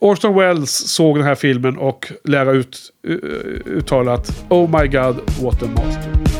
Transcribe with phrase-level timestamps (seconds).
[0.00, 3.14] Orson Welles såg den här filmen och lär ut eh,
[3.66, 6.39] uttalat Oh my God, what a master.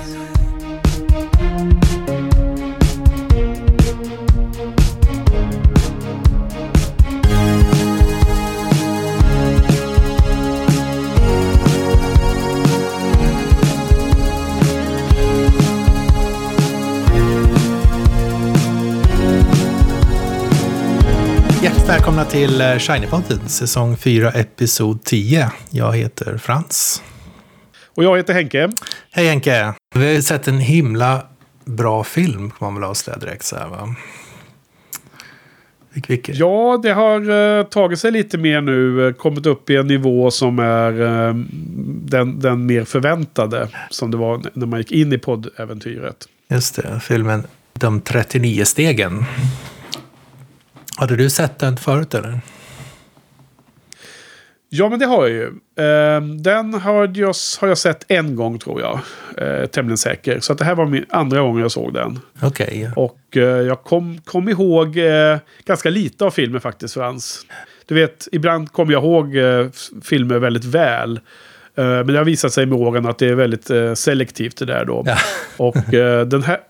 [21.70, 25.50] Hjärtligt välkomna till eh, Shinypodden, säsong 4, episod 10.
[25.70, 27.02] Jag heter Frans.
[27.94, 28.70] Och jag heter Henke.
[29.10, 29.74] Hej Henke!
[29.94, 31.26] Vi har ju sett en himla
[31.64, 33.94] bra film, kan man väl avslöja direkt så här va?
[35.92, 36.28] Vilk, vilk.
[36.32, 38.98] Ja, det har uh, tagit sig lite mer nu.
[38.98, 41.34] Uh, kommit upp i en nivå som är uh,
[42.04, 43.68] den, den mer förväntade.
[43.90, 46.16] Som det var när man gick in i poddäventyret.
[46.48, 47.42] Just det, filmen
[47.72, 49.24] De 39 stegen.
[51.00, 52.40] Hade du sett den förut eller?
[54.68, 55.46] Ja, men det har jag ju.
[55.84, 59.00] Eh, den har jag, har jag sett en gång tror jag.
[59.36, 60.40] Eh, tämligen säker.
[60.40, 62.18] Så det här var min andra gången jag såg den.
[62.42, 62.66] Okej.
[62.66, 63.04] Okay.
[63.04, 67.46] Och eh, jag kom, kom ihåg eh, ganska lite av filmen faktiskt, Frans.
[67.86, 69.34] Du vet, ibland kommer jag ihåg
[70.02, 71.20] filmer väldigt väl.
[71.74, 74.64] Eh, men det har visat sig med åren att det är väldigt eh, selektivt det
[74.64, 75.02] där då.
[75.06, 75.16] Ja.
[75.56, 76.60] Och eh, den här...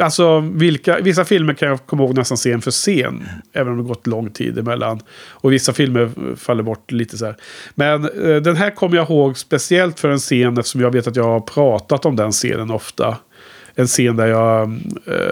[0.00, 3.28] Alltså vilka, vissa filmer kan jag komma ihåg nästan scen för scen.
[3.52, 5.00] Även om det gått lång tid emellan.
[5.30, 7.36] Och vissa filmer faller bort lite så här.
[7.74, 8.02] Men
[8.42, 11.40] den här kommer jag ihåg speciellt för en scen eftersom jag vet att jag har
[11.40, 13.16] pratat om den scenen ofta.
[13.74, 14.80] En scen där jag,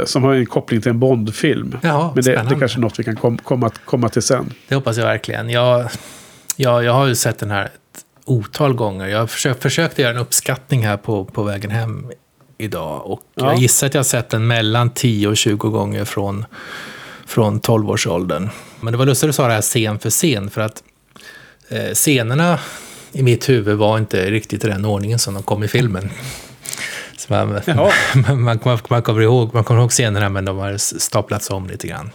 [0.04, 1.78] som har en koppling till en Bondfilm.
[1.82, 4.52] Ja, Men det, det kanske är något vi kan kom, komma, komma till sen.
[4.68, 5.50] Det hoppas jag verkligen.
[5.50, 5.88] Jag,
[6.56, 7.68] jag, jag har ju sett den här
[8.30, 9.06] otal gånger.
[9.06, 12.10] Jag försökt, försökte göra en uppskattning här på, på vägen hem
[12.58, 13.06] idag.
[13.06, 13.46] Och ja.
[13.46, 16.44] jag gissar att jag har sett den mellan 10 och 20 gånger från,
[17.26, 18.48] från 12-årsåldern.
[18.80, 20.50] Men det var lustigt att du sa det här scen för scen.
[20.50, 20.82] För att
[21.68, 22.58] eh, scenerna
[23.12, 26.10] i mitt huvud var inte riktigt i den ordningen som de kom i filmen.
[27.16, 27.48] Så man,
[28.14, 28.58] man, man,
[28.88, 32.10] man, kommer ihåg, man kommer ihåg scenerna men de har staplats om lite grann.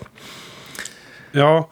[1.35, 1.69] Ja.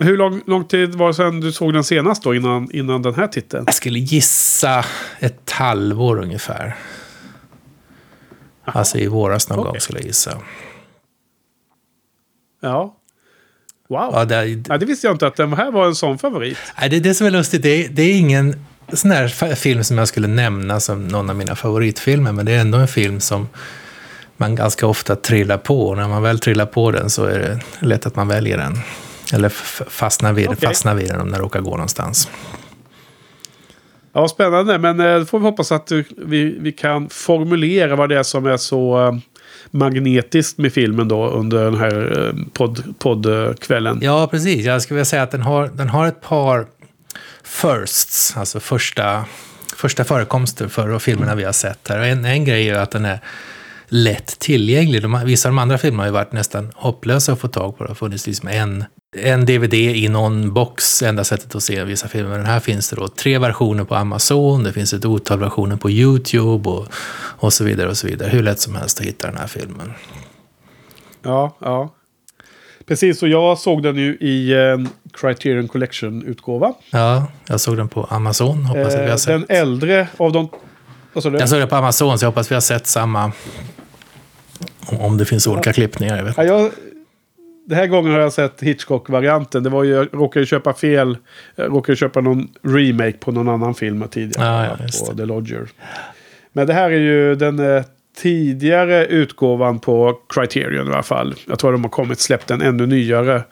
[0.00, 3.14] Hur lång, lång tid var det sedan du såg den senast då, innan, innan den
[3.14, 3.64] här titeln?
[3.66, 4.84] Jag skulle gissa
[5.18, 6.76] ett halvår ungefär.
[8.66, 8.78] Aha.
[8.78, 9.70] Alltså i våras någon okay.
[9.70, 10.38] gång skulle jag gissa.
[12.62, 12.96] Ja.
[13.88, 14.10] Wow.
[14.12, 16.58] Ja, det, ja, det visste jag inte att den här var en sån favorit.
[16.80, 17.62] Nej, det är det som är lustigt.
[17.62, 21.36] Det är, det är ingen sån här film som jag skulle nämna som någon av
[21.36, 22.32] mina favoritfilmer.
[22.32, 23.48] Men det är ändå en film som
[24.36, 25.88] man ganska ofta trillar på.
[25.88, 28.78] Och när man väl trillar på den så är det lätt att man väljer den.
[29.32, 29.48] Eller
[29.88, 30.68] fastnar vid, okay.
[30.68, 32.28] fastnar vid den om den råkar gå någonstans.
[34.12, 34.78] Ja, spännande.
[34.78, 38.56] Men eh, får vi hoppas att vi, vi kan formulera vad det är som är
[38.56, 39.12] så eh,
[39.70, 43.98] magnetiskt med filmen då under den här eh, podd, poddkvällen.
[44.02, 44.64] Ja, precis.
[44.64, 46.66] Jag skulle vilja säga att den har, den har ett par
[47.44, 49.24] firsts, alltså första,
[49.76, 51.98] första förekomster för filmerna vi har sett här.
[51.98, 53.20] En, en grej är att den är
[53.88, 55.02] lätt tillgänglig.
[55.02, 57.84] De, vissa av de andra filmerna har ju varit nästan hopplösa att få tag på.
[57.84, 58.84] Det har funnits liksom en,
[59.16, 62.36] en DVD i någon box, enda sättet att se vissa filmer.
[62.36, 65.90] Men här finns det då tre versioner på Amazon, det finns ett otal versioner på
[65.90, 66.86] YouTube och,
[67.16, 67.88] och så vidare.
[67.88, 68.28] och så vidare.
[68.28, 69.92] Hur lätt som helst att hitta den här filmen.
[71.22, 71.92] Ja, ja.
[72.86, 76.74] Precis, och jag såg den ju i en Criterion Collection-utgåva.
[76.90, 78.64] Ja, jag såg den på Amazon.
[78.64, 79.26] Hoppas att vi har eh, sett.
[79.26, 80.48] Den äldre av de
[81.22, 83.32] jag såg det på Amazon, så jag hoppas vi har sett samma.
[84.86, 85.74] Om det finns olika ja.
[85.74, 86.16] klippningar.
[86.16, 86.36] Jag vet.
[86.36, 86.70] Ja, jag,
[87.66, 89.62] den här gången har jag sett Hitchcock-varianten.
[89.62, 91.18] Det var ju, jag råkade köpa fel.
[91.54, 94.66] Jag råkade köpa någon remake på någon annan film tidigare.
[94.66, 95.68] Ja, ja, på The Lodger.
[96.52, 97.82] Men det här är ju den eh,
[98.16, 101.34] tidigare utgåvan på Criterion i alla fall.
[101.46, 103.42] Jag tror att de har kommit släppt den ännu nyare.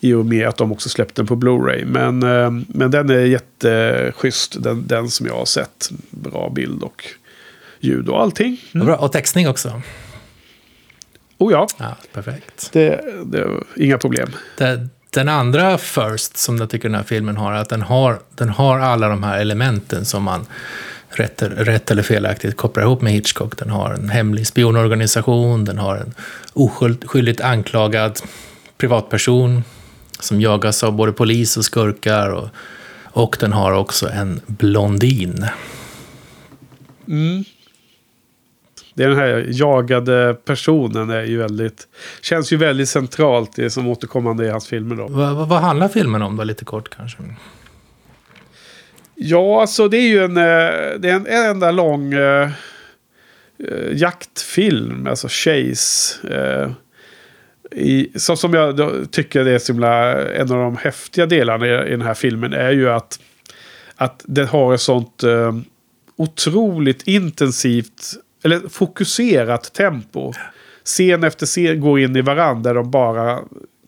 [0.00, 1.84] I och med att de också släppt den på Blu-ray.
[1.84, 4.62] Men, eh, men den är jätteschysst.
[4.62, 5.88] Den, den som jag har sett.
[6.10, 7.04] Bra bild och
[7.80, 8.60] ljud och allting.
[8.74, 8.86] Mm.
[8.86, 8.96] Bra.
[8.96, 9.82] Och textning också.
[11.38, 11.66] Oh ja.
[11.78, 12.72] ja perfekt.
[12.72, 14.28] Det, det är inga problem.
[14.56, 18.20] Det, den andra First som jag tycker den här filmen har, är att den har,
[18.34, 20.46] den har alla de här elementen som man
[21.08, 23.58] rätt, rätt eller felaktigt kopplar ihop med Hitchcock.
[23.58, 26.14] Den har en hemlig spionorganisation, den har en
[26.52, 28.20] oskyldigt anklagad
[28.78, 29.64] privatperson
[30.20, 32.30] som jagas av både polis och skurkar.
[32.30, 32.48] Och,
[33.04, 35.46] och den har också en blondin.
[37.08, 37.44] Mm.
[38.98, 41.88] Det är den här jagade personen är ju väldigt,
[42.22, 44.96] känns ju väldigt centralt det som återkommande i hans filmer.
[44.96, 45.06] Då.
[45.08, 47.18] Vad, vad, vad handlar filmen om då, lite kort kanske?
[49.14, 52.48] Ja, alltså det är ju en, eh, det är en, en enda lång uh,
[53.92, 56.16] jaktfilm, alltså Chase.
[56.28, 56.70] Uh,
[57.70, 61.66] i, så som jag då, tycker det är så himla, en av de häftiga delarna
[61.66, 63.20] i, i den här filmen är ju att,
[63.96, 65.52] att den har ett sånt eh,
[66.16, 68.12] otroligt intensivt,
[68.44, 70.32] eller fokuserat tempo.
[70.84, 73.38] Scen efter scen går in i varandra där de bara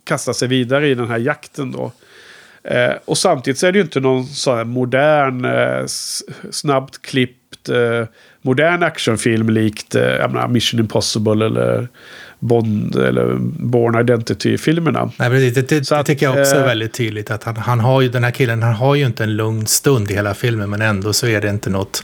[0.05, 1.93] kastar sig vidare i den här jakten då.
[2.65, 5.87] Eh, och samtidigt så är det ju inte någon sån här modern, eh,
[6.51, 8.05] snabbt klippt, eh,
[8.43, 11.89] modern actionfilm likt eh, menar, Mission Impossible eller
[12.39, 15.11] Bond eller Born Identity-filmerna.
[15.19, 15.55] Nej, precis.
[15.55, 17.31] Det, det, det tycker jag också är eh, väldigt tydligt.
[17.31, 20.11] Att han, han har ju, den här killen han har ju inte en lugn stund
[20.11, 22.03] i hela filmen, men ändå så är det inte något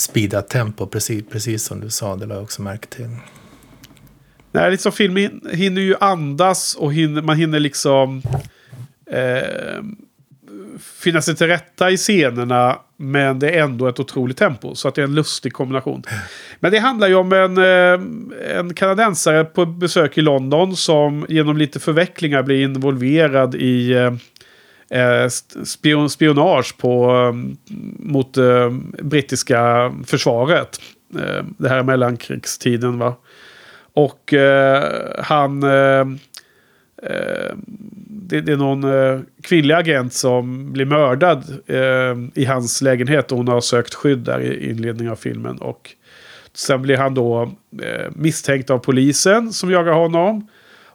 [0.00, 2.16] speedat tempo, precis, precis som du sa.
[2.16, 3.08] Det lade jag också märke till.
[4.52, 8.22] Nej, liksom filmen hinner ju andas och hinner, man hinner liksom
[9.06, 9.84] eh,
[10.80, 12.78] finna sig till rätta i scenerna.
[12.96, 14.74] Men det är ändå ett otroligt tempo.
[14.74, 16.02] Så att det är en lustig kombination.
[16.60, 20.76] Men det handlar ju om en, eh, en kanadensare på besök i London.
[20.76, 24.12] Som genom lite förvecklingar blir involverad i eh
[24.90, 25.28] Eh,
[25.64, 27.32] spion, spionage på, eh,
[27.98, 28.70] mot eh,
[29.02, 30.80] brittiska försvaret.
[31.58, 33.16] Det här är mellankrigstiden va.
[33.92, 34.84] Och eh,
[35.18, 35.64] han
[37.02, 37.54] Eh,
[38.06, 43.38] det, det, är någon eh, kvinnlig agent som blir mördad eh, i hans lägenhet och
[43.38, 45.58] hon har sökt skydd där i inledningen av filmen.
[45.58, 45.90] Och
[46.54, 47.42] sen blir han då
[47.82, 50.48] eh, misstänkt av polisen som jagar honom.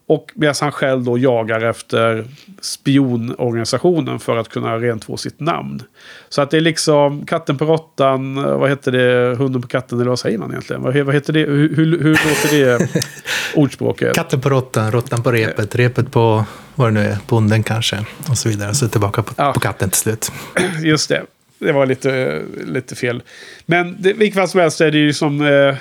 [0.07, 2.25] Och medan han själv då jagar efter
[2.61, 5.83] spionorganisationen för att kunna rent få sitt namn.
[6.29, 10.09] Så att det är liksom katten på råttan, vad heter det, hunden på katten, eller
[10.09, 10.81] vad säger man egentligen?
[10.81, 12.89] Vad, vad heter det, hur, hur, hur låter det
[13.55, 14.15] ordspråket?
[14.15, 18.37] Katten på råttan, råttan på repet, repet på, vad det nu är, bonden kanske, och
[18.37, 18.73] så vidare.
[18.73, 19.53] Så tillbaka på, ja.
[19.53, 20.31] på katten till slut.
[20.83, 21.25] Just det
[21.65, 23.23] det var lite, lite fel.
[23.65, 25.75] Men det, vilket fall som helst är det ju som eh,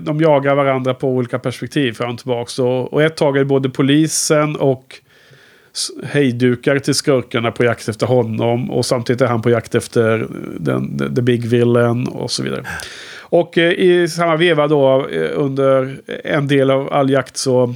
[0.00, 2.62] de jagar varandra på olika perspektiv fram och tillbaka.
[2.62, 5.00] Och, och ett tag är både polisen och
[6.04, 8.70] hejdukar till skurkarna på jakt efter honom.
[8.70, 10.26] Och samtidigt är han på jakt efter
[10.58, 12.64] den, the big villain och så vidare.
[13.18, 17.74] Och eh, i samma veva då eh, under en del av all jakt så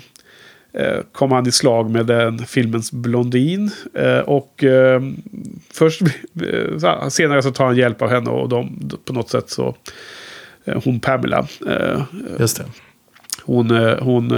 [1.12, 3.70] kom han i slag med den filmens blondin.
[3.94, 5.02] Eh, och eh,
[5.72, 6.02] först,
[7.08, 9.74] senare så tar han hjälp av henne och de, på något sätt så,
[10.84, 11.46] hon Pamela.
[12.38, 12.64] Just det.
[13.42, 14.28] Hon, hon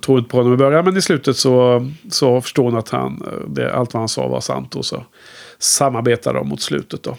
[0.00, 3.22] tror inte på honom i början men i slutet så, så förstår hon att han,
[3.48, 4.76] det, allt vad han sa var sant.
[4.76, 5.04] Och så
[5.58, 7.16] samarbetar de mot slutet då.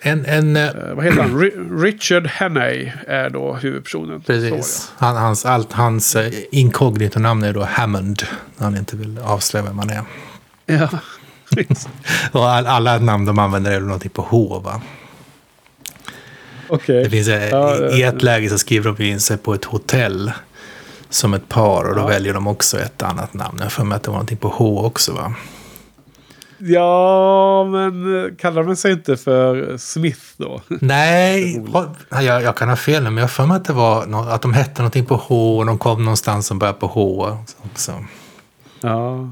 [0.00, 1.40] En, en, uh, vad heter han?
[1.80, 4.20] Richard Hannay är då huvudpersonen.
[4.20, 4.92] Precis.
[4.96, 8.22] Han, hans allt, hans uh, inkognito-namn är då Hammond.
[8.56, 10.02] När han inte vill avslöja vem han är.
[10.66, 10.88] Ja.
[12.32, 14.80] och all, alla namn de använder är någonting på H, va?
[16.68, 17.02] Okay.
[17.02, 20.32] Det finns, ja, I ett läge så skriver de in sig på ett hotell
[21.10, 22.06] som ett par och då ja.
[22.06, 23.58] väljer de också ett annat namn.
[23.62, 25.34] Jag får mig att det var någonting på H också va?
[26.58, 30.60] Ja, men eh, kallar de sig inte för Smith då?
[30.68, 31.64] Nej,
[32.10, 34.52] jag, jag kan ha fel men jag för mig att det var no att de
[34.52, 37.36] hette någonting på H och de kom någonstans som började på H.
[37.62, 38.04] Också.
[38.80, 39.30] Ja.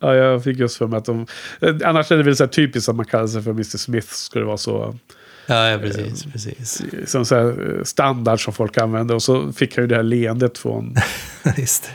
[0.00, 1.26] ja, jag fick just för mig att de...
[1.60, 4.08] Eh, annars är det väl så här typiskt att man kallar sig för Mr Smith.
[4.08, 4.94] Skulle det vara så
[5.50, 6.26] Ja, ja precis.
[6.26, 6.82] Eh, precis.
[7.06, 7.54] Som så eh,
[7.84, 9.14] standard som folk använder.
[9.14, 10.96] Och så fick han ju det här leendet från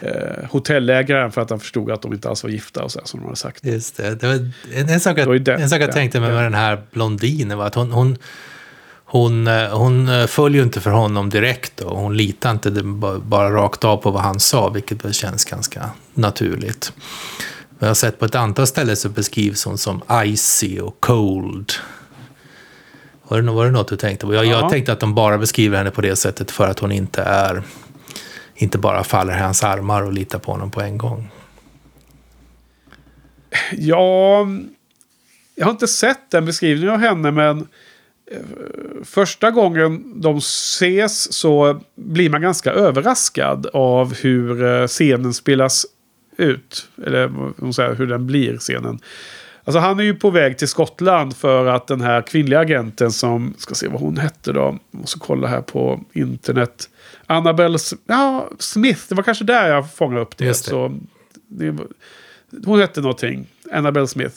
[0.01, 0.11] eh,
[0.49, 3.19] hotellägaren för att han förstod att de inte alls var gifta och så här, som
[3.19, 3.65] de hade sagt.
[3.65, 4.15] Just det.
[4.15, 4.33] det var
[4.73, 7.75] en, en, sak jag, en sak jag tänkte med, med den här blondinen var att
[7.75, 8.17] hon, hon
[9.07, 12.71] hon, eh, hon följer inte för honom direkt och hon litar inte
[13.21, 16.93] bara rakt av på vad han sa, vilket känns ganska naturligt.
[17.79, 21.71] Jag har sett på ett antal ställen så beskrivs hon som icy och cold.
[23.27, 24.33] Var det, var det något du tänkte på?
[24.33, 27.21] Jag, jag tänkte att de bara beskriver henne på det sättet för att hon inte
[27.21, 27.63] är
[28.55, 31.31] inte bara faller i hans armar och litar på honom på en gång.
[33.71, 34.47] Ja,
[35.55, 37.67] jag har inte sett den beskrivningen av henne, men
[38.31, 38.39] eh,
[39.03, 45.85] första gången de ses så blir man ganska överraskad av hur eh, scenen spelas
[46.37, 46.87] ut.
[47.05, 48.99] Eller hur den blir, scenen.
[49.65, 53.53] Alltså han är ju på väg till Skottland för att den här kvinnliga agenten som,
[53.57, 56.89] ska se vad hon hette då, måste kolla här på internet.
[57.25, 60.45] Annabelle ja, Smith, det var kanske där jag fångade upp det.
[60.45, 60.53] Det.
[60.53, 60.99] Så,
[61.47, 61.75] det,
[62.65, 64.35] hon hette någonting, Annabelle Smith.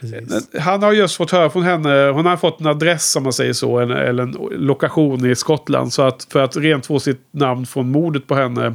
[0.00, 0.48] Precis.
[0.60, 3.52] Han har just fått höra från henne, hon har fått en adress om man säger
[3.52, 5.92] så, en, eller en lokation i Skottland.
[5.92, 8.74] Så att för att rent få sitt namn från mordet på henne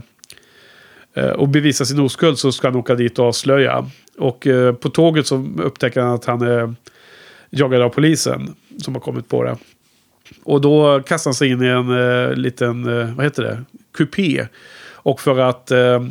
[1.13, 3.85] eh, och bevisa sin oskuld så ska han åka dit och avslöja.
[4.17, 6.75] Och eh, på tåget så upptäcker han att han är
[7.49, 9.57] jagad av polisen som har kommit på det.
[10.43, 13.63] Och då kastar han sig in i en eh, liten, eh, vad heter det,
[13.97, 14.47] kupé.
[14.93, 16.01] Och för att eh,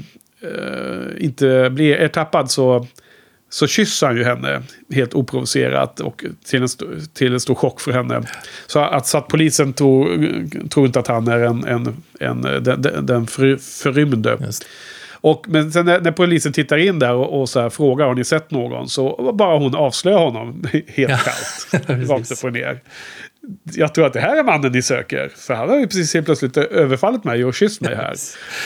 [0.41, 2.87] eh, inte bli ertappad så,
[3.51, 7.81] så kysser han ju henne helt oprovocerat och till en, st- till en stor chock
[7.81, 8.23] för henne.
[8.67, 10.09] Så att, så att polisen tror,
[10.69, 14.39] tror inte att han är en, en, en, den, den, den för, förrymde.
[14.41, 14.67] Just.
[15.21, 18.15] Och, men sen när, när polisen tittar in där och, och så här frågar har
[18.15, 21.89] ni sett någon så bara hon avslöjar honom helt Ja, kallt.
[22.11, 22.81] rakt upp och ner.
[23.75, 25.31] Jag tror att det här är mannen ni söker.
[25.37, 28.15] För han har ju precis helt plötsligt överfallit mig och kysst mig här.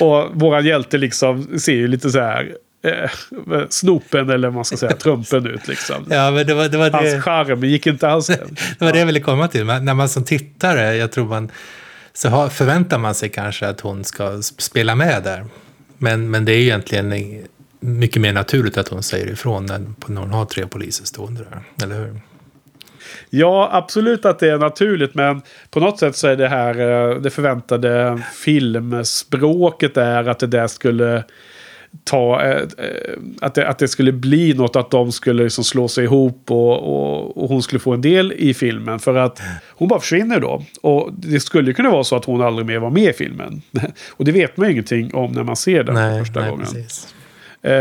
[0.00, 2.52] Och våran hjälte liksom ser ju lite så här
[2.84, 3.10] eh,
[3.68, 5.96] snopen eller vad man ska säga, trumpen ut liksom.
[6.10, 8.26] Ja, men det var det, var Hans det, charm gick inte alls.
[8.78, 9.64] det, var det jag ville komma till.
[9.64, 11.50] Men när man som tittare, jag tror man,
[12.12, 15.44] så har, förväntar man sig kanske att hon ska spela med där.
[16.02, 17.14] Men, men det är egentligen
[17.80, 21.84] mycket mer naturligt att hon säger ifrån när, när hon har tre poliser stående där.
[21.84, 22.20] Eller hur?
[23.30, 25.14] Ja, absolut att det är naturligt.
[25.14, 30.46] Men på något sätt så är det här eh, det förväntade filmspråket är att det
[30.46, 31.24] där skulle
[32.04, 32.42] ta...
[32.42, 32.62] eh,
[33.40, 36.72] Att det, att det skulle bli något, att de skulle liksom slå sig ihop och,
[36.78, 38.98] och, och hon skulle få en del i filmen.
[38.98, 40.64] För att hon bara försvinner då.
[40.80, 43.62] Och det skulle kunna vara så att hon aldrig mer var med i filmen.
[44.10, 46.66] Och det vet man ju ingenting om när man ser den Nej, första nej gången.
[46.66, 47.14] precis.
[47.62, 47.72] Eh,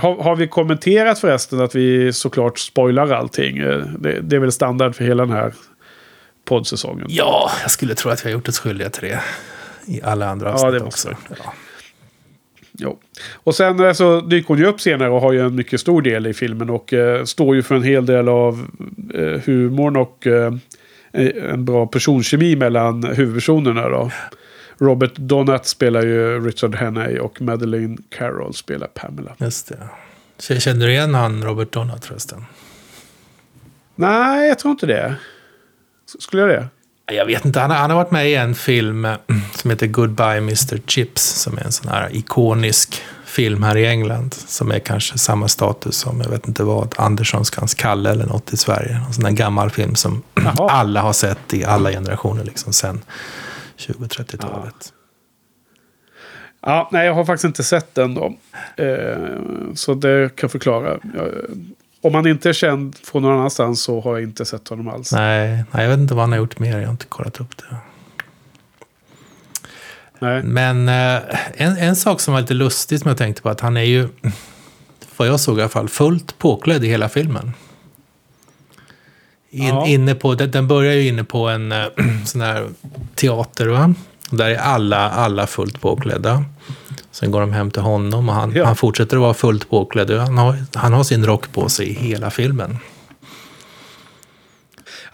[0.00, 3.58] har, har vi kommenterat förresten att vi såklart spoilar allting?
[3.58, 5.52] Eh, det, det är väl standard för hela den här
[6.44, 7.06] poddsäsongen.
[7.08, 9.20] Ja, jag skulle tro att vi har gjort oss skyldiga till det.
[9.86, 11.16] I alla andra Ja, avsnitt måste också.
[11.44, 11.52] Ja.
[12.78, 12.98] Jo.
[13.34, 16.02] Och sen eh, så dyker hon ju upp senare och har ju en mycket stor
[16.02, 18.66] del i filmen och eh, står ju för en hel del av
[19.14, 20.54] eh, humorn och eh,
[21.12, 24.10] en bra personkemi mellan huvudpersonerna då.
[24.78, 29.32] Robert Donat spelar ju Richard Henney och Madeleine Carroll spelar Pamela.
[29.38, 29.72] Just
[30.38, 30.58] det.
[30.60, 32.44] Känner du igen han Robert Donat förresten?
[33.94, 35.14] Nej, jag tror inte det.
[36.18, 36.68] Skulle jag det?
[37.12, 39.16] Jag vet inte, han har, han har varit med i en film eh,
[39.54, 40.78] som heter Goodbye Mr.
[40.86, 41.22] Chips.
[41.22, 44.34] Som är en sån här ikonisk film här i England.
[44.34, 48.56] Som är kanske samma status som, jag vet inte vad, Anderssonskans Kalle eller något i
[48.56, 49.00] Sverige.
[49.06, 50.54] En sån där gammal film som Jaha.
[50.70, 53.02] alla har sett i alla generationer liksom sen
[53.78, 54.92] 20-30-talet.
[56.60, 58.34] Ja, nej, jag har faktiskt inte sett den då.
[58.76, 59.16] Eh,
[59.74, 60.98] så det kan förklara.
[61.14, 61.32] Jag,
[62.06, 65.12] om han inte är känd från någon annanstans så har jag inte sett honom alls.
[65.12, 66.78] Nej, nej, jag vet inte vad han har gjort mer.
[66.78, 67.76] Jag har inte kollat upp det.
[70.18, 70.42] Nej.
[70.42, 71.22] Men eh,
[71.54, 74.08] en, en sak som var lite lustig som jag tänkte på att han är ju,
[75.16, 77.52] vad jag såg i alla fall, fullt påklädd i hela filmen.
[79.50, 79.86] In, Ja.
[79.86, 81.84] inne på, den, börjar ju inne på en eh,
[82.24, 82.68] sån här
[83.14, 83.94] teater, va?
[84.30, 86.44] Där är alla, alla fullt påklädda.
[87.18, 88.64] Sen går de hem till honom och han, Ja.
[88.66, 90.10] han fortsätter att vara fullt påklädd.
[90.10, 92.78] Han har, han har sin rock på sig i hela filmen.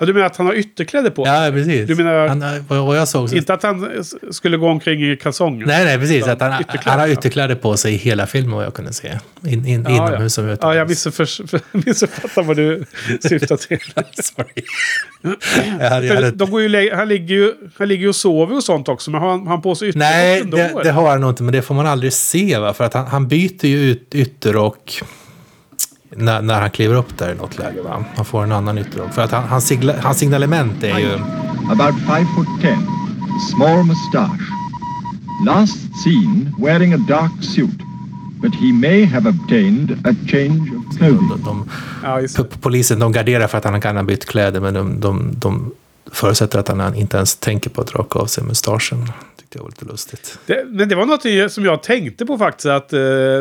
[0.03, 1.87] Ja, du menar att han har ytterkläder på Ja, precis.
[1.89, 5.67] Du menar- han, vad, jag såg så, Inte att han skulle gå omkring i kalsonger?
[5.67, 6.27] Nej, nej, precis.
[6.27, 6.53] Att han,
[6.85, 7.13] han har ja.
[7.13, 9.19] ytterkläder på sig i hela filmen vad jag kunde se.
[9.47, 10.45] In, in, Ja, inomhus ja.
[10.45, 10.77] och Ja, utomhus.
[10.77, 12.85] jag missuppför- missuppfattar vad du
[13.29, 13.79] syftar till.
[14.23, 14.63] Sorry.
[15.81, 18.57] jag hade, jag hade, de går ju, han, ligger ju, han ligger ju och sover
[18.57, 21.31] och sånt också, men har han, på sig ytterkläder nej, det, det har han nog
[21.31, 22.59] inte, men det får man aldrig se.
[22.59, 22.75] Va?
[22.75, 25.03] För att han, han byter ju ut ytterrock
[26.17, 27.83] när, när han kliver upp där i något läge.
[27.83, 28.05] Va?
[28.17, 29.13] Han får en annan ytterrock.
[29.15, 31.13] För att han, hans, sigla, hans signalement är ju...
[31.73, 32.87] about five foot ten,
[33.55, 34.43] small moustache.
[35.47, 37.79] Last seen wearing a dark suit,
[38.43, 41.29] but he may have obtained a change of clothing.
[41.29, 41.69] De, de,
[42.03, 45.31] Ja, p- polisen de garderar för att han kan ha bytt kläder, men de, de,
[45.39, 45.71] de
[46.13, 49.13] förutsätter att han inte ens tänker på att raka av sig mustaschen.
[49.53, 50.39] Tyckte jag var lite lustigt.
[50.47, 52.67] Det, men det var något som jag tänkte på faktiskt.
[52.67, 53.01] Att eh,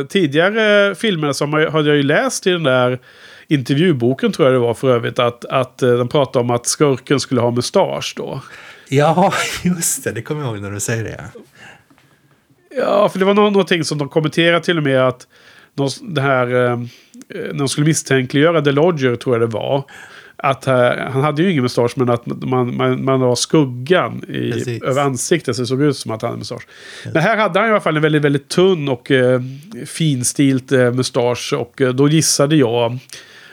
[0.09, 2.99] tidigare filmer som jag- hade jag ju läst i den där
[3.47, 5.19] intervjuboken tror jag det var för övrigt.
[5.19, 8.41] Att, att eh, de pratade om att skurken skulle ha mustasch då.
[8.89, 10.11] Ja, just det.
[10.11, 11.23] Det kommer jag ihåg när du säger det.
[12.77, 15.27] Ja, för det var nå- någonting som de kommenterade till och med att
[16.01, 16.77] det här, eh,
[17.29, 19.83] när de skulle misstänkliggöra The Lodger tror jag det var.
[20.43, 24.51] Att eh, han hade ju ingen mustasch men att man, man, man la skuggan i,
[24.51, 24.83] Precis.
[24.83, 26.67] över ansiktet så det såg ut som att han hade mustasch.
[27.13, 29.41] Men här hade han i alla fall en väldigt, väldigt tunn och eh,
[29.85, 31.53] finstilt eh, mustasch.
[31.53, 32.99] Och eh, då gissade jag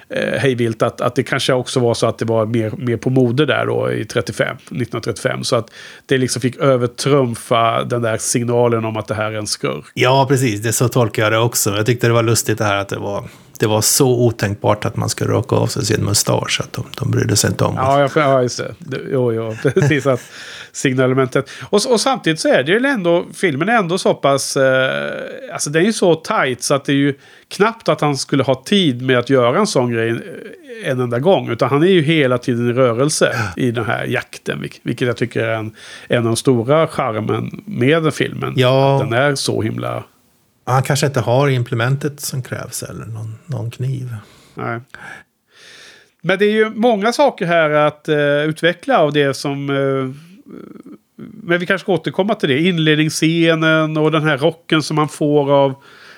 [0.09, 3.11] eh, hejvilt att, att det kanske också var så att det var mer, mer på
[3.11, 5.45] mode där då i 35, 1935.
[5.45, 5.71] Så att
[6.07, 9.85] det liksom fick övertrumfa den där signalen om att det här är en skurk.
[9.95, 10.63] Ja, precis.
[10.63, 11.71] Det så tolkar jag det också.
[11.77, 13.25] Jag tyckte det var lustigt det här att det var,
[13.59, 16.61] det var så otänkbart att man skulle raka av sig sin mustasch.
[16.61, 17.81] Att de, de brydde sig inte om det.
[17.81, 18.75] Ja, jag, ja just det.
[19.13, 20.07] Jo, jo, precis.
[20.07, 20.21] Att
[20.73, 21.51] signalementet.
[21.71, 24.91] Och, och samtidigt så är det ju ändå, filmen är ändå så pass, eh,
[25.53, 27.15] alltså den är ju så tight så att det är ju
[27.49, 31.19] knappt att han skulle ha tid med att göra en sån grej eh, en enda
[31.19, 31.49] gång.
[31.51, 34.63] Utan han är ju hela tiden i rörelse i den här jakten.
[34.63, 35.71] vilk- Vilket jag tycker är en,
[36.09, 38.53] en av de stora charmen med filmen.
[38.57, 38.99] Ja.
[39.05, 40.03] Den är så himla...
[40.73, 44.17] han kanske inte har implementet som krävs eller någon, någon kniv.
[44.55, 44.81] Nej.
[46.23, 49.71] Men det är ju många saker här att uh, utveckla av det som...
[49.71, 50.15] Uh,
[51.17, 52.59] men vi kanske ska återkomma till det.
[52.59, 55.75] Inledningsscenen och den här rocken som man får av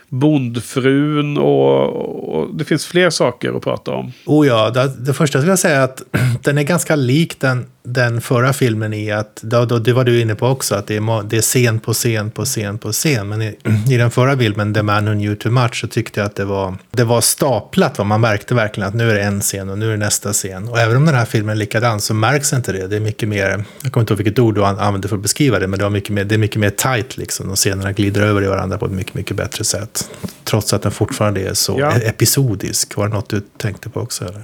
[0.08, 4.12] bondfrun och, och, det finns fler saker att prata om.
[4.26, 6.02] Oh ja, det, det första skulle jag säga är att
[6.42, 10.20] den är ganska lik den, den förra filmen i att, då, då, det var du
[10.20, 13.28] inne på också, att det är, det är scen på scen på scen på scen.
[13.28, 13.56] Men i,
[13.90, 16.44] i den förra filmen, The Man Who Knew Too Much, så tyckte jag att det
[16.44, 17.98] var, det var staplat.
[17.98, 18.04] Va?
[18.04, 20.68] Man märkte verkligen att nu är det en scen och nu är det nästa scen.
[20.68, 22.86] Och även om den här filmen är likadan så märks inte det.
[22.86, 25.58] Det är mycket mer, jag kommer inte ihåg vilket ord du använde för att beskriva
[25.58, 27.50] det, men det, var mycket mer, det är mycket mer tight liksom.
[27.50, 30.10] Och scenerna glider över i varandra på ett mycket, mycket bättre sätt.
[30.44, 31.92] Trots att den fortfarande är så ja.
[31.92, 32.96] episodisk.
[32.96, 34.24] Var det något du tänkte på också?
[34.24, 34.42] Eller?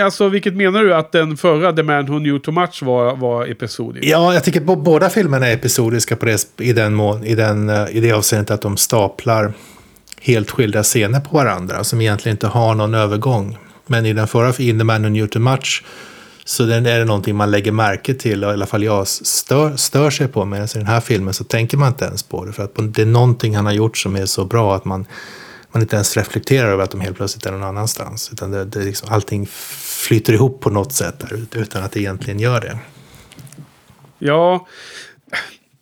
[0.00, 3.46] Alltså, vilket menar du att den förra The Man Who Knew Too Much var, var
[3.46, 4.06] episodisk?
[4.06, 7.68] Ja, jag tycker att båda filmerna är episodiska på det, i, den mån, i, den,
[7.68, 9.52] eh, i det avseendet att de staplar
[10.20, 13.58] helt skilda scener på varandra som egentligen inte har någon övergång.
[13.86, 15.84] Men i den förra, In The Man Who Knew Too Much,
[16.44, 19.76] så den är det någonting man lägger märke till, och i alla fall jag stör,
[19.76, 20.44] stör sig på.
[20.44, 22.52] Medan i den här filmen så tänker man inte ens på det.
[22.52, 25.06] För att det är någonting han har gjort som är så bra att man,
[25.76, 28.30] man inte ens reflekterar över att de helt plötsligt är någon annanstans.
[28.32, 32.40] Utan det, det liksom, allting flyter ihop på något sätt där utan att det egentligen
[32.40, 32.78] gör det.
[34.18, 34.66] Ja,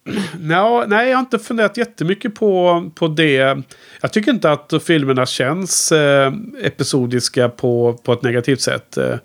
[0.40, 3.62] No, nej, jag har inte funderat jättemycket på, på det.
[4.00, 6.32] Jag tycker inte att filmerna känns eh,
[6.62, 8.96] episodiska på, på ett negativt sätt.
[8.96, 9.16] Eh,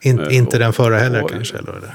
[0.00, 1.58] In, och, inte den förra heller och, kanske?
[1.58, 1.72] Eller?
[1.72, 1.94] eller?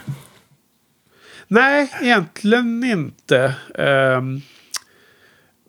[1.48, 3.56] Nej, egentligen inte.
[3.75, 4.22] Eh,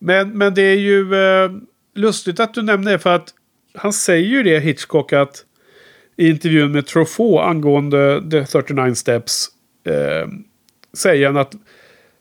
[0.00, 1.50] men, men det är ju eh,
[1.94, 2.98] lustigt att du nämner det.
[2.98, 3.34] För att
[3.74, 5.44] han säger ju det, Hitchcock, att
[6.16, 9.48] i intervjun med Truffaut angående The 39 Steps.
[9.86, 10.28] Eh,
[10.92, 11.52] säger han att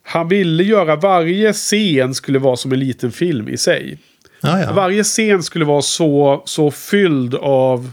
[0.04, 3.98] han ville göra varje scen skulle vara som en liten film i sig.
[4.42, 4.74] Ah, ja.
[4.74, 7.92] Varje scen skulle vara så, så fylld av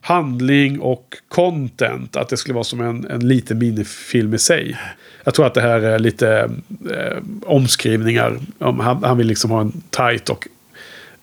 [0.00, 4.76] handling och content att det skulle vara som en, en liten minifilm i sig.
[5.24, 6.50] Jag tror att det här är lite
[6.90, 8.38] eh, omskrivningar.
[8.58, 10.48] Om han, han vill liksom ha en tight och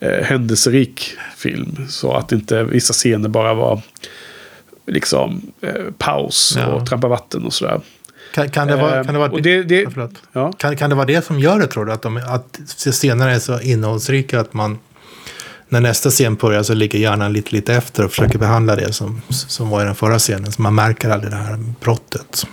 [0.03, 1.87] eh, händelserik film.
[1.89, 3.81] Så att inte vissa scener bara var
[4.87, 6.67] liksom eh, paus ja.
[6.67, 7.81] och trampa vatten och sådär.
[8.33, 9.87] Kan, kan, det vara, kan, det vara det, det,
[10.31, 10.51] ja.
[10.51, 11.91] kan, kan det vara det som gör det tror du?
[11.91, 14.79] Att, de, att scenerna är så innehållsrika att man
[15.69, 19.21] när nästa scen börjar så ligger hjärnan lite, lite efter och försöker behandla det som,
[19.29, 20.51] som var i den förra scenen.
[20.51, 22.47] Så man märker aldrig det här brottet.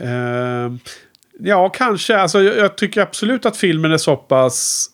[0.00, 0.76] Uh,
[1.38, 2.16] ja, kanske.
[2.16, 4.90] Alltså, jag, jag, tycker absolut att filmen är så pass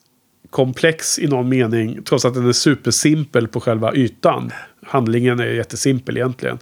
[0.53, 2.03] komplex i någon mening.
[2.05, 4.51] Trots att den är supersimpel på själva ytan.
[4.87, 6.59] Handlingen är jättesimpel egentligen.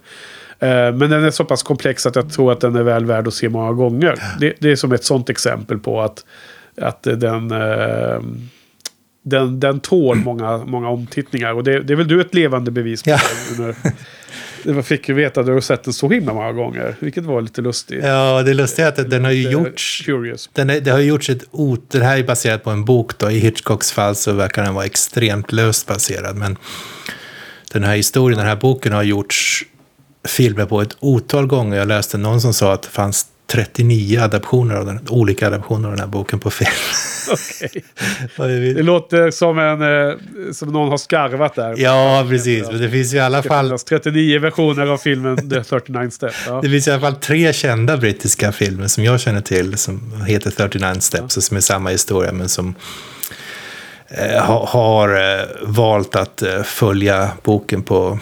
[0.59, 3.27] Eh, men den är så pass komplex att jag tror att den är väl värd
[3.27, 4.15] att se många gånger.
[4.39, 6.25] Det, det är som ett sånt exempel på att,
[6.81, 8.21] att den, eh,
[9.23, 11.53] den, den tål många, många omtittningar.
[11.53, 13.09] Och det, det är väl du ett levande bevis på.
[13.09, 13.19] Ja.
[14.63, 16.95] Det fick ju veta att du har sett den så himla många gånger.
[16.99, 18.03] Vilket var lite lustigt.
[18.03, 20.01] Ja, det lustiga är att den har ju gjorts...
[20.05, 20.49] Curious.
[20.53, 21.89] Den, är, det har gjorts ett ot...
[21.89, 23.31] Den här är baserad på en bok då.
[23.31, 26.35] I Hitchcocks fall så verkar den vara extremt löst baserad.
[26.35, 26.57] Men
[27.71, 29.65] den här historien, den här boken har gjorts
[30.27, 31.77] filmer på ett otal gånger.
[31.77, 35.95] Jag läste någon som sa att det fanns 39 adaptioner av den, olika adaptioner av
[35.95, 36.71] den här boken på film.
[37.31, 37.81] Okay.
[38.73, 40.15] det låter som, en, eh,
[40.51, 41.75] som någon har skarvat där.
[41.77, 42.67] Ja, precis.
[42.71, 43.79] Men det finns i alla fall...
[43.79, 46.35] 39 versioner av filmen The 39 Steps.
[46.47, 46.61] Ja.
[46.61, 50.51] Det finns i alla fall tre kända brittiska filmer som jag känner till som heter
[50.51, 52.75] 39 Steps och som är samma historia men som
[54.07, 58.19] eh, har, har eh, valt att eh, följa boken på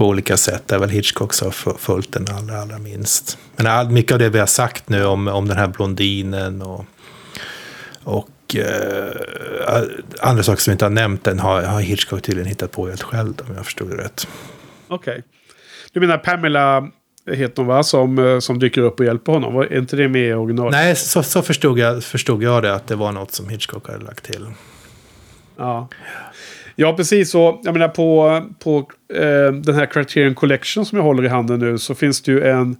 [0.00, 0.68] på olika sätt.
[0.68, 3.38] Där väl Hitchcock har följt den allra, allra minst.
[3.56, 6.84] Men all, mycket av det vi har sagt nu om, om den här blondinen och,
[8.04, 9.12] och eh,
[10.20, 13.02] andra saker som vi inte har nämnt den har, har Hitchcock tydligen hittat på helt
[13.02, 14.28] själv om jag förstod det rätt.
[14.88, 15.12] Okej.
[15.12, 15.22] Okay.
[15.92, 16.90] Du menar Pamela
[17.30, 17.82] heter hon va?
[17.82, 19.56] Som, eh, som dyker upp och hjälper honom.
[19.56, 20.72] Är inte det med i originalet?
[20.72, 22.74] Nej, så, så förstod, jag, förstod jag det.
[22.74, 24.46] Att det var något som Hitchcock hade lagt till.
[25.56, 25.88] Ja.
[26.76, 27.60] Ja, precis så.
[27.64, 28.78] Jag menar på, på
[29.14, 32.42] eh, den här Criterion Collection som jag håller i handen nu så finns det ju
[32.42, 32.76] en,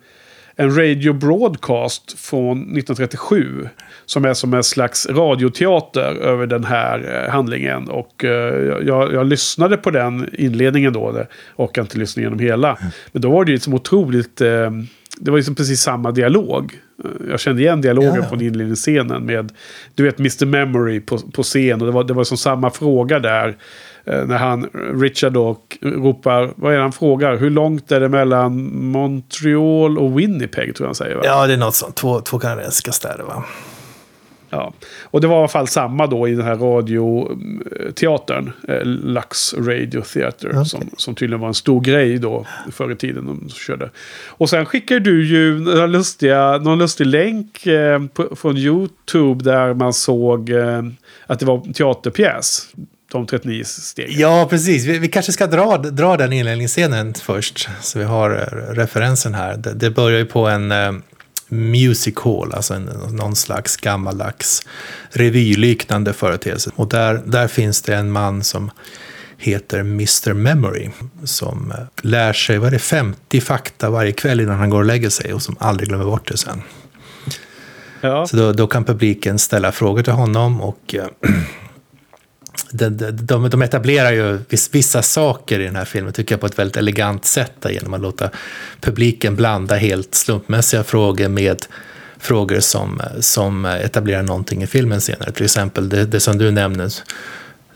[0.56, 3.68] en radio broadcast från 1937.
[4.06, 7.88] Som är som en slags radioteater över den här eh, handlingen.
[7.88, 11.24] Och eh, jag, jag, lyssnade på den inledningen då.
[11.48, 12.78] Och inte lyssna igenom hela.
[13.12, 14.40] Men då var det ju liksom otroligt...
[14.40, 14.70] Eh,
[15.18, 16.74] det var liksom precis samma dialog.
[17.30, 18.28] Jag kände igen dialogen ja, ja.
[18.28, 19.52] från inledningsscenen med,
[19.94, 20.46] du vet, Mr.
[20.46, 21.80] Memory på, på scen.
[21.80, 23.56] Och det var, det var som samma fråga där.
[24.04, 24.68] Eh, när han,
[25.00, 27.36] Richard då, ropar, vad är det han frågar?
[27.36, 31.22] Hur långt är det mellan Montreal och Winnipeg tror jag han säger va?
[31.24, 31.96] Ja, det är något sånt.
[31.96, 33.44] Två, två kanadensiska städer va?
[34.50, 34.72] Ja.
[35.02, 38.52] Och det var i alla fall samma då i den här radioteatern.
[38.68, 40.48] Eh, Lux Radio Theater.
[40.48, 40.64] Okay.
[40.64, 43.26] Som, som tydligen var en stor grej då förr i tiden.
[43.26, 43.90] De körde.
[44.28, 49.44] Och sen skickade du ju några lustiga, någon lustig länk eh, på, från YouTube.
[49.44, 50.82] Där man såg eh,
[51.26, 52.68] att det var en teaterpjäs.
[53.12, 54.18] De 39 stegen.
[54.18, 54.86] Ja, precis.
[54.86, 57.68] Vi, vi, kanske ska dra, dra den inledningsscenen först.
[57.80, 59.56] Så vi har eh, referensen här.
[59.56, 60.92] Det, det börjar ju på en eh,
[61.50, 64.62] music hall, alltså en, någon slags gammaldags
[65.10, 66.70] revyliknande företeelse.
[66.76, 68.70] Och där, där finns det en man som
[69.38, 70.90] heter Mr Memory
[71.24, 74.84] som eh, lär sig, vad är det, 50 fakta varje kväll innan han går och
[74.84, 76.62] lägger sig och som aldrig glömmer bort det sen.
[78.00, 78.26] Ja.
[78.26, 81.06] Så då, då, kan publiken ställa frågor till honom och eh,
[82.70, 84.38] de, de, de etablerar ju
[84.72, 88.00] vissa saker i den här filmen tycker jag på ett väldigt elegant sätt genom att
[88.00, 88.30] låta
[88.80, 91.66] publiken blanda helt slumpmässiga frågor med
[92.18, 95.32] frågor som, som etablerar någonting i filmen senare.
[95.32, 96.92] Till exempel det, det som du nämner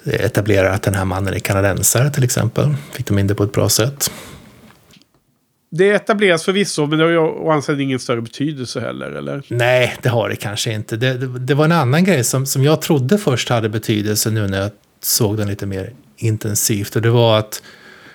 [0.05, 2.75] etablerar att den här mannen är kanadensare till exempel.
[2.93, 4.11] Fick de in det på ett bra sätt.
[5.77, 9.43] Det etableras förvisso, men det har ju å andra sidan ingen större betydelse heller, eller?
[9.49, 10.97] Nej, det har det kanske inte.
[10.97, 14.49] Det, det, det, var en annan grej som, som jag trodde först hade betydelse nu
[14.49, 14.71] när jag
[15.05, 16.97] såg den lite mer intensivt.
[16.97, 17.63] Och det var att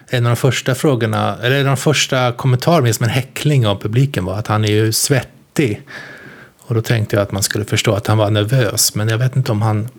[0.08, 3.82] en av de första frågorna, eller en av de första kommentarerna som en häckling av
[3.82, 5.82] publiken var att han är ju svettig.
[6.60, 9.36] Och då tänkte jag att man skulle förstå att han var nervös, men jag vet
[9.36, 9.89] inte om han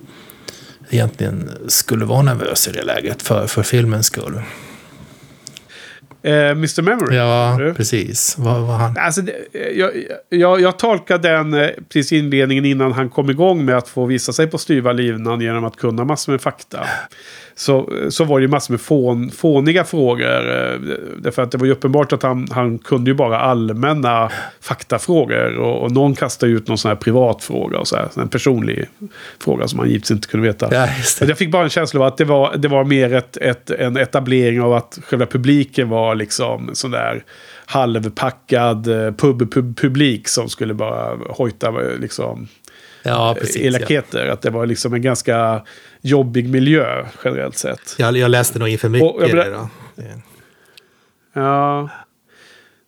[0.90, 4.42] egentligen skulle vara nervös i det läget för, för filmens skull.
[6.22, 7.16] Eh, Mr Memory?
[7.16, 8.38] Ja, precis.
[8.38, 8.96] Vad var han?
[8.98, 9.33] Alltså, det,
[9.74, 9.90] jag,
[10.28, 14.33] jag, jag tolkade den eh, precis inledningen innan han kom igång med att få visa
[14.33, 16.87] sig på styva linan genom att kunna massor med fakta
[17.54, 20.50] så, så var det ju massor med fån, fåniga frågor.
[20.50, 20.80] Eh,
[21.18, 25.56] därför att det var ju uppenbart att han, han kunde ju bara allmänna faktafrågor.
[25.56, 27.78] Och, och någon kastade ut någon sån här privatfråga.
[27.78, 28.88] Och så här, en personlig
[29.38, 30.68] fråga som han givetvis inte kunde veta.
[30.74, 30.88] Ja,
[31.20, 33.96] jag fick bara en känsla av att det var, det var mer ett, ett, en
[33.96, 37.24] etablering av att själva publiken var liksom sån där
[37.66, 42.48] halvpackad eh, pub-publik som skulle bara hojta eh, liksom
[43.02, 44.26] ja, precis, elakheter.
[44.26, 44.32] Ja.
[44.32, 45.62] Att det var liksom en ganska
[46.00, 47.96] jobbig miljö generellt sett.
[47.98, 49.14] Jag, jag läste nog inför mycket.
[49.14, 49.68] Och, jag, då.
[51.32, 51.88] Ja.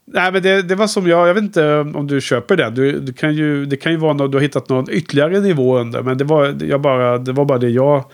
[0.05, 2.71] Nej, men det, det var som jag, jag vet inte om du köper det.
[2.71, 5.79] Du, du kan ju, det kan ju vara något, du har hittat någon ytterligare nivå
[5.79, 6.03] under.
[6.03, 8.05] Men det var, jag bara, det var bara det jag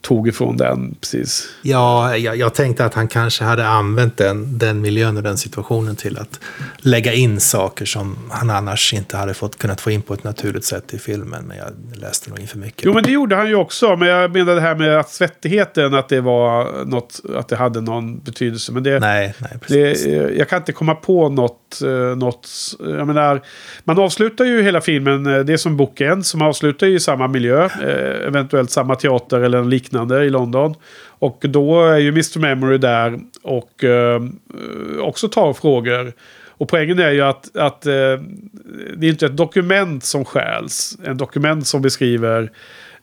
[0.00, 0.94] tog ifrån den.
[1.00, 1.48] Precis.
[1.62, 5.96] Ja, jag, jag, tänkte att han kanske hade använt den, den miljön och den situationen
[5.96, 6.40] till att
[6.78, 10.64] lägga in saker som han annars inte hade fått, kunnat få in på ett naturligt
[10.64, 11.44] sätt i filmen.
[11.44, 12.84] Men jag läste nog in för mycket.
[12.84, 13.96] Jo, men det gjorde han ju också.
[13.96, 17.80] Men jag menar det här med att svettigheten, att det var något, att det hade
[17.80, 18.72] någon betydelse.
[18.72, 20.04] Men det, nej, nej, precis.
[20.04, 21.65] Det, jag kan inte komma på något,
[22.16, 22.48] något.
[22.80, 23.42] Eh, eh, jag menar,
[23.84, 27.68] man avslutar ju hela filmen, eh, det är som boken, som avslutar i samma miljö.
[28.26, 30.74] Eventuellt samma teater eller en liknande i London.
[31.18, 33.84] Och då är ju Mr Memory där och
[35.00, 36.12] också tar frågor.
[36.58, 40.98] Och poängen är ju att, att det är inte ett dokument som stjäls.
[41.04, 42.50] En dokument som beskriver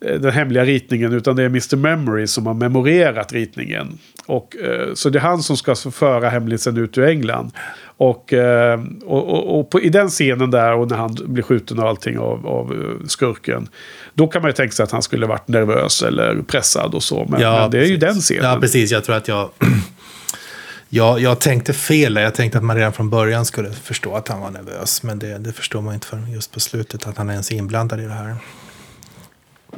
[0.04, 1.13] den hemliga ritningen.
[1.13, 3.98] Utan det är Mr Memory som har memorerat ritningen.
[4.26, 7.52] Och, eh, så det är han som ska föra hemlisen ut ur England.
[7.98, 11.80] Och, eh, och, och, och på, i den scenen där och när han blir skjuten
[11.80, 13.68] och allting av, av eh, skurken.
[14.13, 17.26] Då kan man ju tänka sig att han skulle varit nervös eller pressad och så.
[17.30, 17.94] Men, ja, men det är precis.
[17.94, 18.52] ju den scenen.
[18.52, 18.92] Ja, precis.
[18.92, 19.50] Jag tror att jag...
[20.89, 22.16] jag, jag tänkte fel.
[22.16, 25.04] Jag tänkte att man redan från början skulle förstå att han var nervös.
[25.04, 27.08] Men det, det förstår man inte förrän just på slutet.
[27.08, 28.36] Att han är ens inblandad i det här.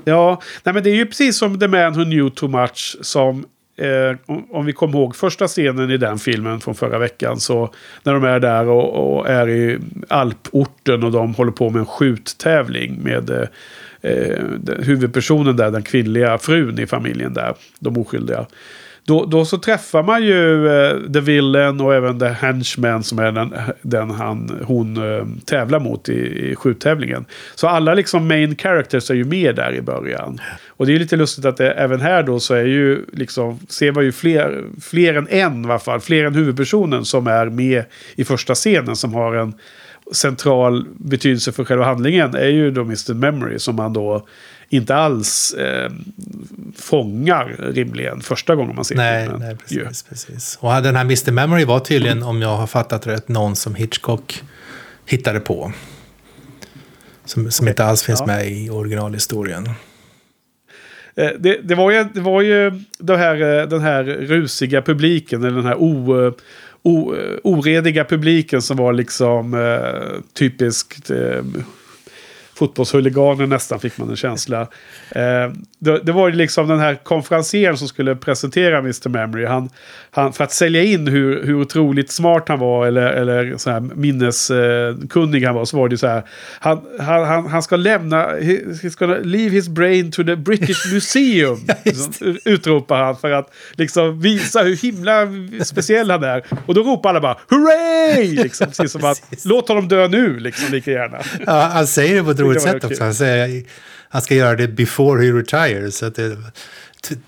[0.04, 2.98] Ja, nej men det är ju precis som The Man Who Knew Too Much.
[3.02, 3.46] Som
[3.78, 7.40] Eh, om, om, vi kommer ihåg första scenen i den filmen från förra veckan.
[7.40, 11.80] Så när de är där och, och är i alporten och de håller på med
[11.80, 13.48] en skjuttävling med eh,
[14.02, 14.40] eh
[14.80, 17.54] huvudpersonen där, den kvinnliga frun i familjen där.
[17.80, 18.46] De oskyldiga.
[19.08, 23.32] Då, då så träffar man ju uh, The Villain och även The Henchman som är
[23.32, 27.26] den, den han, hon uh, tävlar mot i, i skjuttävlingen.
[27.56, 30.40] Så alla liksom main characters är ju med där i början.
[30.68, 33.92] Och det är lite lustigt att det, även här då så är ju liksom, ser
[33.92, 37.84] man ju fler, fler än en i alla fall, fler än huvudpersonen som är med
[38.16, 39.54] i första scenen som har en
[40.12, 43.14] central betydelse för själva handlingen är ju då Mr.
[43.14, 44.28] Memory som man då
[44.76, 45.92] inte alls eh,
[46.76, 49.42] fångar rimligen första gången man ser nej, filmen.
[49.42, 50.58] Nej, precis, precis.
[50.62, 51.32] Och den här Mr.
[51.32, 54.44] Memory var tydligen, om jag har fattat rätt, någon som Hitchcock
[55.06, 55.72] hittade på.
[57.26, 58.26] Som, som inte alls finns ja.
[58.26, 59.70] med i originalhistorien.
[61.16, 65.44] Eh, det, det, var ju, det var ju det här, eh, den här rusiga publiken,
[65.44, 66.34] eller den här o,
[66.82, 71.44] o, orediga publiken som var liksom eh, typiskt eh,
[72.56, 74.62] fotbollshuliganer nästan, fick man en känsla.
[75.12, 79.10] Eh, det, det, var ju liksom den här konferencieren som skulle presentera Mr.
[79.10, 79.46] Memory.
[79.46, 79.70] Han,
[80.12, 83.80] han, för att sälja in hur, hur otroligt smart han var, eller, eller så här
[83.80, 86.24] minneskunnig han var, så var det så här.
[86.60, 88.28] Han, han, han ska lämna,
[88.82, 91.58] he ska leave his brain to the British Museum.
[92.46, 95.28] utropar han för att liksom visa hur himla
[95.64, 96.44] speciell han är.
[96.66, 98.44] Och då ropar alla bara hurray!
[98.44, 101.18] Liksom, precis som att låt honom dö nu, liksom lika gärna.
[101.46, 103.04] Ja, han säger det på ett roligt sätt också.
[103.04, 103.64] Han, säger,
[104.10, 105.98] han ska göra det before he retires.
[105.98, 106.38] Så att det är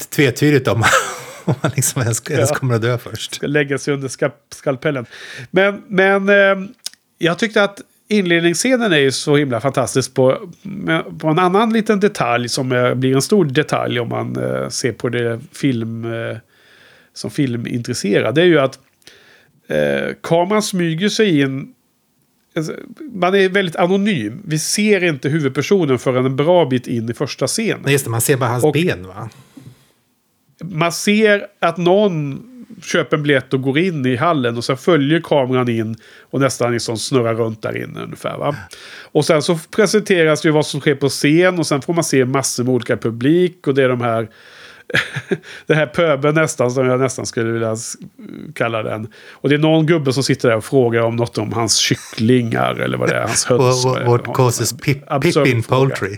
[0.10, 0.84] tvetydigt om
[1.48, 2.36] om han liksom ens, ja.
[2.36, 3.36] ens kommer att dö först.
[3.36, 4.10] Ska lägga sig under
[4.56, 5.06] skalpellen.
[5.52, 6.70] Men, men eh,
[7.18, 10.50] jag tyckte att inledningsscenen är ju så himla fantastisk på,
[11.20, 14.92] på en annan liten detalj som är, blir en stor detalj om man eh, ser
[14.92, 16.38] på det film, eh,
[17.14, 18.36] som filmintresserad.
[18.36, 18.80] Det är ju att
[19.68, 21.74] eh, kameran smyger sig in
[23.14, 24.42] man är väldigt anonym.
[24.46, 27.80] Vi ser inte huvudpersonen förrän en bra bit in i första scenen.
[27.84, 29.30] Nej, just det, man ser bara hans och ben va?
[30.64, 32.44] Man ser att någon
[32.82, 36.72] köper en biljett och går in i hallen och sen följer kameran in och nästan
[36.72, 38.38] liksom snurrar runt där inne ungefär.
[38.38, 38.56] Va?
[39.12, 42.26] Och sen så presenteras ju vad som sker på scen och sen får man se
[42.26, 44.28] massor med olika publik och det är de här
[45.66, 47.76] den här pöbeln nästan som jag nästan skulle vilja
[48.54, 49.08] kalla den.
[49.32, 52.76] Och det är någon gubbe som sitter där och frågar om något om hans kycklingar
[52.76, 53.86] eller vad det är, hans höns.
[53.86, 56.18] what, what causes pip, pippin poultry?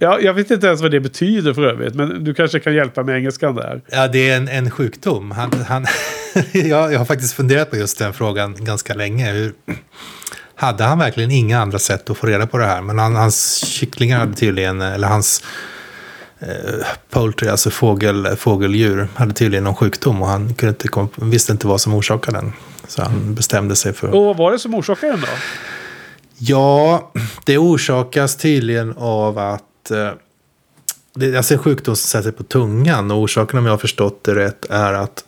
[0.00, 3.02] Ja, jag vet inte ens vad det betyder för övrigt, men du kanske kan hjälpa
[3.02, 3.80] med engelskan där.
[3.90, 5.30] Ja, det är en, en sjukdom.
[5.30, 5.86] Han, han
[6.52, 9.32] jag, jag har faktiskt funderat på just den frågan ganska länge.
[9.32, 9.52] Hur,
[10.54, 12.82] hade han verkligen inga andra sätt att få reda på det här?
[12.82, 15.42] Men han, hans kycklingar hade tydligen, eller hans
[16.40, 21.52] eh, poultry, alltså fågel, fågeldjur, hade tydligen någon sjukdom och han kunde inte kom, visste
[21.52, 22.52] inte vad som orsakade den.
[22.86, 24.14] Så han bestämde sig för...
[24.14, 25.26] Och vad var det som orsakade den då?
[26.38, 27.12] Ja,
[27.44, 30.10] det orsakas tydligen av att Eh,
[31.14, 33.10] det är alltså en sjukdom som sätter sig på tungan.
[33.10, 35.24] Och orsaken om jag har förstått det rätt är att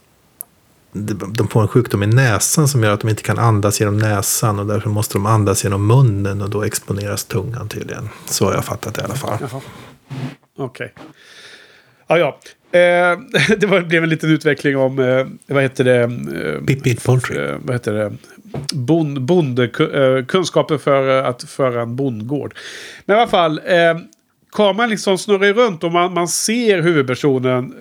[1.29, 4.59] de får en sjukdom i näsan som gör att de inte kan andas genom näsan.
[4.59, 8.09] Och därför måste de andas genom munnen och då exponeras tungan tydligen.
[8.27, 9.39] Så har jag fattat det i alla fall.
[10.61, 10.93] Okej.
[10.97, 11.05] Okay.
[12.07, 12.39] Ja, ja.
[12.79, 13.19] Eh,
[13.57, 16.01] det var, blev en liten utveckling om, eh, vad heter det?
[16.01, 17.39] Eh, Pippi Poultry.
[17.39, 18.13] Eh, vad heter det?
[18.75, 22.55] Bond, bonde, eh, kunskaper för att föra en bondgård.
[23.05, 23.99] Men i alla fall, eh,
[24.53, 27.75] kameran liksom snurrar runt och man, man ser huvudpersonen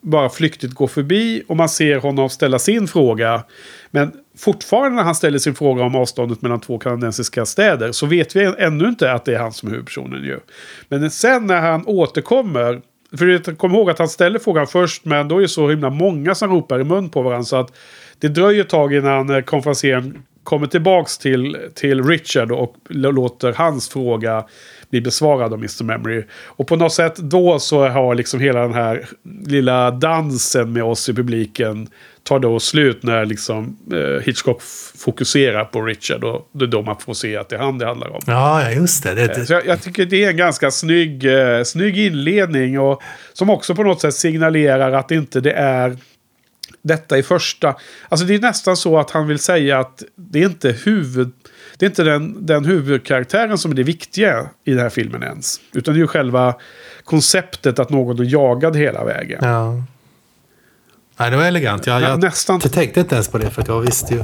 [0.00, 3.42] bara flyktigt gå förbi och man ser honom ställa sin fråga.
[3.90, 8.36] Men fortfarande när han ställer sin fråga om avståndet mellan två kanadensiska städer så vet
[8.36, 10.38] vi ännu inte att det är han som är huvudpersonen ju.
[10.88, 12.80] Men sen när han återkommer,
[13.18, 16.34] för kom ihåg att han ställer frågan först men då är det så himla många
[16.34, 17.72] som ropar i mun på varandra så att
[18.18, 23.88] det dröjer ett tag innan eh, konferensen kommer tillbaks till, till Richard och låter hans
[23.88, 24.44] fråga
[24.90, 25.84] bli besvarad av Mr.
[25.84, 26.24] Memory.
[26.44, 29.08] Och på något sätt då så har liksom hela den här
[29.46, 31.88] lilla dansen med oss i publiken
[32.26, 34.62] tar då slut när liksom eh, Hitchcock
[34.98, 36.24] fokuserar på Richard.
[36.24, 38.20] Och det är då man får se att det är han det handlar om.
[38.26, 39.14] Ja, just det.
[39.14, 39.36] det.
[39.36, 42.80] Eh, så jag, jag, tycker det är en ganska snygg, eh, snygg inledning.
[42.80, 45.96] Och som också på något sätt signalerar att inte det är
[46.82, 47.76] detta i första...
[48.08, 51.32] Alltså det är nästan så att han vill säga att det är inte huvud
[51.78, 55.60] det är inte den, den huvudkaraktären som är det viktiga i den här filmen ens.
[55.74, 56.54] Utan det är ju själva
[57.04, 59.38] konceptet att någon är jagad hela vägen.
[59.42, 59.82] Ja.
[61.16, 61.86] Nej, det var elegant.
[61.86, 62.60] Jag, jag, nästan...
[62.60, 64.22] tänkte inte ens på det för att jag visste ju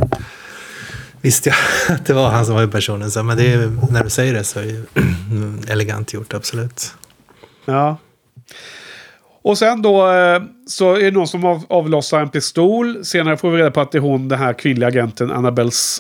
[1.23, 3.11] visste jag att det var han som var huvudpersonen.
[3.11, 4.83] Så, men det är, när du säger det så är det
[5.73, 6.95] elegant gjort, absolut.
[7.65, 7.97] Ja.
[9.45, 13.05] Och sen då eh, så är det någon som avlossar en pistol.
[13.05, 15.51] Senare får vi reda på att det är hon, den här kvinnliga agenten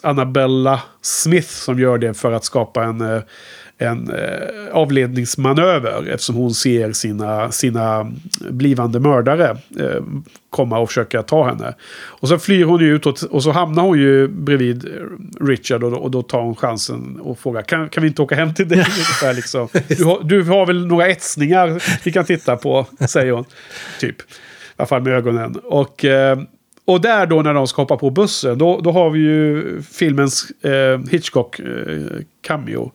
[0.02, 3.22] Annabella Smith som gör det för att skapa en eh,
[3.82, 8.12] en eh, avledningsmanöver eftersom hon ser sina, sina
[8.50, 10.02] blivande mördare eh,
[10.50, 11.74] komma och försöka ta henne.
[12.04, 14.88] Och så flyr hon ut och, och så hamnar hon ju bredvid
[15.40, 18.34] Richard och då, och då tar hon chansen och frågar kan, kan vi inte åka
[18.34, 18.78] hem till dig?
[18.78, 19.68] Ungefär, liksom.
[19.88, 23.44] du, har, du har väl några etsningar vi kan titta på, säger hon.
[24.00, 24.20] Typ.
[24.20, 24.24] I
[24.76, 25.56] alla fall med ögonen.
[25.64, 26.04] Och...
[26.04, 26.38] Eh,
[26.84, 30.50] och där då när de ska hoppa på bussen, då, då har vi ju filmens
[30.64, 32.82] eh, Hitchcock-cameo.
[32.82, 32.90] Eh,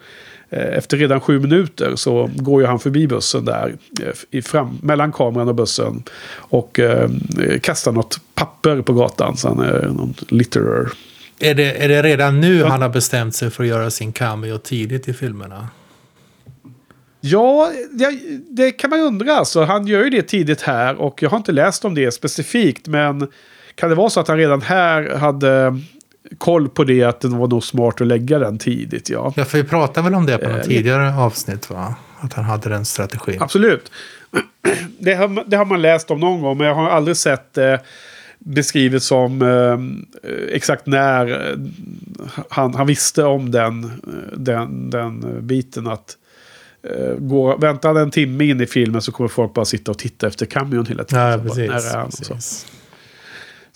[0.49, 3.75] efter redan sju minuter så går ju han förbi bussen där.
[4.01, 6.03] Eh, I fram, mellan kameran och bussen.
[6.35, 7.09] Och eh,
[7.61, 9.37] kastar något papper på gatan.
[9.37, 10.89] Så han är någon litterer.
[11.39, 14.57] Är det, är det redan nu han har bestämt sig för att göra sin cameo
[14.57, 15.69] tidigt i filmerna?
[17.21, 19.33] Ja, det, det kan man undra.
[19.33, 22.87] Alltså, han gör ju det tidigt här och jag har inte läst om det specifikt.
[22.87, 23.27] Men
[23.75, 25.81] kan det vara så att han redan här hade
[26.37, 29.33] koll på det att det var nog smart att lägga den tidigt, ja.
[29.35, 31.95] Ja, för vi pratade väl om det på något Eh, tidigare avsnitt, va?
[32.19, 33.41] Att han hade den strategin.
[33.41, 33.91] Absolut.
[34.99, 37.75] Det har, det har man läst om någon gång, men jag har aldrig sett eh,
[38.39, 41.57] beskrivet som eh, exakt när eh,
[42.49, 45.87] han, han visste om den, eh, den, den biten.
[45.87, 46.17] att
[47.17, 50.27] går, Väntar han en timme in i filmen så kommer folk bara sitta och titta
[50.27, 51.23] efter cameon hela tiden.
[51.23, 52.65] Ja, Så bara, precis.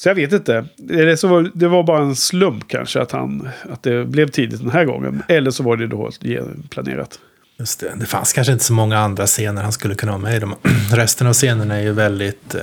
[0.01, 0.09] Så.
[0.09, 0.65] jag vet inte.
[0.89, 4.59] Eller så var, det var bara en slump kanske att, han, att det blev tidigt
[4.59, 5.23] den här gången.
[5.27, 6.11] Eller så var det då
[6.69, 7.19] planerat.
[7.57, 7.93] Just det.
[7.95, 10.45] det fanns kanske inte så många andra scener han skulle kunna ha med i.
[10.95, 12.61] Resten av scenerna är ju väldigt eh,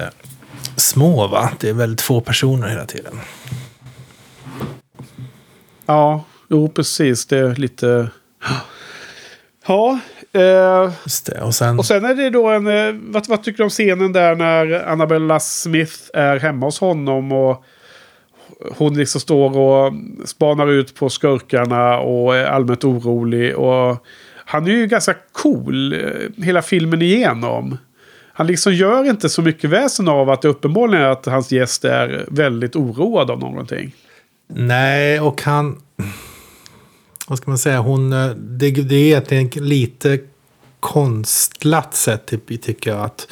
[0.77, 1.51] små, va?
[1.61, 3.13] Det är väldigt få personer hela tiden.
[5.87, 7.27] Ja, jo precis.
[7.27, 8.11] Det är lite...
[9.67, 10.01] Ja.
[10.33, 10.93] Eh,
[11.27, 11.41] det.
[11.43, 11.79] Och sen...
[11.79, 12.67] och sen är det då en...
[12.67, 17.33] Eh, vad, vad tycker du om scenen där när Annabella Smith är hemma hos honom
[17.33, 17.65] och
[18.77, 19.93] hon liksom står och
[20.25, 23.57] spanar ut på skurkarna och är allmänt orolig.
[23.57, 24.07] Och
[24.45, 27.79] han är ju ganska cool eh, hela filmen igenom.
[28.33, 31.85] Han liksom gör inte så mycket väsen av att det uppenbarligen är att hans gäst
[31.85, 33.95] är väldigt oroad av någonting.
[34.47, 35.81] Nej, och han...
[37.29, 37.79] Vad ska man säga?
[37.79, 40.19] Hon, eh, det, det är egentligen lite
[40.81, 43.27] konstlat sätt, typ, tycker jag, att,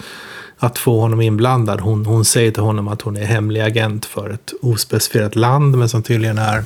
[0.58, 1.80] att få honom inblandad.
[1.80, 5.88] Hon, hon säger till honom att hon är hemlig agent för ett ospecifierat land, men
[5.88, 6.64] som tydligen är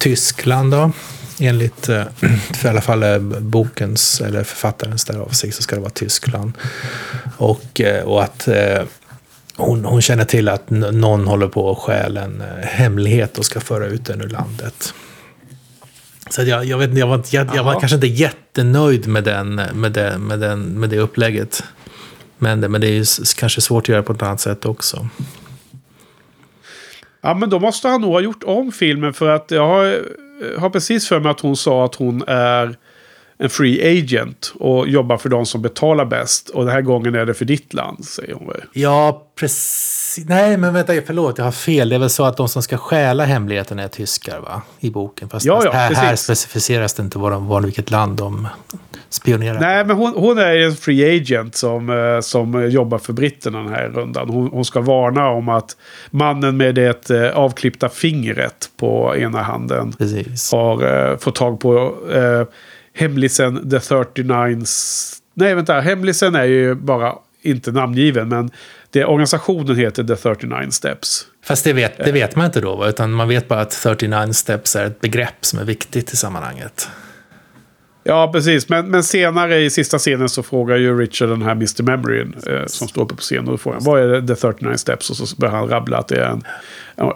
[0.00, 0.72] Tyskland.
[0.72, 0.92] Då.
[1.40, 2.04] Enligt, eh,
[2.54, 6.52] för i alla fall eh, bokens, eller författarens där avsikt, så ska det vara Tyskland.
[7.36, 8.48] Och, och att
[9.56, 13.86] hon, hon känner till att någon håller på att stjäla en hemlighet och ska föra
[13.86, 14.94] ut den ur landet.
[16.30, 19.24] Så jag, jag, vet, inte, jag, var, inte- jag, jag var kanske inte jättenöjd med,
[19.24, 21.64] den, med, det, med, den, med det upplägget.
[22.38, 23.04] Men det, men det är ju
[23.38, 25.08] kanske svårt att göra på ett annat sätt också.
[27.20, 30.60] Ja, men då måste han nog ha gjort om filmen för att jag har, eh,
[30.60, 32.76] har precis för mig att hon sa att hon är
[33.38, 36.48] en free agent och jobbar för de som betalar bäst.
[36.48, 38.62] Och den här gången är det för ditt land, säger hon väl.
[38.72, 40.24] Ja, precis.
[40.28, 41.88] Nej, men vänta, förlåt, jag har fel.
[41.88, 44.62] Det är väl så att de som ska stjäla hemligheten är tyskar, va?
[44.80, 45.28] I boken.
[45.28, 48.48] Fast, Ja, ja, här, här specificeras det inte vad de, vad, vilket land de
[49.08, 49.60] spionerar.
[49.60, 53.72] Nej, men hon, hon är en free agent som, eh, som jobbar för britterna den
[53.72, 54.28] här rundan.
[54.28, 55.76] Hon, hon ska varna om att
[56.10, 60.52] mannen med det eh, avklippta fingret på ena handen Precis.
[60.52, 62.42] har eh, fått tag på eh,
[62.96, 65.12] hemlisen The 39s...
[65.34, 65.80] Nej, vänta.
[65.80, 68.50] Hemlisen är ju bara inte namngiven, men
[68.90, 71.26] det, organisationen heter The 39 Steps.
[71.44, 74.76] Fast det vet, det vet man inte då, utan man vet bara att 39 steps
[74.76, 76.88] är ett begrepp som är viktigt i sammanhanget.
[78.08, 78.68] Ja, precis.
[78.68, 81.82] Men, men senare i sista scenen så frågar ju Richard den här Mr.
[81.82, 83.44] Memory eh, som står uppe på scenen.
[83.46, 85.10] Och då frågar han vad är det, The 39 Steps?
[85.10, 86.42] Och så börjar han rabbla att det är en,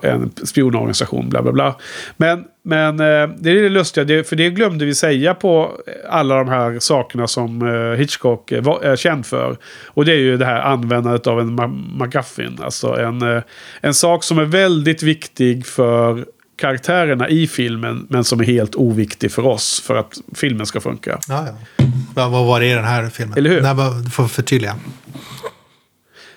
[0.02, 1.76] en spionorganisation, bla bla bla.
[2.16, 5.72] Men, men eh, det är det lustiga, det, för det glömde vi säga på
[6.08, 9.56] alla de här sakerna som eh, Hitchcock är, va- är känd för.
[9.86, 11.54] Och det är ju det här användandet av en
[11.98, 12.58] MacGuffin.
[12.62, 13.42] Alltså en, eh,
[13.80, 16.24] en sak som är väldigt viktig för
[16.60, 21.18] karaktärerna i filmen, men som är helt oviktig för oss för att filmen ska funka.
[21.28, 21.84] Ja, ja.
[22.14, 23.38] Vad, vad var det i den här filmen?
[23.38, 23.60] Eller hur?
[23.60, 24.76] Nej, du får förtydliga.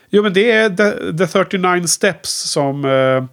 [0.10, 3.24] Jo, men det är The, the 39 Steps som eh,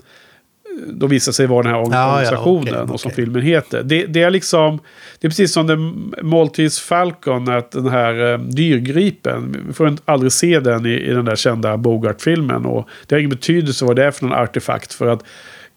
[0.86, 3.82] då visar sig vara den här Ja, ja, organisationen okej, och som filmen heter.
[3.82, 4.78] Det, det är liksom,
[5.20, 10.02] det är precis som den Maltese Falcon, att den här eh, dyrgripen, vi får inte
[10.04, 12.66] aldrig se den i, i den där kända Bogart-filmen.
[12.66, 15.24] Och det har ingen betydelse vad det är för någon artefakt, för att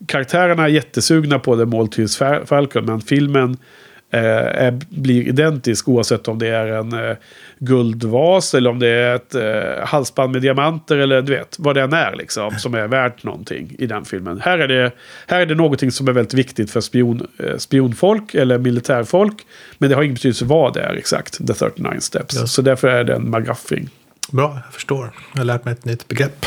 [0.07, 3.57] karaktärerna är jättesugna på The Maltese Fa- Falcon, men filmen
[4.11, 4.21] eh,
[4.65, 7.15] är, blir identisk oavsett om det är en eh,
[7.59, 11.81] guldvas eller om det är ett eh, halsband med diamanter eller du vet vad det
[11.81, 14.41] än är liksom som är värt någonting i den filmen.
[14.41, 14.91] Här är det,
[15.27, 19.41] här är det någonting som är väldigt viktigt för spion, eh, spionfolk eller militärfolk.
[19.77, 22.35] Men det har ingen betydelse vad det är exakt, The 39 Steps.
[22.39, 22.47] Ja.
[22.47, 23.89] Så därför är det en McGuffin.
[24.31, 25.11] Bra, jag förstår.
[25.33, 26.45] Jag har lärt mig ett nytt begrepp.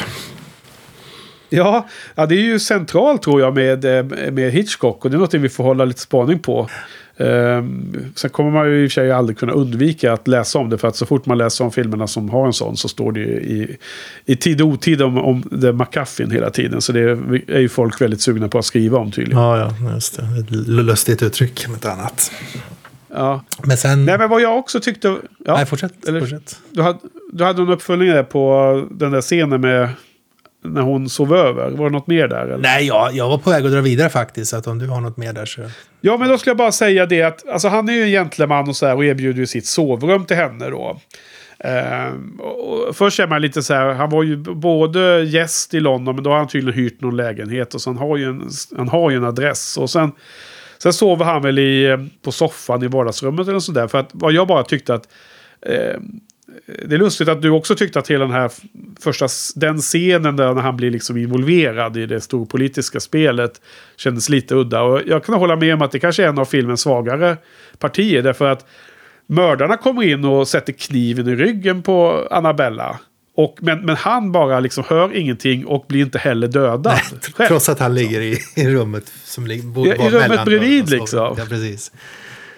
[1.49, 5.19] Ja, ja, det är ju centralt tror jag med, eh, med Hitchcock och det är
[5.19, 6.69] något vi får hålla lite spaning på.
[7.19, 10.70] Um, sen kommer man ju i och för sig aldrig kunna undvika att läsa om
[10.70, 13.12] det för att så fort man läser om filmerna som har en sån så står
[13.12, 13.77] det ju i,
[14.25, 16.81] i tid och otid om, om The McCuffin hela tiden.
[16.81, 19.43] Så det är, är ju folk väldigt sugna på att skriva om tydligen.
[19.43, 20.23] Ja, ja, just det.
[20.23, 22.33] Ett lustigt uttryck, om inte annat.
[23.14, 23.45] Ja.
[23.64, 24.05] Men sen...
[24.05, 25.16] Nej, men vad jag också tyckte...
[25.45, 26.09] Ja, Nej, fortsätt.
[26.09, 26.59] eller- fortsätt.
[26.70, 26.99] du, hade,
[27.33, 29.89] du hade en uppföljning där på den där scenen med
[30.67, 31.71] när hon sov över.
[31.71, 32.45] Var det något mer där?
[32.45, 32.59] Eller?
[32.59, 34.51] Nej, jag, jag var på väg att dra vidare faktiskt.
[34.51, 35.61] Så att om du har något mer där så...
[36.01, 38.69] Ja, men då skulle jag bara säga det att alltså, han är ju en gentleman
[38.69, 41.01] och så här och erbjuder ju sitt sovrum till henne då.
[41.64, 46.25] Uh, först är man lite så här, han var ju både gäst i London men
[46.25, 49.11] då har han tydligen hyrt någon lägenhet och så han har ju en, han har
[49.11, 49.77] ju en adress.
[49.77, 50.12] Och sen,
[50.79, 53.87] sen sover han väl i, på soffan i vardagsrummet eller sådär.
[53.87, 55.09] För att vad jag bara tyckte att
[55.69, 56.01] uh,
[56.67, 58.51] det är lustigt att du också tyckte att hela den här
[59.01, 63.61] första den scenen där han blir liksom involverad i det storpolitiska spelet
[63.97, 64.83] kändes lite udda.
[64.83, 67.37] Och jag kan hålla med om att det kanske är en av filmens svagare
[67.79, 68.23] partier.
[68.23, 68.67] Därför att
[69.27, 72.99] mördarna kommer in och sätter kniven i ryggen på Annabella.
[73.37, 77.01] Och, men, men han bara liksom hör ingenting och blir inte heller dödad.
[77.39, 81.35] Nej, trots att han ligger i, i rummet som ligger, ja, I rummet bredvid liksom.
[81.39, 81.93] Ja, precis.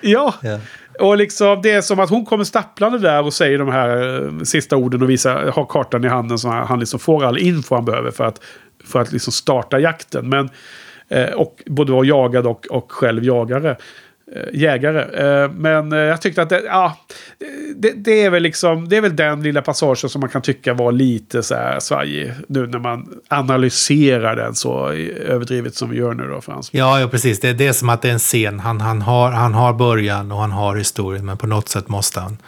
[0.01, 0.35] Ja.
[0.43, 0.61] ja.
[0.99, 4.43] Och liksom, det är som att hon kommer stapplande där och säger de här eh,
[4.43, 7.85] sista orden och visar, har kartan i handen så han liksom får all info han
[7.85, 8.41] behöver för att,
[8.85, 10.29] för att liksom starta jakten.
[10.29, 10.51] Men,
[11.09, 13.77] eh, och både vara jagad och, och själv jagare.
[14.37, 15.03] Eh, jägare.
[15.03, 16.97] Eh, men eh, jag tyckte att det, ja,
[17.77, 20.75] det, det, är väl liksom, det är väl den lilla passagen som man kan tycka
[20.75, 22.33] var lite så här svajig.
[22.49, 24.89] Nu när man analyserar den så
[25.27, 26.69] överdrivet som vi gör nu då Frans.
[26.73, 27.41] Ja, ja precis.
[27.41, 28.61] Det, det är som att det är en scen.
[28.61, 31.27] Han, han, har, han har början och han har historien.
[31.27, 32.39] Men på något sätt måste han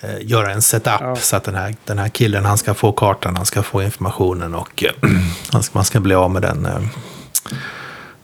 [0.00, 1.00] eh, göra en setup.
[1.00, 1.16] Ja.
[1.16, 4.54] Så att den här, den här killen, han ska få kartan, han ska få informationen
[4.54, 5.10] och eh,
[5.72, 6.66] man ska bli av med den.
[6.66, 6.80] Eh,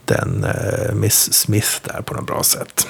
[0.07, 2.87] den eh, Miss Smith där på något bra sätt.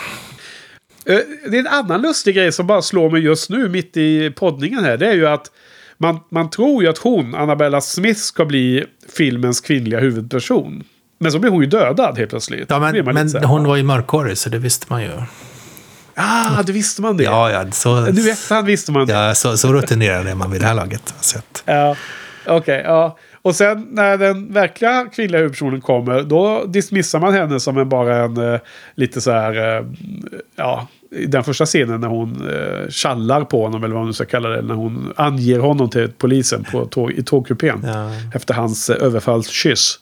[1.05, 4.31] Eh, det är en annan lustig grej som bara slår mig just nu mitt i
[4.31, 4.97] poddningen här.
[4.97, 5.51] Det är ju att
[5.97, 8.85] man, man tror ju att hon, Annabella Smith, ska bli
[9.17, 10.83] filmens kvinnliga huvudperson.
[11.19, 12.69] Men så blir hon ju dödad helt plötsligt.
[12.69, 15.11] Ja, men, men hon var ju mörkhårig så det visste man ju.
[16.15, 17.23] Ah, det visste man det.
[17.23, 17.71] Ja, ja.
[17.71, 19.13] Så, nu efterhand visste man det.
[19.13, 21.13] Ja, så, så rutinerad är man vid det här laget.
[21.19, 21.63] Sett.
[21.65, 21.95] Ja,
[22.45, 22.55] okej.
[22.55, 23.17] Okay, ja.
[23.45, 28.17] Och sen när den verkliga kvinnliga huvudpersonen kommer, då dismissar man henne som en, bara
[28.17, 28.59] en uh,
[28.95, 29.87] lite så här, uh,
[30.55, 34.13] ja, i den första scenen när hon uh, tjallar på honom, eller vad man nu
[34.13, 37.81] ska kalla det, när hon anger honom till polisen på tåg, i tågkupén.
[37.85, 38.11] Ja.
[38.33, 39.99] Efter hans uh, överfallskyss.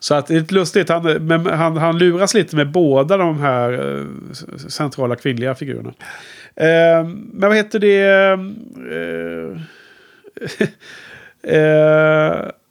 [0.00, 3.40] Så att det är lite lustigt, han, men han, han luras lite med båda de
[3.40, 4.06] här uh,
[4.68, 5.88] centrala kvinnliga figurerna.
[5.90, 8.38] Uh, men vad heter det?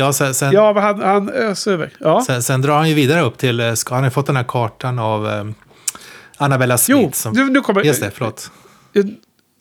[0.00, 1.90] Ja, sen, sen, ja han, han öser iväg.
[1.98, 2.24] Ja.
[2.26, 4.98] Sen, sen, drar han ju vidare upp till, eh, han har fått den här kartan
[4.98, 5.54] av um,
[6.36, 7.00] Annabella Smith.
[7.02, 7.84] Jo, som, nu kommer...
[7.84, 8.50] Just det, förlåt.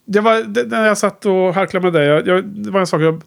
[0.05, 2.07] Det var det, när jag satt och harklade med dig.
[2.07, 3.23] Jag, jag, det var en sak jag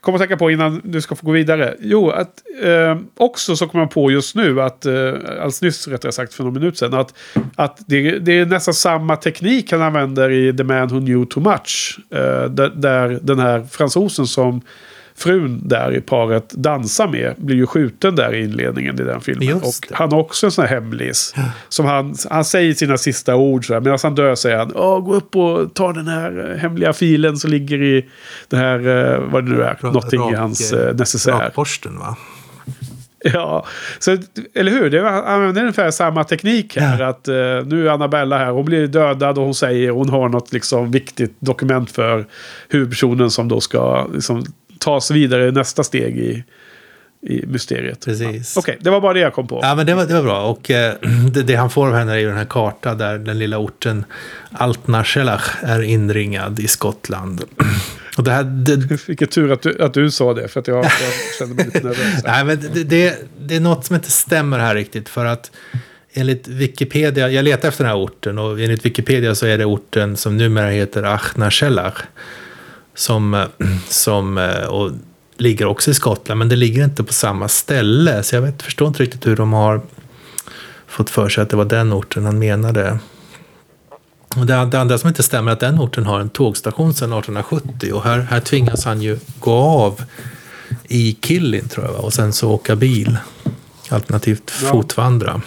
[0.00, 1.76] kom att tänka på innan du ska få gå vidare.
[1.80, 6.12] Jo, att eh, också så kommer man på just nu att, eh, alldeles nyss rättare
[6.12, 7.14] sagt för någon minut sedan, att,
[7.56, 11.42] att det, det, är nästan samma teknik han använder i The Man Who Knew Too
[11.42, 11.98] Much.
[12.10, 14.60] Eh, där, där den här fransosen som
[15.22, 19.56] frun där i paret dansar med blir ju skjuten där i inledningen i den filmen.
[19.56, 21.34] Och han har också en sån här hemlis.
[21.68, 23.80] Som han, han säger sina sista ord så här.
[23.80, 24.68] Medan han dör säger han
[25.04, 28.06] gå upp och ta den här eh, hemliga filen som ligger i
[28.48, 31.32] den här, eh, vad det nu är, någonting i hans uh, necessär.
[31.32, 32.16] Rakborsten va?
[33.24, 33.66] Ja,
[33.98, 34.16] så,
[34.54, 34.90] eller hur?
[34.90, 37.00] Det använder ungefär samma teknik här.
[37.00, 37.08] Ja.
[37.08, 37.34] Att, uh,
[37.66, 41.36] nu är Annabella här, hon blir dödad och hon säger hon har något liksom, viktigt
[41.40, 42.26] dokument för
[42.68, 44.44] huvudpersonen som då ska liksom,
[44.82, 46.44] tas vidare nästa steg i,
[47.22, 48.04] i mysteriet.
[48.04, 48.56] Precis.
[48.56, 48.60] Ja.
[48.60, 49.60] Okej, okay, det var bara det jag kom på.
[49.62, 50.42] Ja, men det var, det var bra.
[50.42, 50.94] Och eh,
[51.32, 54.04] det, det, han får av henne är ju den här kartan där den lilla orten
[54.52, 57.44] Altnarselach är inringad i Skottland.
[58.16, 58.76] Och det här, det...
[59.08, 60.92] Vilken tur att du, att du sa det, för att jag, jag
[61.38, 62.24] kände mig lite nervös.
[62.24, 65.08] Nej, men det, det, det är något som inte stämmer här riktigt.
[65.08, 65.50] För att
[66.12, 70.16] enligt Wikipedia, jag letar efter den här orten och enligt Wikipedia så är det orten
[70.16, 72.02] som numera heter Achnarselach.
[72.94, 73.46] Som, eh,
[73.88, 74.90] som eh, och
[75.36, 78.22] ligger också i Skottland, men det ligger inte på samma ställe.
[78.22, 79.80] Så jag vet, förstår inte riktigt hur de har
[80.86, 82.98] fått för sig att det var den orten han menade.
[84.36, 87.12] Och det, det andra som inte stämmer är att den orten har en tågstation sedan
[87.12, 90.02] 1870 och här, här tvingas han ju gå av
[90.88, 93.16] i Killin tror jag och sen så åka bil.
[93.88, 94.68] Alternativt ja.
[94.68, 95.42] fotvandra.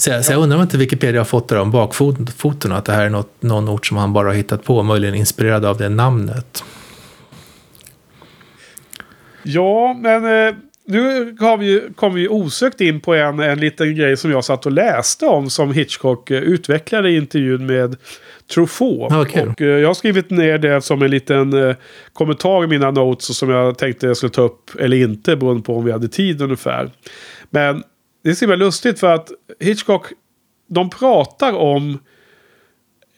[0.00, 2.92] Så jag, så jag undrar om inte Wikipedia har fått det om bakfoten, att det
[2.92, 5.88] här är något, någon ort som han bara har hittat på, möjligen inspirerad av det
[5.88, 6.64] namnet.
[9.42, 10.54] Ja, men eh,
[10.86, 14.66] nu har vi, kom vi osökt in på en, en liten grej som jag satt
[14.66, 17.96] och läste om som Hitchcock eh, utvecklade i intervjun med
[18.54, 19.12] Truffaut.
[19.12, 19.46] Okay.
[19.46, 21.74] Och, eh, jag har skrivit ner det som en liten
[22.12, 25.76] kommentar i mina notes som jag tänkte jag skulle ta upp eller inte beroende på
[25.76, 26.90] om vi hade tid ungefär.
[27.50, 27.82] Men
[28.22, 30.06] det är så himla lustigt för att Hitchcock,
[30.68, 31.98] de pratar om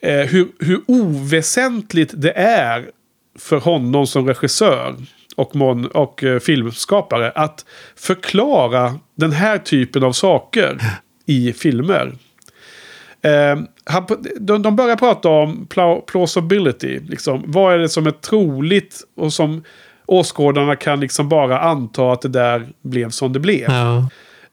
[0.00, 2.90] eh, hur, hur oväsentligt det är
[3.38, 4.94] för honom som regissör
[5.36, 7.64] och, mon, och eh, filmskapare att
[7.96, 10.80] förklara den här typen av saker
[11.26, 12.12] i filmer.
[13.22, 14.06] Eh, han,
[14.40, 15.66] de, de börjar prata om
[16.06, 17.00] plausibility.
[17.00, 17.44] Liksom.
[17.46, 19.64] Vad är det som är troligt och som
[20.06, 23.70] åskådarna kan liksom bara anta att det där blev som det blev.
[23.70, 24.08] Ja.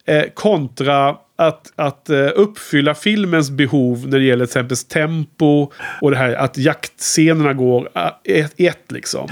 [0.10, 6.12] Eh, kontra att, att eh, uppfylla filmens behov när det gäller till exempel tempo och
[6.12, 9.30] det här att jaktscenerna går eh, ett, ett liksom.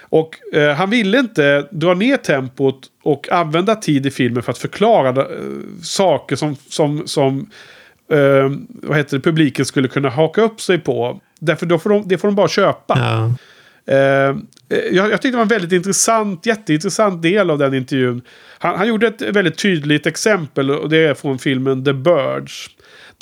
[0.00, 4.58] Och eh, han ville inte dra ner tempot och använda tid i filmen för att
[4.58, 5.26] förklara eh,
[5.82, 7.50] saker som, som, som
[8.10, 11.20] eh, vad heter det, publiken skulle kunna haka upp sig på.
[11.40, 12.98] Därför då får de, det får de bara köpa.
[12.98, 13.34] Ja.
[13.86, 14.34] Eh, eh,
[14.68, 18.22] jag, jag tyckte det var en väldigt intressant, jätteintressant del av den intervjun.
[18.58, 22.70] Han, han gjorde ett väldigt tydligt exempel och det är från filmen The Birds.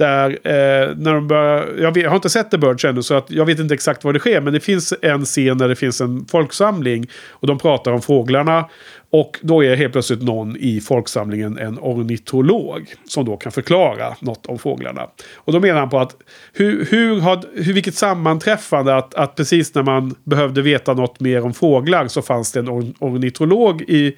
[0.02, 3.14] Där eh, när de börjar, jag, vet, jag, har inte sett The Birds ännu så
[3.14, 4.40] att jag vet inte exakt vad det sker.
[4.40, 7.06] Men det finns en scen där det finns en folksamling.
[7.30, 8.68] Och de pratar om fåglarna.
[9.10, 12.94] Och då är helt plötsligt någon i folksamlingen en ornitolog.
[13.04, 15.06] Som då kan förklara något om fåglarna.
[15.34, 16.16] Och då menar han på att
[16.52, 21.44] hur, hur har, hur, vilket sammanträffande att, att precis när man behövde veta något mer
[21.44, 24.16] om fåglar så fanns det en ornitolog i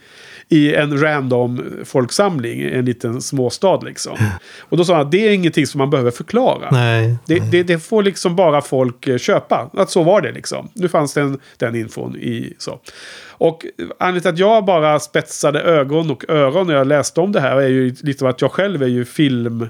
[0.49, 4.17] i en random folksamling i en liten småstad liksom.
[4.61, 6.69] Och då sa han att det är ingenting som man behöver förklara.
[6.71, 7.17] Nej.
[7.27, 9.71] Det, det, det, får liksom bara folk eh, köpa.
[9.73, 10.69] Att så var det liksom.
[10.75, 12.81] Nu fanns den, den infon i så.
[13.29, 13.67] Och
[13.99, 17.57] anledningen till att jag bara spetsade ögon och öron när jag läste om det här
[17.57, 19.69] är ju lite att jag själv är ju film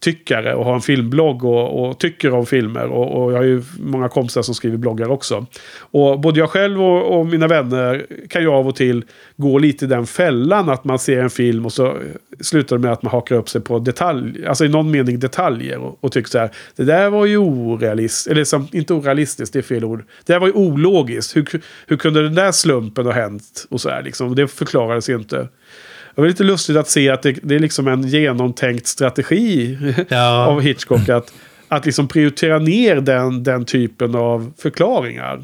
[0.00, 2.86] tyckare och har en filmblogg och, och tycker om filmer.
[2.86, 5.46] Och, och, jag har ju många kompisar som skriver bloggar också.
[5.78, 9.04] Och både jag själv och, och, mina vänner kan ju av och till
[9.36, 11.96] gå lite i den fällan att man ser en film och så
[12.40, 15.78] slutar det med att man hakar upp sig på detalj, alltså i någon mening detaljer
[15.78, 16.50] och, och tycker så här.
[16.76, 20.04] Det där var ju orealistiskt, eller som, inte orealistiskt, det är fel ord.
[20.26, 21.36] Det där var ju ologiskt.
[21.36, 23.66] Hur, hur kunde den där slumpen ha hänt?
[23.70, 24.34] Och så här liksom.
[24.34, 25.48] Det förklarades ju inte.
[26.18, 30.46] Det var lite lustigt att se att det, det är liksom en genomtänkt strategi ja.
[30.46, 31.08] av Hitchcock.
[31.08, 31.32] Att,
[31.68, 35.42] att liksom prioritera ner den, den typen av förklaringar.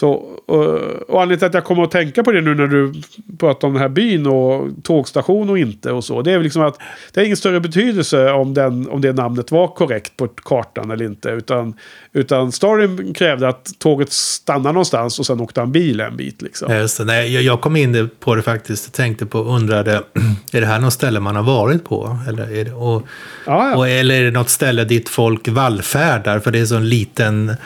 [0.00, 0.10] Så,
[0.46, 0.64] och,
[1.08, 2.92] och anledningen till att jag kommer att tänka på det nu när du
[3.38, 6.22] pratar om den här byn och tågstation och inte och så.
[6.22, 6.78] Det är liksom att
[7.12, 11.04] det har ingen större betydelse om, den, om det namnet var korrekt på kartan eller
[11.04, 11.28] inte.
[11.28, 11.74] Utan,
[12.12, 16.42] utan storyn krävde att tåget stannar någonstans och sen åkte han bil en bit.
[16.42, 16.72] Liksom.
[16.72, 17.04] Just det.
[17.04, 18.86] Nej, jag, jag kom in på det faktiskt.
[18.86, 20.02] Jag tänkte på och undrade,
[20.52, 22.18] är det här något ställe man har varit på?
[22.28, 23.02] Eller är det, och,
[23.46, 23.76] ja, ja.
[23.76, 26.38] Och, eller är det något ställe dit folk vallfärdar?
[26.38, 27.56] För det är så en liten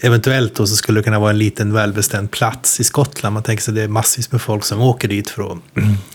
[0.00, 3.34] Eventuellt då så skulle det kunna vara en liten välbestämd plats i Skottland.
[3.34, 5.58] Man tänker sig att det är massvis med folk som åker dit för att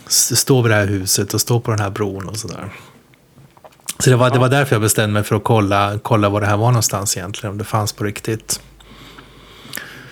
[0.08, 2.70] stå vid det här huset och stå på den här bron och sådär.
[3.98, 6.46] Så det var, det var därför jag bestämde mig för att kolla, kolla var det
[6.46, 8.60] här var någonstans egentligen, om det fanns på riktigt.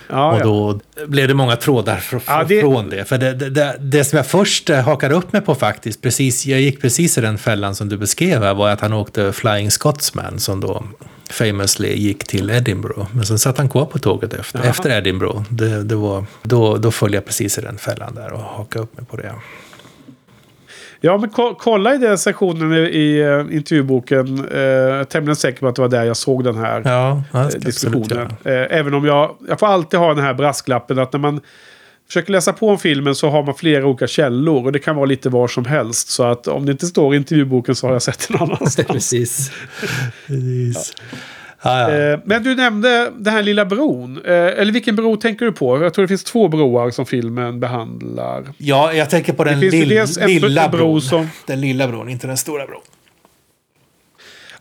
[0.09, 1.05] Ja, och då ja.
[1.07, 2.61] blev det många trådar fr ja, det...
[2.61, 3.05] från det.
[3.05, 6.61] För det, det, det, som jag först eh, hakade upp mig på faktiskt, precis, jag
[6.61, 10.39] gick precis i den fällan som du beskrev här, var att han åkte Flying Scotsman
[10.39, 10.83] som då
[11.29, 13.07] famously gick till Edinburgh.
[13.13, 15.43] Men sen satt han kvar på tåget efter, efter Edinburgh.
[15.49, 18.97] Det, det var, då, då föll jag precis i den fällan där och hakade upp
[18.97, 19.35] mig på det.
[21.01, 24.45] Ja, men ko kolla i den sektionen i, i uh, intervjuboken.
[24.45, 27.23] Uh, jag är tämligen säker på att det var där jag såg den här ja,
[27.35, 28.27] uh, diskussionen.
[28.27, 28.33] Uh,
[28.69, 31.41] även om jag, jag får alltid ha den här brasklappen att när man
[32.07, 34.65] försöker läsa på om filmen så har man flera olika källor.
[34.65, 36.09] Och det kan vara lite var som helst.
[36.09, 38.87] Så att om det inte står i intervjuboken så har jag sett den annanstans.
[38.87, 39.51] Precis.
[40.27, 40.93] Precis.
[40.99, 41.17] Ja.
[41.71, 42.19] Ah, ja.
[42.25, 44.21] Men du nämnde den här lilla bron.
[44.25, 45.83] Eller vilken bro tänker du på?
[45.83, 48.43] Jag tror det finns två broar som filmen behandlar.
[48.57, 51.01] Ja, jag tänker på den lill lilla bron.
[51.01, 51.29] Som...
[51.45, 52.81] Den lilla bron, inte den stora bron.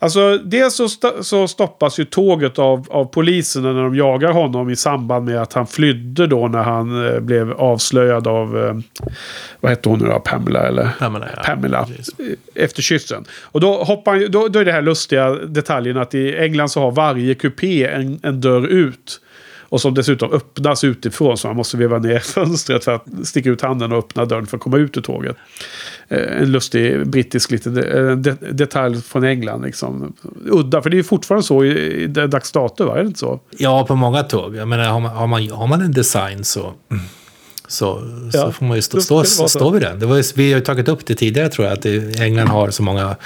[0.04, 4.70] Alltså, dels så, st så stoppas ju tåget av, av polisen när de jagar honom
[4.70, 8.74] i samband med att han flydde då när han eh, blev avslöjad av, eh,
[9.60, 10.88] vad hette hon nu då, Pamela eller?
[10.98, 11.42] Pamela, ja.
[11.42, 11.88] Pamela
[12.54, 13.24] efter kyssen.
[13.42, 16.90] Och då, hoppar, då, då är det här lustiga detaljen att i England så har
[16.90, 19.20] varje kupé en, en dörr ut.
[19.74, 23.60] Och som dessutom öppnas utifrån så man måste veva ner fönstret för att sticka ut
[23.60, 25.36] handen och öppna dörren för att komma ut ur tåget.
[26.08, 29.62] Eh, en lustig brittisk liten eh, de detalj från England.
[29.62, 30.12] Liksom.
[30.50, 32.98] Udda, för det är fortfarande så i, dags dato, va?
[32.98, 33.40] Är det inte så?
[33.50, 34.56] Ja, på många tåg.
[34.56, 36.72] Jag menar, har man, har man, har man en design så...
[37.68, 38.02] Så,
[38.32, 39.98] ja, så får man ju stå, stå, stå vid den.
[39.98, 41.86] Det var, vi har ju tagit upp det tidigare tror jag, att
[42.20, 43.16] England har så många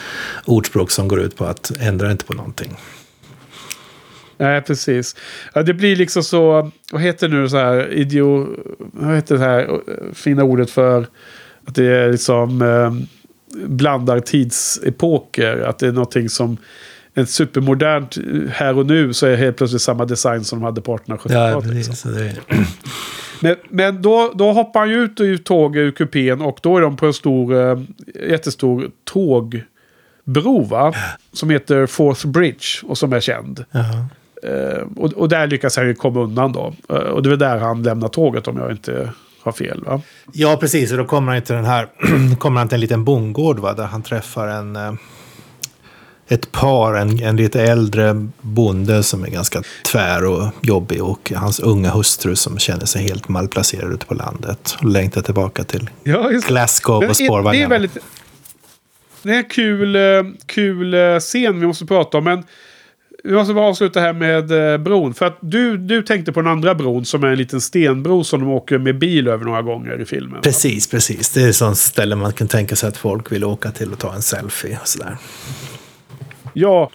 [0.44, 2.76] ordspråk som går ut på att ändra inte på någonting.
[4.39, 5.16] Nej, precis.
[5.55, 9.80] Ja, det blir liksom så, vad heter nu så här, idio, vad heter det här
[10.14, 11.07] fina ordet för
[11.66, 12.93] att det är liksom eh,
[13.66, 15.61] blandar tidsepoker.
[15.61, 16.57] Att det är någonting som
[17.14, 18.18] en supermodernt
[18.51, 21.64] här och nu så är helt plötsligt samma design som de hade på 1870-talet.
[21.66, 22.14] Ja, liksom.
[23.41, 26.80] Men, men då, då hoppar han ju ut ur tåget ur kupén och då är
[26.80, 27.80] de på en stor, eh,
[28.28, 29.62] jättestor tåg
[30.24, 30.95] bro va?
[31.32, 33.64] Som heter Fourth Bridge och som är känd.
[33.70, 33.80] Ja.
[33.80, 34.05] Eh,
[34.97, 36.74] och, och där lyckas han ju komma undan då.
[36.89, 39.12] Eh, och det är där han lämnar tåget om jag inte
[39.43, 40.01] har fel va?
[40.32, 40.93] ja, precis.
[40.93, 41.89] Och då kommer han till den här,
[42.39, 43.72] kommer han till en liten bondgård va?
[43.72, 44.93] där han träffar en, eh,
[46.28, 49.62] ett par, en, en lite äldre bonde som är ganska
[49.93, 54.76] tvär och jobbig och hans unga hustru som känner sig helt malplacerad ute på landet
[54.78, 57.70] och längtar tillbaka till Ja, Glasgow och det är spårvagnen.
[57.70, 57.99] väldigt...
[59.22, 60.03] Det är en kul, eh,
[60.47, 62.24] kul eh, scen vi måste prata om.
[62.24, 62.45] Men
[63.25, 65.14] vi måste bara avsluta här med eh, bron.
[65.14, 68.41] För att du, du tänkte på den andra bron som är en liten stenbro som
[68.41, 70.41] de åker med bil över några gånger i filmen.
[70.43, 71.31] Precis, precis.
[71.31, 73.99] Det är ett sånt ställe man kan tänka sig att folk vill åka till och
[73.99, 74.79] ta en selfie.
[74.83, 75.16] Och sådär.
[76.53, 76.91] Ja,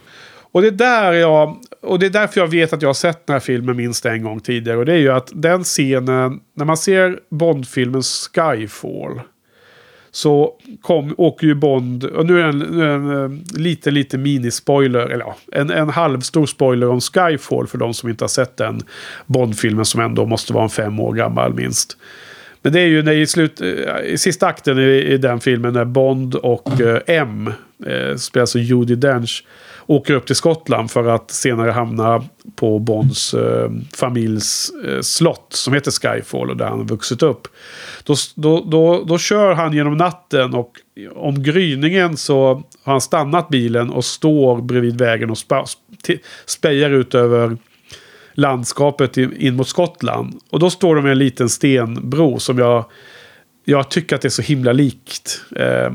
[0.52, 1.56] och det är där jag...
[1.82, 4.22] Och det är därför jag vet att jag har sett den här filmen minst en
[4.22, 4.78] gång tidigare.
[4.78, 9.20] Och det är ju att den scenen, när man ser Bond-filmen Skyfall.
[10.14, 10.52] Så
[10.82, 15.24] kom, åker ju Bond, och nu är det en, en eh, liten, liten minispoiler, eller
[15.24, 18.80] ja, en, en halvstor spoiler om Skyfall för de som inte har sett den
[19.26, 21.96] Bond-filmen som ändå måste vara en fem år gammal minst.
[22.62, 25.72] Men det är ju när i, slut, eh, i sista akten i, i den filmen
[25.72, 27.52] när Bond och eh, M,
[27.86, 29.44] eh, spelas av Judi Dench,
[29.86, 32.24] åker upp till Skottland för att senare hamna
[32.56, 37.48] på Bonds eh, familjs eh, slott som heter Skyfall och där han har vuxit upp.
[38.04, 40.72] Då, då, då, då kör han genom natten och
[41.14, 46.90] om gryningen så har han stannat bilen och står bredvid vägen och spa, sp- spejar
[46.90, 47.56] ut över
[48.34, 50.40] landskapet in mot Skottland.
[50.50, 52.84] Och då står de med en liten stenbro som jag,
[53.64, 55.40] jag tycker att det är så himla likt.
[55.56, 55.90] Eh,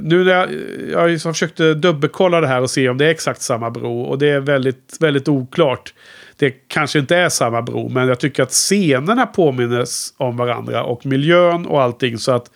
[0.00, 0.48] nu när jag,
[0.92, 4.00] jag liksom försökte dubbelkolla det här och se om det är exakt samma bro.
[4.00, 5.94] Och det är väldigt, väldigt oklart.
[6.36, 9.84] Det kanske inte är samma bro, men jag tycker att scenerna påminner
[10.16, 10.84] om varandra.
[10.84, 12.18] Och miljön och allting.
[12.18, 12.50] Så att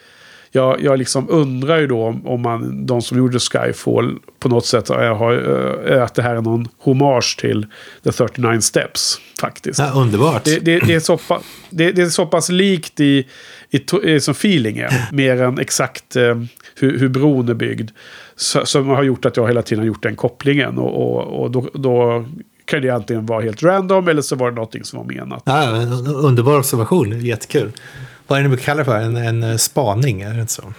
[0.55, 4.67] jag, jag liksom undrar ju då om, om man, de som gjorde Skyfall på något
[4.67, 7.67] sätt har, eh, att det här är någon hommage till
[8.05, 9.21] The 39 Steps.
[9.41, 9.79] Faktiskt.
[9.79, 10.45] Ja, underbart.
[10.45, 11.41] Det, det, det, är så pa,
[11.71, 13.27] det, är så pass likt i,
[13.71, 14.91] i, i som feelingen.
[15.13, 16.35] Mer än exakt eh,
[16.77, 17.91] hur, hur bron är byggd.
[18.37, 20.79] Så, som har gjort att jag hela tiden har gjort den kopplingen.
[20.79, 22.25] Och, och, och då, då
[22.65, 25.43] kan det antingen vara helt random eller så var det någonting som var menat.
[25.47, 25.71] Ja,
[26.15, 27.21] underbar observation.
[27.21, 27.73] Jättekul.
[28.27, 28.97] Vad är det ni brukar kalla det för?
[28.99, 30.73] En, en eh, spaning, är det inte så?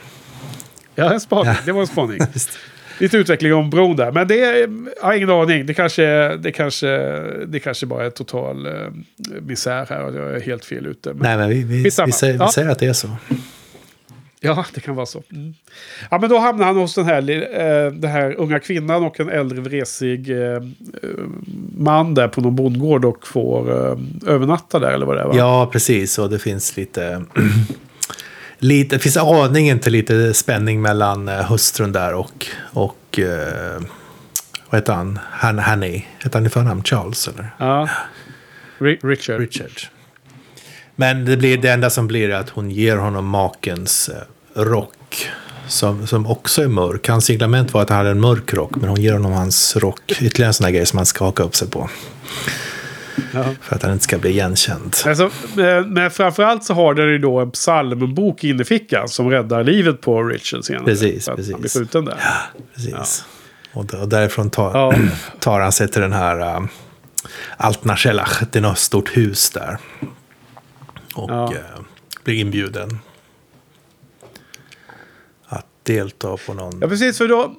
[0.95, 1.45] Ja, en spaning.
[1.53, 1.55] Ja.
[1.65, 2.19] Det var en spaning.
[2.99, 4.11] Lite utveckling om bron där.
[4.11, 4.57] Men det är,
[5.01, 5.65] jag har ingen aning.
[5.65, 6.87] Det kanske, det kanske,
[7.45, 8.71] det kanske bara är total eh,
[9.41, 10.03] misär här.
[10.05, 11.09] Och jag är helt fel ute.
[11.09, 12.11] Men, Nej, men vi, vi, vi, Skitsamma.
[12.11, 12.51] säger, vi Ja.
[12.51, 13.07] säger att det är så.
[14.45, 15.23] Ja, det kan vara så.
[15.31, 15.53] Mm.
[16.11, 19.29] Ja, men då hamnar han hos den här, eh, den här unga kvinnan och en
[19.29, 20.61] äldre vresig eh, eh,
[21.77, 25.33] man där på någon bondgård och får eh, övernatta där eller vad det är va?
[25.35, 26.19] Ja, precis.
[26.19, 27.23] Och det finns lite...
[28.59, 32.47] lite det finns aningen till lite spänning mellan eh, hustrun där och...
[32.73, 33.81] och eh,
[34.69, 35.19] vad heter han?
[35.31, 36.05] han Hanny.
[36.23, 37.27] Heter han i förnamn Charles?
[37.27, 37.49] Eller?
[37.57, 37.89] Ja.
[38.77, 39.39] Ri- Richard.
[39.39, 39.81] Richard.
[40.95, 44.15] Men det, blir, det enda som blir är att hon ger honom makens eh,
[44.55, 45.29] rock.
[45.67, 47.07] Som, som också är mörk.
[47.09, 48.75] Hans signalement var att han hade en mörk rock.
[48.75, 50.11] Men hon ger honom hans rock.
[50.21, 51.89] Ytterligare en sån här grej som han ska haka upp sig på.
[53.33, 53.43] Ja.
[53.61, 54.95] För att han inte ska bli igenkänd.
[55.05, 55.23] Alltså,
[55.61, 60.01] eh, men framförallt så har den ju då en psalmbok i innerfickan som räddar livet
[60.01, 60.85] på Richard senare.
[60.85, 61.79] Precis, att Han blir precis.
[61.81, 62.17] skjuten där.
[62.75, 63.25] Precis.
[63.73, 64.93] Och, d- och därifrån tar, Ja.
[65.39, 66.65] tar han sig till den här uh,
[67.57, 68.41] Altnarschelach.
[68.51, 69.77] Det är något stort hus där.
[71.15, 71.53] Och Ja.
[71.53, 71.59] eh,
[72.23, 72.99] blir inbjuden.
[75.83, 76.79] Delta på någon...
[76.81, 77.17] Ja, precis.
[77.17, 77.55] För då...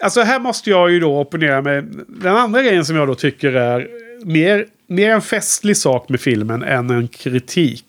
[0.00, 1.82] Alltså här måste jag ju då opponera mig.
[2.08, 3.88] Den andra grejen som jag då tycker är
[4.24, 7.84] mer, mer en festlig sak med filmen än en kritik.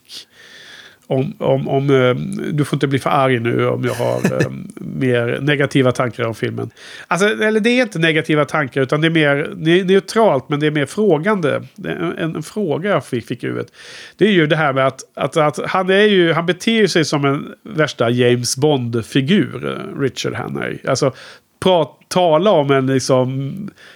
[1.08, 2.16] Om, om, om, eh,
[2.54, 6.36] du får inte bli för arg nu om jag har eh, mer negativa tankar om
[6.36, 6.70] filmen.
[7.08, 10.60] Alltså, eller det är inte negativa tankar utan det är mer det är neutralt men
[10.60, 11.62] det är mer frågande.
[11.86, 13.72] En, en fråga jag fick, fick i huvudet.
[14.18, 17.06] Det är ju det här med att, att, att han, är ju, han beter sig
[17.06, 20.78] som en värsta James Bond-figur, eh, Richard Hanner.
[20.88, 21.14] Alltså,
[21.64, 23.54] prat, tala om en liksom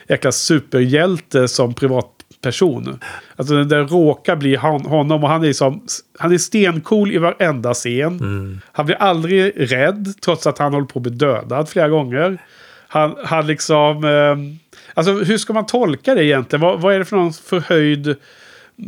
[0.09, 2.99] jäkla superhjälte som privatperson.
[3.35, 5.81] Alltså det råkar bli han, honom och han är, liksom,
[6.19, 8.61] han är stencool i varenda scen.
[8.71, 12.37] Han blir aldrig rädd trots att han håller på att bli dödad flera gånger.
[12.87, 14.03] Han, han liksom...
[14.03, 14.59] Eh,
[14.93, 16.61] alltså hur ska man tolka det egentligen?
[16.61, 18.15] Vad, vad är det för någon förhöjd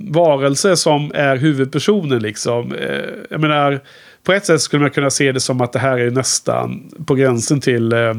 [0.10, 2.74] varelse som är huvudpersonen liksom?
[2.74, 3.80] Eh, jag menar,
[4.24, 7.16] på ett sätt skulle man kunna se det som att det här är nästan på
[7.16, 7.94] gränsen till...
[7.94, 8.14] Eh,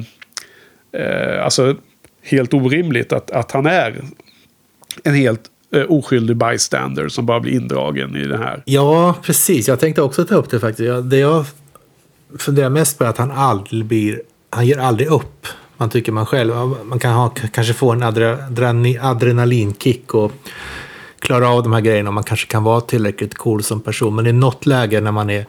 [0.92, 1.76] eh, alltså
[2.22, 4.04] helt orimligt att, att han är
[5.04, 5.40] en helt
[5.74, 8.62] eh, oskyldig bystander som bara blir indragen i det här.
[8.64, 9.68] Ja, precis.
[9.68, 10.86] Jag tänkte också ta upp det faktiskt.
[10.86, 11.44] Jag, det jag
[12.38, 14.22] funderar mest på är att han aldrig blir...
[14.50, 15.46] Han ger aldrig upp.
[15.76, 18.02] Man tycker man själv, man kan ha, kanske få en
[19.00, 20.32] adrenalinkick och
[21.18, 24.14] klara av de här grejerna man kanske kan vara tillräckligt cool som person.
[24.14, 25.46] Men i något läge när man är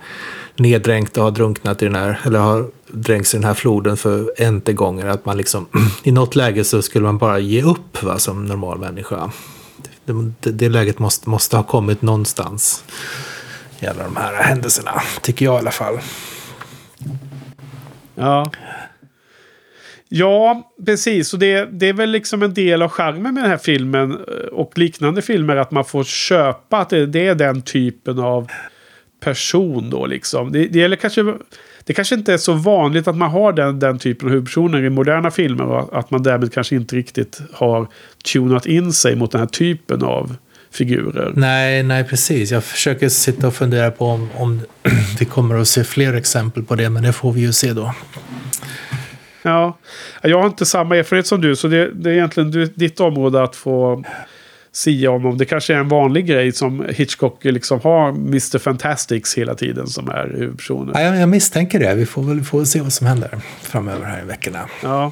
[0.56, 4.42] neddränkt och har drunknat i den här, eller har dränkts i den här floden för
[4.42, 5.68] inte gånger, att man liksom,
[6.04, 9.32] i något läge så skulle man bara ge upp va, som normal människa.
[10.06, 12.84] Det, det, det läget måste, måste ha kommit någonstans
[13.80, 16.00] i alla de här händelserna, tycker jag i alla fall.
[18.16, 18.52] Ja.
[20.14, 21.34] Ja, precis.
[21.34, 24.48] Och det, det är väl liksom en del av charmen med den här filmen eh,
[24.52, 28.52] och liknande filmer att man får köpa att det, det är den typen av
[29.22, 30.52] person då liksom.
[30.52, 31.34] Det, det gäller kanske...
[31.84, 34.90] Det kanske inte är så vanligt att man har den, den typen av huvudpersoner i
[34.90, 35.64] moderna filmer.
[35.66, 37.88] Och att man därmed kanske inte riktigt har
[38.34, 40.36] tunat in sig mot den här typen av
[40.72, 41.32] figurer.
[41.36, 42.52] Nej, nej precis.
[42.52, 44.62] Jag försöker sitta och fundera på om, om
[45.20, 46.90] vi kommer att se fler exempel på det.
[46.90, 47.94] Men det får vi ju se då.
[49.44, 49.78] Ja,
[50.22, 51.56] jag har inte samma erfarenhet som du.
[51.56, 54.04] Så det, det är egentligen ditt område att få
[54.72, 55.38] sia om.
[55.38, 58.58] det kanske är en vanlig grej som Hitchcock liksom har Mr.
[58.58, 60.96] Fantastics hela tiden som är huvudpersonen.
[60.96, 61.96] Ja, jag misstänker det.
[61.96, 64.70] Vi får väl får se vad som händer framöver här i veckorna.
[64.84, 65.12] Ja.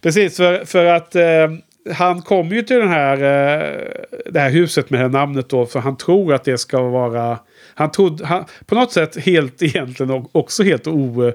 [0.00, 1.48] Precis, för, för att eh,
[1.92, 3.80] han kommer ju till den här, eh,
[4.26, 5.66] det här huset med det här namnet då.
[5.66, 7.38] För han tror att det ska vara...
[7.74, 11.32] Han trodde, han, på något sätt helt egentligen också helt o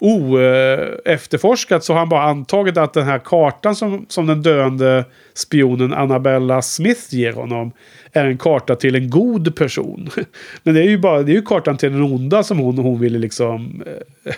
[0.00, 5.04] oefterforskat eh, så har han bara antagit att den här kartan som, som den döende
[5.34, 7.72] spionen Annabella Smith ger honom
[8.14, 10.10] är en karta till en god person.
[10.62, 13.00] Men det är ju bara det är ju kartan till den onda som hon, hon
[13.00, 14.32] ville liksom eh,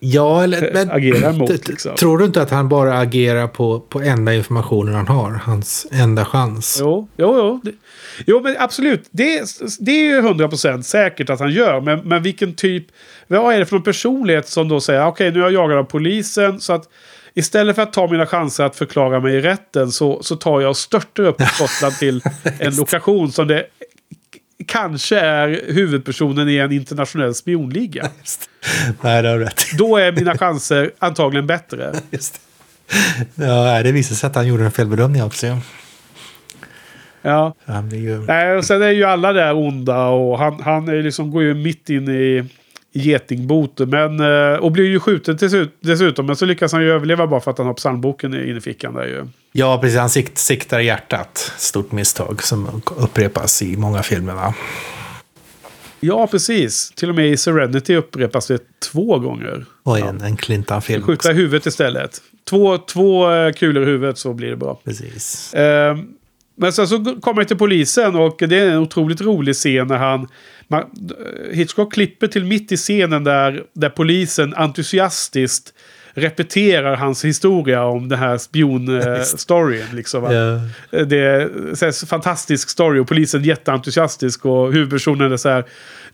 [0.00, 1.68] ja, eller, men, agera mot.
[1.68, 1.96] Liksom.
[1.96, 5.30] Tror du inte att han bara agerar på, på enda informationen han har?
[5.30, 6.78] Hans enda chans?
[6.80, 7.60] Jo, jo, jo.
[7.64, 7.72] Det,
[8.26, 9.08] jo men absolut.
[9.10, 9.42] Det,
[9.80, 11.80] det är ju hundra procent säkert att han gör.
[11.80, 12.86] Men, men vilken typ...
[13.26, 15.78] Vad är det för någon personlighet som då säger okej okay, nu är jag jagad
[15.78, 16.88] av polisen så att
[17.34, 20.70] Istället för att ta mina chanser att förklara mig i rätten så, så tar jag
[20.70, 22.22] och störtar upp Skottland till
[22.58, 23.66] en lokation som det
[24.66, 28.08] kanske är huvudpersonen i en internationell spionliga.
[29.00, 29.64] Nej, det har rätt.
[29.78, 31.94] Då är mina chanser antagligen bättre.
[32.10, 32.40] Just det.
[33.44, 35.58] Ja, det visar sig att han gjorde en felbedömning också.
[37.22, 37.54] Ja.
[37.64, 38.20] Han blir ju...
[38.20, 41.54] Nej, och sen är ju alla där onda och han, han är liksom, går ju
[41.54, 42.44] mitt in i
[42.94, 43.86] getingbote.
[43.86, 45.38] Men, eh, och blir ju skjuten
[45.80, 46.26] dessutom.
[46.26, 48.94] Men så lyckas han ju överleva bara för att han har psalmboken inne i fickan.
[48.94, 49.26] Där ju.
[49.52, 49.98] Ja, precis.
[49.98, 51.52] Han sikt, siktar i hjärtat.
[51.56, 54.34] Stort misstag som upprepas i många filmer.
[54.34, 54.54] Va?
[56.00, 56.90] Ja, precis.
[56.90, 59.64] Till och med i Serenity upprepas det två gånger.
[59.82, 61.02] Och en, en Clintan-film.
[61.02, 62.20] Skjuta i huvudet istället.
[62.50, 64.80] Två, två eh, kulor i huvudet så blir det bra.
[64.84, 65.54] Precis.
[65.54, 65.96] Eh,
[66.56, 69.98] men sen så kommer jag till polisen och det är en otroligt rolig scen när
[69.98, 70.28] han
[70.68, 70.84] man,
[71.52, 75.74] Hitchcock klipper till mitt i scenen där, där polisen entusiastiskt
[76.14, 79.86] repeterar hans historia om den här spion-storyn.
[79.92, 80.24] Liksom.
[80.24, 80.60] Yeah.
[81.06, 85.64] Det är en fantastisk story och polisen är jätteentusiastisk och huvudpersonen är så här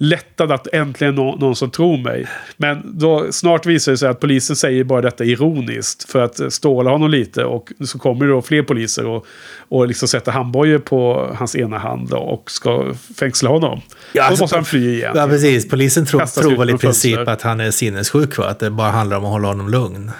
[0.03, 2.27] lättad att äntligen nå någon som tror mig.
[2.57, 6.91] Men då snart visar det sig att polisen säger bara detta ironiskt för att ståla
[6.91, 9.27] honom lite och så kommer det då fler poliser och,
[9.69, 13.81] och liksom sätter handbojor på hans ena hand och ska fängsla honom.
[14.13, 15.13] Ja, alltså, då måste han fly igen.
[15.15, 15.69] Ja, precis.
[15.69, 17.33] Polisen tror, tror väl i princip fönster.
[17.33, 18.49] att han är sinnessjuk, va?
[18.49, 20.11] att det bara handlar om att hålla honom lugn.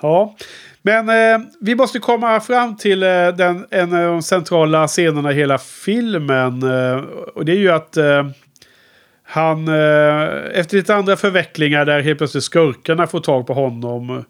[0.00, 0.36] Ja,
[0.88, 5.34] men eh, vi måste komma fram till eh, den, en av de centrala scenerna i
[5.34, 6.62] hela filmen.
[6.62, 6.96] Eh,
[7.34, 8.26] och det är ju att eh,
[9.22, 14.24] han, eh, efter lite andra förvecklingar där helt plötsligt skurkarna får tag på honom.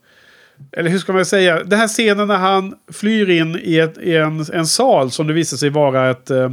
[0.73, 1.65] Eller hur ska man säga?
[1.65, 5.33] Den här scenen när han flyr in i, ett, i en, en sal som det
[5.33, 6.51] visar sig vara ett eh,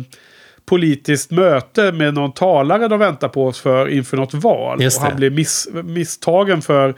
[0.66, 4.78] politiskt möte med någon talare de väntar på för inför något val.
[4.78, 6.90] Och han blir miss, misstagen för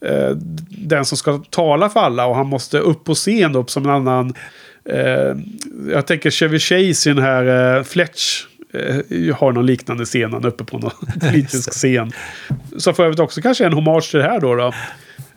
[0.00, 0.30] eh,
[0.68, 2.26] den som ska tala för alla.
[2.26, 4.34] Och han måste upp på scen upp som en annan...
[4.88, 5.36] Eh,
[5.92, 8.44] jag tänker Chevy Chase i den här eh, Fletch.
[8.74, 12.12] Eh, har någon liknande scen han uppe på någon politisk scen.
[12.76, 14.54] Som för övrigt också kanske en hommage till det här då.
[14.54, 14.72] då.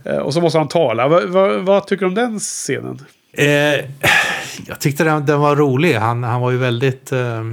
[0.03, 1.07] Eh, och så måste han tala.
[1.07, 3.01] Va, va, vad tycker du om den scenen?
[3.33, 3.85] Eh,
[4.67, 5.93] jag tyckte den, den, var rolig.
[5.93, 7.11] Han, han var ju väldigt...
[7.11, 7.43] Eh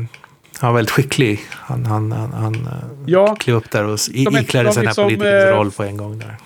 [0.60, 1.40] han var väldigt skicklig.
[1.50, 2.70] Han, han, han, han eh,
[3.06, 6.18] ja, klev upp där och iklädde sig den här liksom, politikerns roll på en gång.
[6.18, 6.36] där.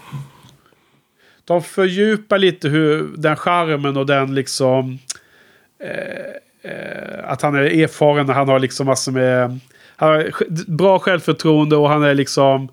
[1.44, 4.98] De fördjupar lite hur den charmen och den liksom...
[5.82, 8.28] Eh, eh, att han är erfaren.
[8.28, 9.61] Han har liksom massor med...
[9.96, 10.32] Han har
[10.70, 12.68] bra självförtroende och han är liksom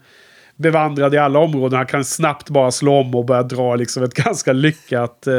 [0.58, 1.78] bevandrad i alla områden.
[1.78, 5.34] Han kan snabbt bara slå om och börja dra liksom ett ganska lyckat eh,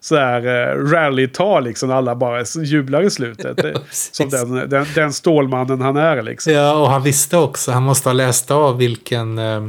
[0.00, 1.64] sådär, eh, rallytal.
[1.64, 3.58] Liksom, alla bara jublar i slutet.
[3.74, 6.22] Ja, som den, den, den stålmannen han är.
[6.22, 6.52] Liksom.
[6.52, 7.72] Ja, och han visste också.
[7.72, 9.38] Han måste ha läst av vilken...
[9.38, 9.60] Eh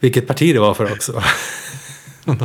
[0.00, 1.12] Vilket parti det var för också.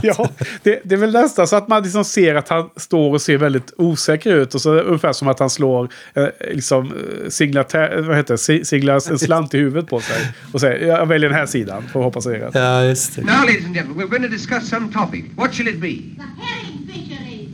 [0.04, 0.30] ja,
[0.64, 3.38] det, det, är väl nästan så att man liksom ser att han står och ser
[3.38, 4.56] väldigt osäker ut.
[4.56, 7.66] Och så ungefär som att han slår eh, liksom, eh, singla,
[7.98, 8.66] vad heter det?
[8.66, 10.32] singla en slant i huvudet på sig.
[10.54, 12.56] Och säger jag väljer den här sidan för att hoppas det är rätt.
[12.56, 13.22] Ja, just det.
[13.22, 15.26] Now ladies and gentlemen, we're going to discuss some topic.
[15.36, 15.96] What shall it be?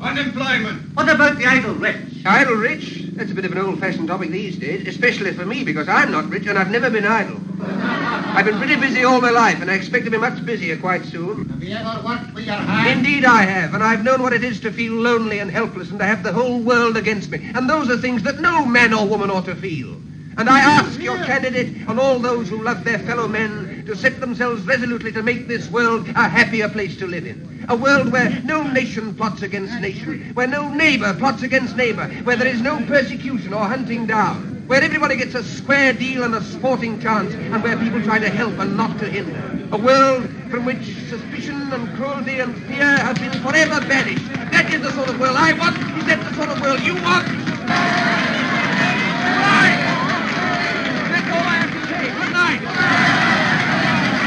[0.03, 0.45] The herring fishery.
[0.45, 0.95] Unemployment.
[0.95, 2.25] What about the idle rich?
[2.25, 3.03] Idle rich?
[3.13, 6.29] That's a bit of an old-fashioned topic these days, especially for me because I'm not
[6.29, 7.39] rich and I've never been idle.
[7.65, 11.05] I've been pretty busy all my life and I expect to be much busier quite
[11.05, 11.47] soon.
[11.47, 12.97] Have you ever worked with your hands?
[12.97, 15.99] Indeed I have, and I've known what it is to feel lonely and helpless and
[15.99, 17.51] to have the whole world against me.
[17.55, 19.95] And those are things that no man or woman ought to feel.
[20.37, 24.19] And I ask your candidate and all those who love their fellow men to set
[24.19, 27.65] themselves resolutely to make this world a happier place to live in.
[27.69, 32.35] A world where no nation plots against nation, where no neighbour plots against neighbour, where
[32.35, 36.43] there is no persecution or hunting down, where everybody gets a square deal and a
[36.43, 39.67] sporting chance, and where people try to help and not to hinder.
[39.71, 44.27] A world from which suspicion and cruelty and fear have been forever banished.
[44.51, 45.77] That is the sort of world I want.
[45.97, 48.12] Is that the sort of world you want?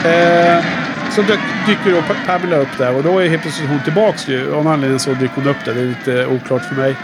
[0.06, 0.64] Eh,
[1.10, 4.54] så dök, dyker då Pamela upp där och då är helt plötsligt hon tillbaks ju.
[4.54, 5.74] Av någon anledning så dyker hon upp där.
[5.74, 6.96] Det är lite oklart för mig.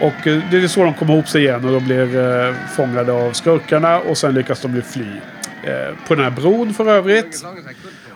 [0.00, 3.12] Och eh, det är så de kommer ihop sig igen och de blir eh, fångade
[3.12, 5.06] av skurkarna och sen lyckas de ju fly.
[5.66, 7.44] Eh, på den här bron för övrigt.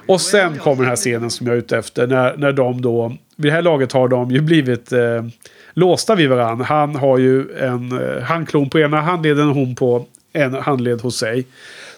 [0.06, 2.06] Och sen kommer den här scenen som jag är ute efter.
[2.06, 3.16] När, när de då...
[3.36, 5.24] Vid det här laget har de ju blivit eh,
[5.72, 6.64] låsta vid varandra.
[6.64, 11.18] Han har ju en eh, handklon på ena handleden och hon på en handled hos
[11.18, 11.44] sig.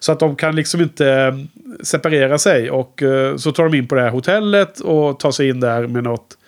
[0.02, 1.34] Så att de kan liksom inte eh,
[1.82, 2.70] separera sig.
[2.70, 5.86] Och eh, så tar de in på det här hotellet och tar sig in där
[5.86, 6.38] med något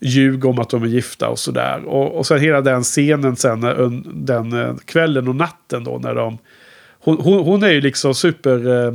[0.00, 1.84] ljug om att de är gifta och sådär.
[1.84, 6.38] Och, och sen hela den scenen sen eh, den kvällen och natten då när de...
[7.00, 8.92] Hon, hon, hon är ju liksom super...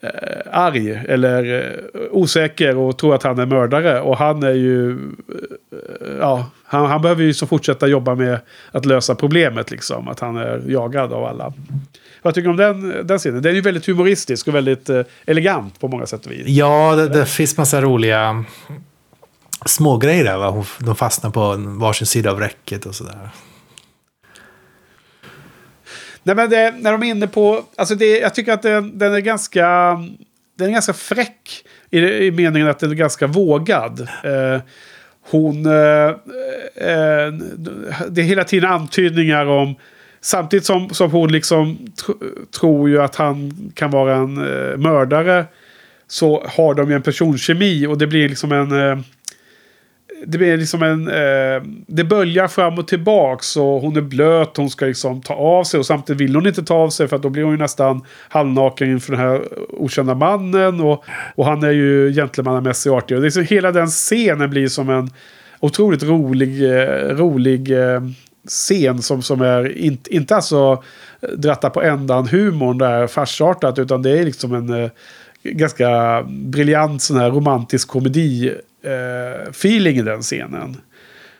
[0.00, 0.10] Eh,
[0.52, 1.62] arg eller
[1.94, 4.00] eh, osäker och tror att han är mördare.
[4.00, 4.90] Och han är ju...
[4.92, 8.38] Eh, ja, han, han behöver ju så fortsätta jobba med
[8.72, 10.08] att lösa problemet liksom.
[10.08, 11.52] Att han är jagad av alla.
[12.22, 13.42] Vad tycker du om den, den scenen?
[13.42, 14.90] Den är ju väldigt humoristisk och väldigt
[15.26, 16.46] elegant på många sätt och vis.
[16.46, 18.44] Ja, det, det finns massa roliga
[19.66, 20.36] smågrejer där.
[20.36, 20.64] Va?
[20.78, 23.30] De fastnar på varsin sida av räcket och sådär.
[26.28, 27.64] Nej men det, när de är inne på...
[27.76, 29.66] Alltså det, jag tycker att den, den är ganska...
[30.58, 31.64] Den är ganska fräck.
[31.90, 34.00] I, i meningen att den är ganska vågad.
[34.00, 34.60] Eh,
[35.30, 35.66] hon...
[35.66, 36.08] Eh,
[36.74, 37.32] eh,
[38.08, 39.74] det är hela tiden antydningar om...
[40.20, 45.44] Samtidigt som, som hon liksom tr- tror ju att han kan vara en eh, mördare.
[46.08, 48.90] Så har de ju en personkemi och det blir liksom en...
[48.90, 48.98] Eh,
[50.26, 51.08] det blir liksom en...
[51.08, 54.56] Eh, det böljar fram och tillbaks och hon är blöt.
[54.56, 57.16] Hon ska liksom ta av sig och samtidigt vill hon inte ta av sig för
[57.16, 60.80] att då blir hon ju nästan halvnaken inför den här okända mannen.
[60.80, 61.04] Och,
[61.34, 63.16] och han är ju gentlemannamässig och artig.
[63.16, 65.10] Och det är så, hela den scenen blir som en
[65.60, 68.00] otroligt rolig, eh, rolig eh,
[68.48, 70.82] scen som, som är in, inte alltså
[71.36, 74.90] dratta på ändan humorn där farsartat utan det är liksom en eh,
[75.42, 80.76] ganska briljant sån här romantisk komedi eh, feeling i den scenen.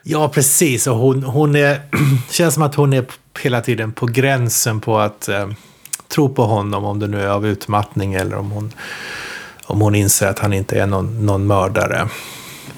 [0.02, 0.86] Ja, precis.
[0.86, 1.80] Och hon, hon är,
[2.30, 3.04] känns som att hon är
[3.42, 5.50] hela tiden på gränsen på att eh,
[6.08, 8.72] tro på honom, om det nu är av utmattning eller om hon,
[9.64, 12.08] om hon inser att han inte är någon, någon mördare.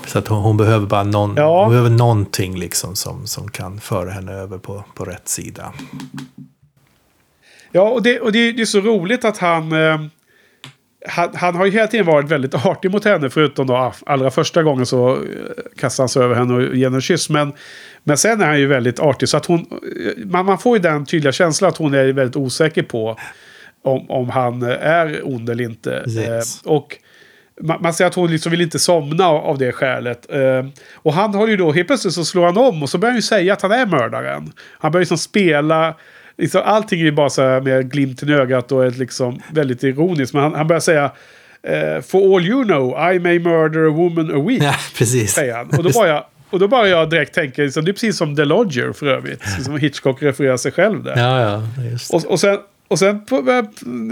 [0.06, 1.62] Så att hon, hon behöver bara någon, Ja.
[1.62, 5.72] hon behöver någonting liksom som, som kan föra henne över på, på rätt sida.
[7.72, 10.00] Ja, och det, och det, det är så roligt att han, eh,
[11.08, 11.30] han...
[11.34, 13.30] Han har ju hela tiden varit väldigt artig mot henne.
[13.30, 15.20] Förutom då allra första gången så eh,
[15.78, 17.30] kastar han sig över henne och ger henne en kyss.
[17.30, 17.52] Men,
[18.04, 19.28] men sen är han ju väldigt artig.
[19.28, 19.60] Så att hon...
[19.60, 23.16] eh, Man, man får ju den tydliga känslan att hon är väldigt osäker på
[23.84, 26.00] om, om han är ond eller inte.
[26.04, 26.62] Precis.
[26.64, 26.96] Eh, och
[27.60, 30.32] man, man ser att hon liksom vill inte somna av, av det skälet.
[30.32, 33.10] Eh, och han har ju då, helt plötsligt så slår han om och så börjar
[33.10, 34.52] han ju säga att han är mördaren.
[34.78, 35.94] Han börjar liksom spela,
[36.38, 39.84] liksom, allting är ju bara så här med glimten i ögat och är liksom väldigt
[39.84, 40.34] ironiskt.
[40.34, 41.04] Men han, han börjar säga
[41.62, 44.62] eh, For all you know, I may murder a woman a week.
[44.62, 45.32] Ja, precis.
[45.32, 45.68] Säger han.
[45.68, 48.36] Och då bara jag, och då bara jag direkt tänker, liksom, det är precis som
[48.36, 49.42] The Lodger för övrigt.
[49.64, 51.16] Som Hitchcock refererar sig själv där.
[51.16, 51.62] Ja, ja.
[52.12, 52.58] Och, och sen,
[52.90, 53.64] och sen på, eh,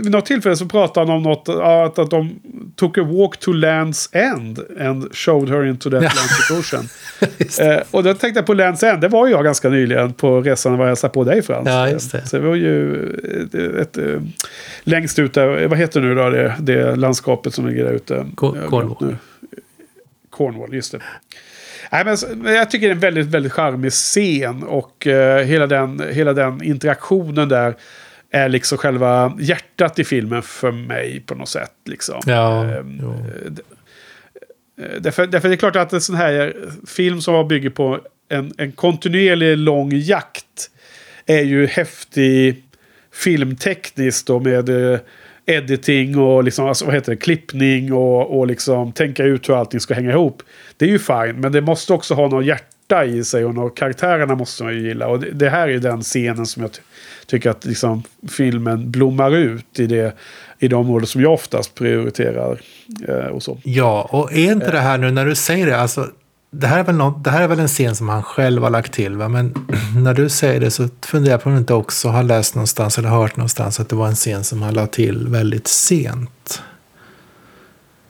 [0.02, 2.40] vid något tillfälle så pratade han om något, att, att de
[2.76, 6.88] took a walk to Land's End and showed her into the Atlantic Ocean.
[7.60, 10.40] Eh, och då tänkte jag på Land's End, det var ju jag ganska nyligen på
[10.40, 11.68] resan när jag hälsade på dig Frans.
[11.68, 12.26] Ja, just det.
[12.26, 13.04] Så det var ju
[13.44, 14.22] ett, ett, ett,
[14.82, 18.26] längst ut där, vad heter nu då det, det landskapet som ligger där ute?
[18.36, 19.16] Cornwall.
[20.30, 21.00] Cornwall, just det.
[21.92, 25.66] Nej, men, men jag tycker det är en väldigt, väldigt charmig scen och eh, hela,
[25.66, 27.76] den, hela den interaktionen där
[28.30, 31.72] är liksom själva hjärtat i filmen för mig på något sätt.
[31.84, 32.20] Liksom.
[32.26, 33.12] Ja, Ehm, jo.
[33.12, 33.52] Eh,
[35.00, 36.56] Därför, därför är det klart att en sån här
[36.86, 40.70] film som bygger på en, en kontinuerlig lång jakt
[41.26, 42.62] är ju häftig
[43.12, 44.98] filmtekniskt då med eh,
[45.46, 49.80] editing och liksom, alltså, vad heter det, klippning och, och liksom tänka ut hur allting
[49.80, 50.42] ska hänga ihop.
[50.76, 53.70] Det är ju fine, men det måste också ha något hjärta i sig och några
[53.70, 55.08] karaktärerna måste man ju gilla.
[55.08, 56.80] Och det, det här är den scenen som jag ty-
[57.26, 60.14] tycker att liksom, filmen blommar ut i, det,
[60.58, 62.60] i de områden som jag oftast prioriterar.
[63.08, 63.58] Eh, och så.
[63.64, 66.10] Ja, och är inte det här nu när du säger det, alltså
[66.50, 68.70] det här, är väl något, det här är väl en scen som han själv har
[68.70, 69.28] lagt till, va?
[69.28, 69.54] men
[70.02, 72.98] när du säger det så funderar jag på om du inte också har läst någonstans
[72.98, 76.62] eller hört någonstans att det var en scen som han lade till väldigt sent.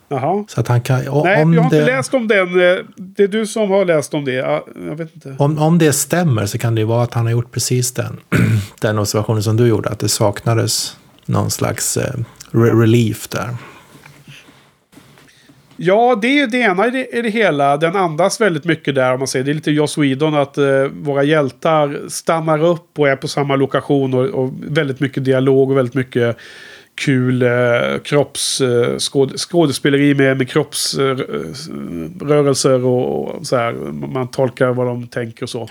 [0.09, 0.44] Jaha.
[0.48, 1.09] Så att han kan...
[1.09, 2.48] och Nej, om jag har det, inte läst om den.
[2.48, 4.32] eh, Det är du som har läst om det.
[4.32, 5.36] Ja, Jag vet inte.
[5.38, 8.20] Om, om det stämmer så kan det ju vara att han har gjort precis den,
[8.80, 10.96] den observationen som du gjorde, att det saknades
[11.26, 12.12] någon slags eh,
[12.50, 13.48] re- relief där.
[15.80, 17.76] Ja, det är ju det ena i det, i det hela.
[17.76, 19.12] Den andas väldigt mycket där.
[19.12, 19.44] Om man säger.
[19.44, 23.56] Det är lite Joss Whedon att eh, våra hjältar stannar upp och är på samma
[23.56, 24.14] lokation.
[24.14, 26.36] Och, och väldigt mycket dialog och väldigt mycket
[26.99, 33.72] kul eh, kropps, eh, skåd, skådespeleri med, med kroppsrörelser och, och så här.
[33.92, 35.68] Man tolkar vad de tänker och så.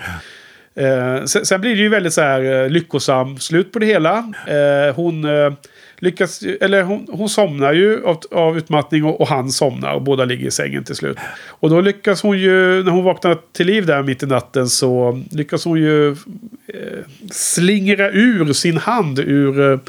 [0.75, 4.34] Eh, sen, sen blir det ju väldigt så här eh, lyckosam slut på det hela.
[4.47, 5.53] Eh, hon eh,
[5.99, 10.25] lyckas, eller hon, hon somnar ju av, av utmattning och, och han somnar och båda
[10.25, 11.17] ligger i sängen till slut.
[11.47, 15.23] Och då lyckas hon ju, när hon vaknar till liv där mitt i natten så
[15.32, 16.15] lyckas hon ju eh,
[17.32, 19.80] slingra ur sin hand ur, eh,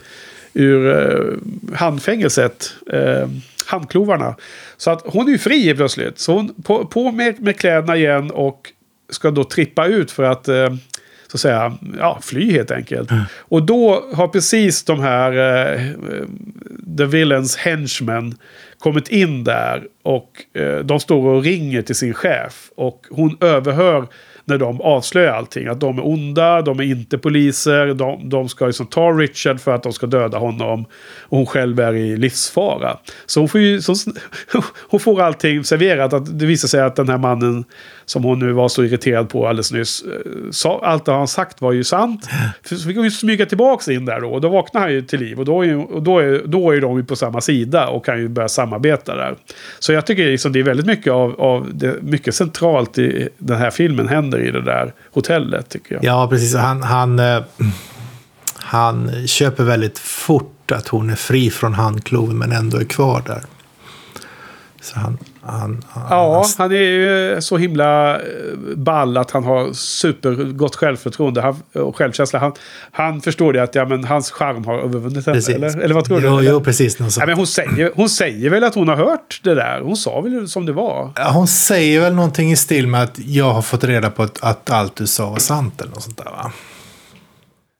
[0.54, 2.72] ur eh, handfängelset.
[2.92, 3.28] Eh,
[3.66, 4.36] handklovarna.
[4.76, 6.18] Så att hon är ju fri plötsligt.
[6.18, 8.72] Så hon på, på med, med kläderna igen och
[9.10, 10.74] ska då trippa ut för att eh,
[11.26, 13.10] så att säga, ja, fly helt enkelt.
[13.38, 15.80] Och då har precis de här eh,
[16.98, 18.34] The Villains henchmen
[18.78, 22.70] kommit in där och eh, de står och ringer till sin chef.
[22.76, 24.06] Och hon överhör
[24.48, 25.66] när de avslöjar allting.
[25.66, 29.74] Att de är onda, de är inte poliser, de, de ska liksom ta Richard för
[29.74, 30.84] att de ska döda honom.
[31.22, 32.96] Och hon själv är i livsfara.
[33.26, 33.94] Så hon får ju så,
[34.90, 36.12] hon får allting serverat.
[36.12, 37.64] Att det visar sig att den här mannen
[38.06, 40.02] som hon nu var så irriterad på alldeles nyss.
[40.02, 42.28] Eh, sa, allt det han sagt var ju sant.
[42.64, 44.28] Så fick hon ju smyga tillbaka in där då.
[44.30, 45.38] Och då vaknar han ju till liv.
[45.38, 48.04] Och då är, ju- och då är, då är de ju på samma sida och
[48.04, 49.34] kan ju börja samarbeta där.
[49.78, 53.56] Så jag tycker liksom det är väldigt mycket av, av det, mycket centralt i den
[53.58, 56.04] här filmen händer i det där hotellet tycker jag.
[56.04, 56.54] Ja, precis.
[56.54, 57.42] Han, han, eh,
[58.54, 63.44] han köper väldigt fort att hon är fri från handkloven men ändå är kvar där.
[64.80, 65.18] Så han...
[65.42, 68.22] han, han Ja, han är ju så himla eh,
[68.76, 72.38] ball att han har supergott självförtroende han, och självkänsla.
[72.38, 72.52] Han,
[72.92, 75.38] han förstår det att ja, men hans charm har övervunnit henne.
[75.54, 76.44] Eller, eller vad tror jo, du?
[76.44, 77.00] Jo, precis.
[77.00, 79.80] Ja, men hon, säger, hon säger väl att hon har hört det där.
[79.80, 81.12] Hon sa väl som det var.
[81.16, 84.42] Ja, Hon säger väl någonting i stil med att jag har fått reda på att,
[84.42, 86.52] att allt du sa var sant eller något sånt där va?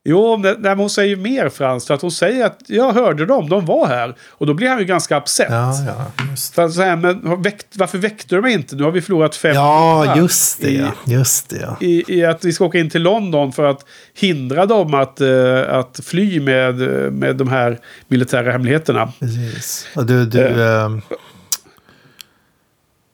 [0.05, 1.87] Jo, men, hon säger mer Frans.
[1.87, 4.15] För att hon säger att jag hörde dem, de var här.
[4.29, 5.47] Och då blir han ju ganska upset.
[5.51, 8.77] Ja, ja, just Så, så här, men väckt, varför väckte du mig inte?
[8.77, 10.69] Nu har vi förlorat fem Ja, just det.
[10.71, 10.91] i- Ja.
[11.15, 11.77] Just det, ja.
[11.81, 13.85] i, i att vi ska åka in till London för att
[14.15, 17.79] hindra dem att, eh, att fly med, eh, med de här
[18.09, 19.13] militära hemligheterna.
[19.21, 19.87] Precis.
[19.97, 21.03] Och du, du, ehm,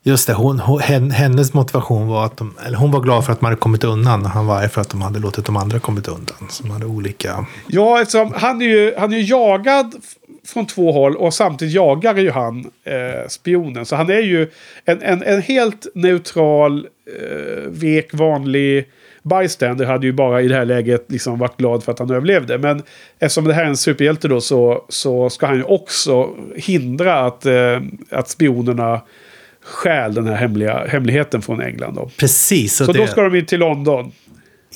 [0.07, 0.81] just det, hon, hon,
[1.11, 4.25] hennes motivation var att de, eller hon var glad för att man hade kommit undan.
[4.25, 6.49] Han var arg för att de hade låtit de andra kommit undan.
[6.49, 7.47] Som hade olika...
[7.69, 9.95] Ja, eftersom han är ju, han är ju jagad
[10.47, 13.87] från två håll och samtidigt jagar ju han eh, spionen.
[13.87, 14.51] Så han är ju
[14.85, 16.87] en, en, en helt neutral,
[17.21, 18.89] eh, vek, vanlig
[19.23, 22.59] bystander hade ju bara i det här läget liksom varit glad för att han överlevde.
[22.59, 22.83] Men
[23.19, 27.47] eftersom det här är en superhjälte då så, så ska han ju också hindra att,
[27.47, 27.81] eh,
[28.11, 29.01] att spionerna
[29.65, 31.95] stjäl den här hemliga, hemligheten från England.
[31.95, 32.11] Då.
[32.17, 32.77] Precis.
[32.77, 34.13] Så Så det, då ska de in till London.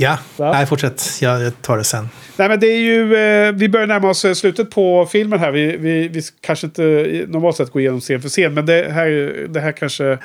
[0.01, 0.53] Ja, Va?
[0.53, 1.19] nej fortsätt.
[1.21, 2.09] Jag, jag tar det sen.
[2.37, 5.51] Nej men det är ju, eh, vi börjar närma oss eh, slutet på filmen här.
[5.51, 6.83] Vi, vi, vi kanske inte
[7.29, 8.55] normalt sett går igenom scen för scen.
[8.55, 9.09] Men det här,
[9.49, 10.19] det här kanske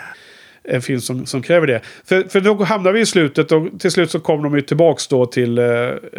[0.64, 1.82] en film som, som kräver det.
[2.06, 5.08] För, för då hamnar vi i slutet och till slut så kommer de ju tillbaks
[5.08, 5.66] då till eh,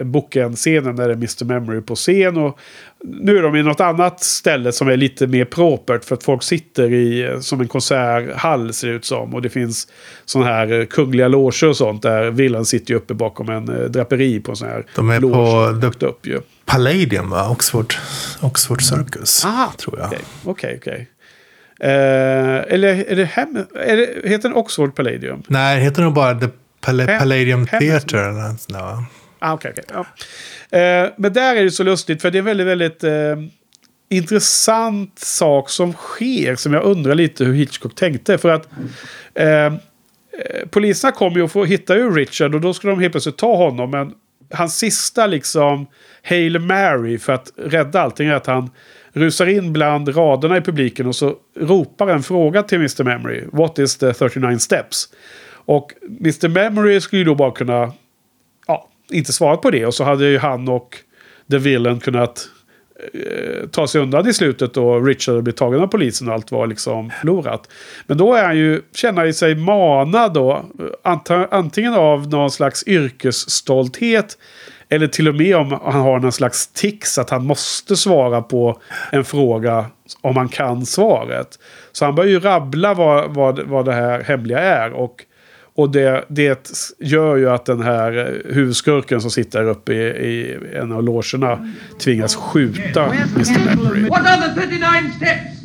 [0.03, 1.45] boken-scenen när det är Mr.
[1.45, 2.37] Memory på scen.
[2.37, 2.59] Och
[3.05, 6.43] nu är de i något annat ställe som är lite mer propert för att folk
[6.43, 9.35] sitter i eh, som en konserthall ser det ut som.
[9.35, 9.89] Och det finns
[10.25, 13.85] sådana här eh, kungliga loger och sånt där Villan sitter ju uppe bakom en eh,
[13.85, 16.41] draperi på en sån här De är loge på högt upp ju.
[16.65, 17.51] Palladium, va?
[17.51, 17.95] Oxford,
[18.41, 19.45] Oxford Circus.
[19.45, 20.07] Aha, tror jag.
[20.07, 20.79] Okej, okej.
[20.81, 21.01] okej.
[21.01, 21.14] Eh,
[21.81, 25.43] eller är det, hem, är det heter den Oxford Palladium?
[25.49, 26.49] Nej, heter nog bara The
[26.81, 28.33] Palla- Hem- Palladium Hem- Theatre.
[28.69, 29.05] Va?
[29.39, 29.85] Ah, okay, okay.
[29.93, 30.07] Ja.
[30.79, 33.37] Eh, men där är det så lustigt för det är väldigt, väldigt eh,
[34.11, 36.57] intressant sak som sker.
[36.57, 38.39] Som jag undrar lite hur Hitchcock tänkte.
[38.39, 38.69] För att
[39.35, 39.73] eh, eh
[40.71, 43.57] poliserna kommer ju och får, hittar ju Richard och då ska de helt plötsligt ta
[43.57, 43.91] honom.
[43.91, 44.13] Men
[44.53, 45.87] hans sista liksom
[46.23, 48.71] Hail Mary för att rädda allting är att han
[49.15, 53.05] rusar in bland raderna i publiken och så ropar en fråga till Mr.
[53.05, 53.45] Memory.
[53.53, 55.09] What is the 39 steps?
[55.65, 56.49] Och Mr.
[56.49, 57.93] Memory skulle ju då bara kunna
[58.67, 59.87] ja, inte svara på det.
[59.87, 60.97] Och så hade ju han och
[61.51, 62.49] The Villain kunnat
[63.13, 66.67] eh, ta sig undan i slutet och Richard blir tagen av polisen och allt var
[66.67, 67.69] liksom förlorat.
[68.07, 70.65] Men då är han ju, känner sig manad då,
[71.09, 74.39] eh, antingen av någon slags yrkesstolthet
[74.95, 78.81] eller till och med om han har någon slags tics att han måste svara på
[79.13, 79.87] en fråga
[80.21, 81.59] om han kan svaret.
[81.93, 84.93] Så han börjar ju rabbla vad, vad, vad det här hemliga är.
[84.93, 85.25] Och,
[85.75, 90.93] och det, det gör ju att den här huvudskurken som sitter uppe i, i en
[90.93, 93.77] av logerna tvingas skjuta Mr.
[93.77, 94.09] Memory.
[94.09, 95.61] What are the 39 steps?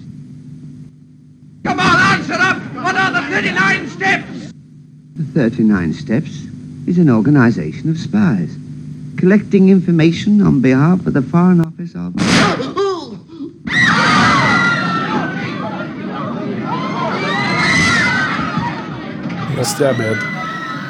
[1.64, 2.84] Come on, answer up!
[2.84, 4.40] What are the 39 steps?
[5.20, 6.48] The 39 Steps
[6.88, 8.59] is an organization of spies.
[9.20, 12.14] Collecting information on behalf of the Foreign Office of...
[19.58, 20.18] Just därmed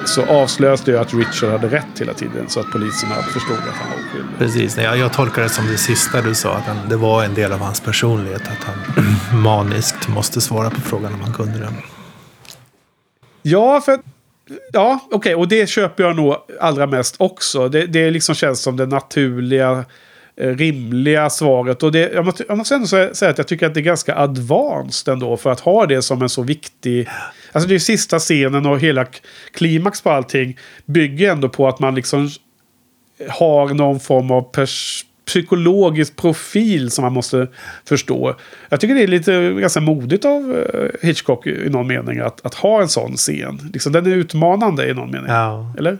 [0.05, 2.45] så avslöjas det ju att Richard hade rätt hela tiden.
[2.49, 4.37] Så att poliserna förstod att han var oskyldig.
[4.37, 6.55] Precis, jag, jag tolkar det som det sista du sa.
[6.55, 8.41] Att han, det var en del av hans personlighet.
[8.41, 11.69] Att han maniskt måste svara på frågan om han kunde det.
[13.41, 13.99] Ja, för
[14.73, 15.17] Ja, okej.
[15.17, 15.35] Okay.
[15.35, 17.69] Och det köper jag nog allra mest också.
[17.69, 19.85] Det, det liksom känns som det naturliga,
[20.37, 21.83] eh, rimliga svaret.
[21.83, 24.15] Och det, jag, måste, jag måste ändå säga att jag tycker att det är ganska
[24.15, 25.37] advanced ändå.
[25.37, 27.09] För att ha det som en så viktig...
[27.51, 29.05] Alltså det är sista scenen och hela
[29.53, 32.29] klimax på allting bygger ändå på att man liksom
[33.29, 37.47] har någon form av pers psykologisk profil som man måste
[37.85, 38.35] förstå.
[38.69, 42.53] Jag tycker det är lite ganska modigt av eh, Hitchcock i någon mening att, att
[42.53, 43.69] ha en sån scen.
[43.73, 45.27] Liksom, den är utmanande i någon mening.
[45.27, 45.73] Ja.
[45.77, 45.97] Eller?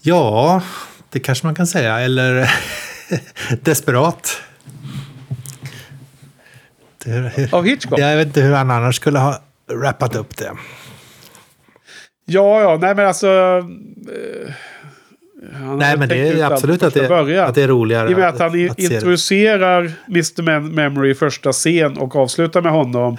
[0.00, 0.62] Ja,
[1.10, 2.00] det kanske man kan säga.
[2.00, 2.50] Eller
[3.62, 4.42] desperat.
[7.52, 7.98] Av Hitchcock?
[7.98, 10.52] Jag vet inte hur han annars skulle ha rappat upp det.
[12.24, 13.28] Ja, ja, nej men alltså...
[13.28, 14.54] Eh,
[15.54, 18.10] han Nej, men det är absolut att det, att det är roligare.
[18.10, 20.60] I och med att, han att introducerar Mr.
[20.60, 23.16] Memory i första scen och avslutar med honom.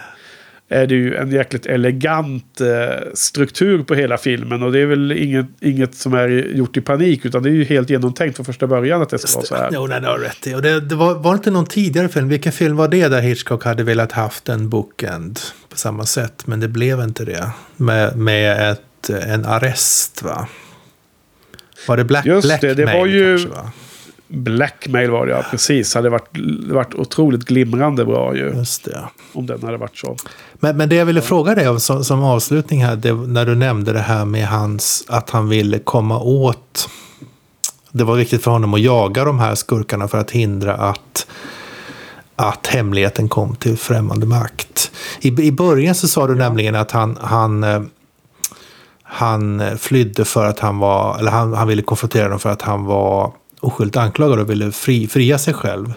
[0.69, 2.67] Är det ju en jäkligt elegant eh,
[3.13, 4.63] struktur på hela filmen.
[4.63, 7.25] Och det är väl inget, inget som är gjort i panik.
[7.25, 9.69] Utan det är ju helt genomtänkt från första början att det ska vara så här.
[9.73, 10.55] Jo, nej, det har rätt i.
[10.55, 12.29] Och det, det var, var inte någon tidigare film?
[12.29, 16.47] Vilken film var det där Hitchcock hade velat haft en bookend på samma sätt?
[16.47, 17.49] Men det blev inte det.
[17.77, 20.47] Med, med ett, en arrest, va?
[21.87, 23.37] Var det Black, Just Blackmail det, det var ju...
[23.37, 23.71] Kanske, va?
[24.27, 25.95] Blackmail var det ja, precis.
[25.95, 26.37] Hade varit,
[26.69, 28.53] varit otroligt glimrande bra ju.
[28.55, 29.03] Just det.
[29.33, 30.17] Om den hade varit så.
[30.53, 33.93] Men, men det jag ville fråga dig som, som avslutning här, det, när du nämnde
[33.93, 36.89] det här med hans, att han ville komma åt,
[37.91, 41.27] det var viktigt för honom att jaga de här skurkarna för att hindra att
[42.35, 44.91] att hemligheten kom till främmande makt.
[45.21, 47.81] I, i början så sa du nämligen att han, han eh,
[49.03, 52.61] han eh, flydde för att han var, eller han, han ville konfrontera dem för att
[52.61, 55.93] han var oskyldigt anklagad och ville fri, fria sig själv.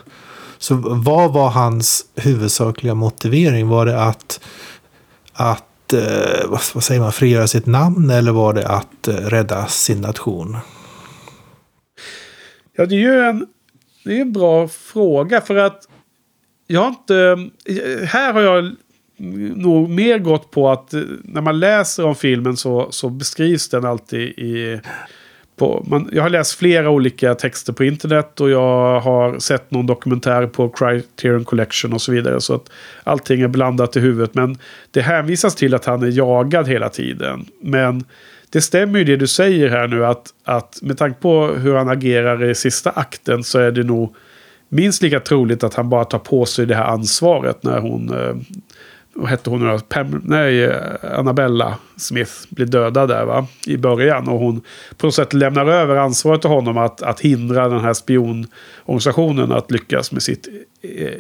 [0.59, 3.69] Så vad var hans huvudsakliga motivering?
[3.69, 4.41] Var det att,
[5.33, 9.67] att eh, vad, vad, säger man, frigöra sitt namn eller var det att eh, rädda
[9.67, 10.57] sin nation?
[12.77, 13.47] Ja, det är ju en,
[14.05, 15.89] det är en bra fråga för att
[16.67, 17.51] jag har inte...
[18.07, 18.75] Här har jag
[19.17, 23.85] nog mer gått på att eh, när man läser om filmen så, så beskrivs den
[23.85, 24.81] alltid i...
[25.57, 29.87] På, man, jag har läst flera olika texter på internet och jag har sett någon
[29.87, 32.41] dokumentär på Criterion Collection och så vidare.
[32.41, 32.71] Så att
[33.05, 34.35] allting är blandat i huvudet.
[34.35, 34.59] Men
[34.91, 37.47] det hänvisas till att han är jagad hela tiden.
[37.61, 38.05] Men
[38.51, 41.89] det stämmer ju det du säger här nu att, att med tanke på hur han
[41.89, 44.15] agerar i sista akten så är det nog
[44.69, 48.35] minst lika troligt att han bara tar på sig det här ansvaret när hon eh,
[49.17, 50.73] vad hette hon nu Pam, Nej,
[51.03, 53.47] Annabella Smith blir dödad där va?
[53.67, 54.29] I början.
[54.29, 54.61] Och hon
[54.97, 59.71] på något sätt lämnar över ansvaret till honom att, att hindra den här spionorganisationen att
[59.71, 60.49] lyckas med sitt
[60.83, 61.11] eh,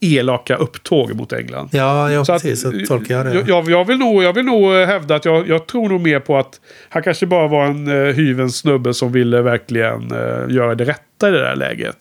[0.00, 1.68] elaka upptåg mot England.
[1.72, 2.64] Ja, ja så precis.
[2.64, 3.44] Att, så tolkar jag det.
[3.48, 6.38] Jag, jag, vill nog, jag vill nog hävda att jag, jag tror nog mer på
[6.38, 10.84] att han kanske bara var en uh, hyvens snubbe som ville verkligen uh, göra det
[10.84, 11.96] rätta i det där läget.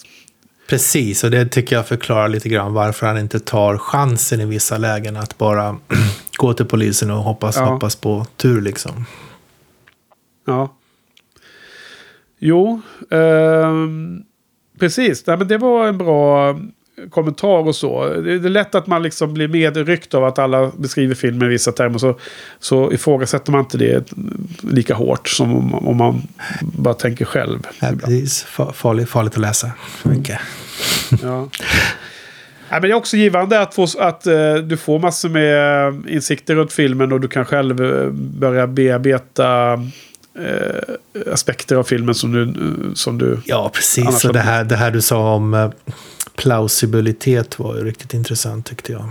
[0.68, 4.78] Precis, och det tycker jag förklarar lite grann varför han inte tar chansen i vissa
[4.78, 5.78] lägen att bara
[6.38, 7.66] gå till polisen och hoppas, ja.
[7.66, 9.06] hoppas på tur liksom.
[10.46, 10.76] Ja.
[12.40, 12.82] Jo,
[13.12, 14.24] ehm,
[14.80, 15.28] precis.
[15.28, 16.60] Nej, men det var en bra
[17.10, 18.10] kommentar och så.
[18.10, 21.72] Det är lätt att man liksom blir medryckt av att alla beskriver filmen i vissa
[21.72, 21.98] termer.
[21.98, 22.20] Så,
[22.60, 24.14] så ifrågasätter man inte det
[24.62, 26.22] lika hårt som om, om man
[26.62, 27.60] bara tänker själv.
[27.80, 28.46] Ja, precis.
[28.46, 29.72] Fa- Farligt, farligt att läsa.
[30.04, 30.40] Mycket.
[31.22, 31.50] Ja.
[32.70, 36.14] Nej, men det är också givande att, få, att eh, du får massor med eh,
[36.16, 39.74] insikter runt filmen och du kan själv eh, börja bearbeta
[40.40, 42.54] eh, aspekter av filmen som du...
[42.96, 44.26] Som du Ja, precis.
[44.26, 45.72] Och det här, det här du sa om
[46.36, 49.10] plausibilitet var ju riktigt intressant tyckte jag.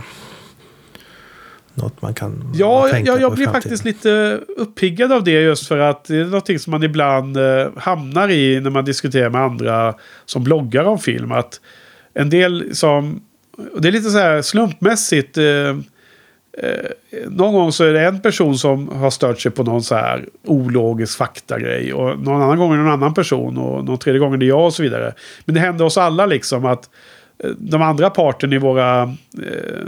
[1.73, 5.67] Något man kan Ja, tänka jag, jag på blir faktiskt lite uppiggad av det just
[5.67, 9.41] för att det är någonting som man ibland eh, hamnar i när man diskuterar med
[9.41, 9.95] andra
[10.25, 11.31] som bloggar om film.
[11.31, 11.61] Att
[12.13, 13.21] en del som...
[13.73, 15.37] Och det är lite så här slumpmässigt.
[15.37, 15.75] Eh, eh,
[17.27, 20.25] någon gång så är det en person som har stört sig på någon så här
[20.43, 21.93] ologisk faktagrej.
[21.93, 23.57] Och någon annan gång är det någon annan person.
[23.57, 25.13] Och någon tredje gången är det jag och så vidare.
[25.45, 26.89] Men det händer oss alla liksom att
[27.57, 29.01] de andra parten i våra...
[29.01, 29.09] Eh,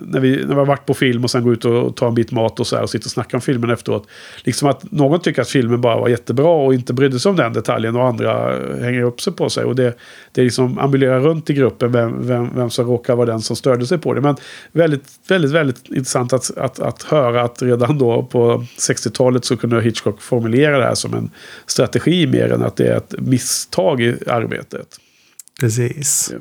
[0.01, 2.13] när, vi, när vi har varit på film och sen går ut och tar en
[2.13, 4.07] bit mat och så här och sitter och snackar om filmen efteråt.
[4.43, 7.53] Liksom att någon tycker att filmen bara var jättebra och inte brydde sig om den
[7.53, 9.65] detaljen och andra eh, hänger upp sig på sig.
[9.65, 9.97] Och det,
[10.31, 13.85] det liksom ambulerar runt i gruppen vem, vem, vem som råkar vara den som störde
[13.85, 14.21] sig på det.
[14.21, 14.35] Men
[14.71, 19.81] väldigt, väldigt, väldigt intressant att, att, att höra att redan då på 60-talet så kunde
[19.81, 21.29] Hitchcock formulera det här som en
[21.65, 24.87] strategi mer än att det är ett misstag i arbetet.
[25.59, 26.33] Precis.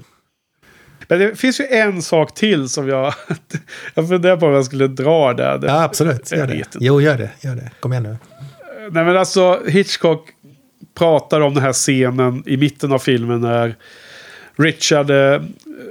[1.08, 3.14] Men det finns ju en sak till som jag...
[3.94, 5.60] jag funderar på om jag skulle dra där.
[5.62, 6.32] Ja, absolut.
[6.32, 6.64] Gör det.
[6.80, 7.30] Jo, gör det.
[7.40, 7.70] Gör det.
[7.80, 8.16] Kom igen nu.
[8.90, 10.28] Nej men alltså Hitchcock
[10.94, 13.74] pratar om den här scenen i mitten av filmen när
[14.58, 15.40] Richard eh,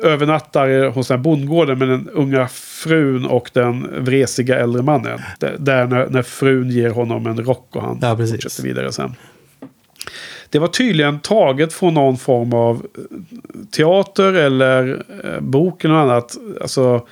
[0.03, 5.19] övernattar hos den här bondgården med den unga frun och den vresiga äldre mannen.
[5.39, 8.31] Där- Där när, när frun ger honom en rock och han Ja, precis.
[8.43, 9.15] fortsätter vidare sen.
[10.49, 13.01] Det var tydligen taget från någon form av eh,
[13.71, 16.37] teater eller eh, bok eller något annat.
[16.61, 17.07] Alltså,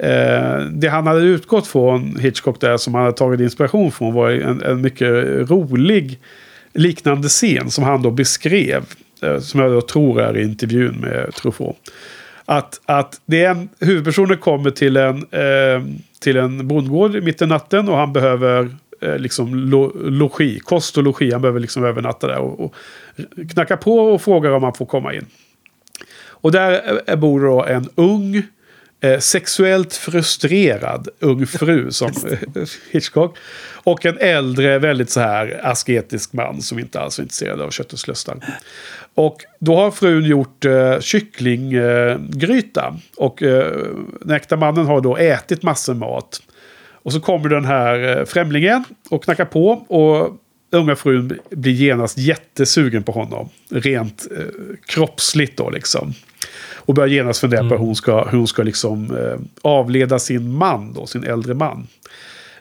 [0.00, 4.30] eh, det han hade utgått från Hitchcock där som han hade tagit inspiration från var
[4.30, 5.10] en, en mycket
[5.50, 6.18] rolig
[6.72, 8.84] liknande scen som han då beskrev.
[9.22, 11.76] Eh, som jag då tror är i intervjun med Truffaut.
[12.44, 15.82] Att, att det är en, huvudpersonen kommer till en, eh,
[16.20, 21.32] till en bondgård mitt i natten och han behöver liksom lo, logi, kost och logi.
[21.32, 22.74] Han behöver liksom övernatta där och, och
[23.50, 25.26] knacka på och frågar om han får komma in.
[26.40, 28.42] Och där eh, bor då en ung,
[29.00, 32.08] eh, sexuellt frustrerad ung fru som
[32.54, 33.36] eh, Hitchcock.
[33.84, 38.08] Och en äldre, väldigt så här asketisk man som inte alls är intresserad av köttets
[38.08, 38.38] lustar.
[39.14, 42.86] Och då har frun gjort eh, kycklinggryta.
[42.86, 43.72] Eh, och eh,
[44.20, 46.42] den äkta mannen har då ätit massor mat.
[47.02, 49.70] Och så kommer den här eh, främlingen och knackar på.
[49.70, 50.36] Och
[50.70, 53.48] unga frun blir genast jättesugen på honom.
[53.70, 54.44] Rent eh,
[54.86, 56.12] kroppsligt då liksom.
[56.74, 60.52] Och börjar genast fundera på hur hon ska, hur hon ska liksom, eh, avleda sin
[60.52, 61.86] man, då, sin äldre man.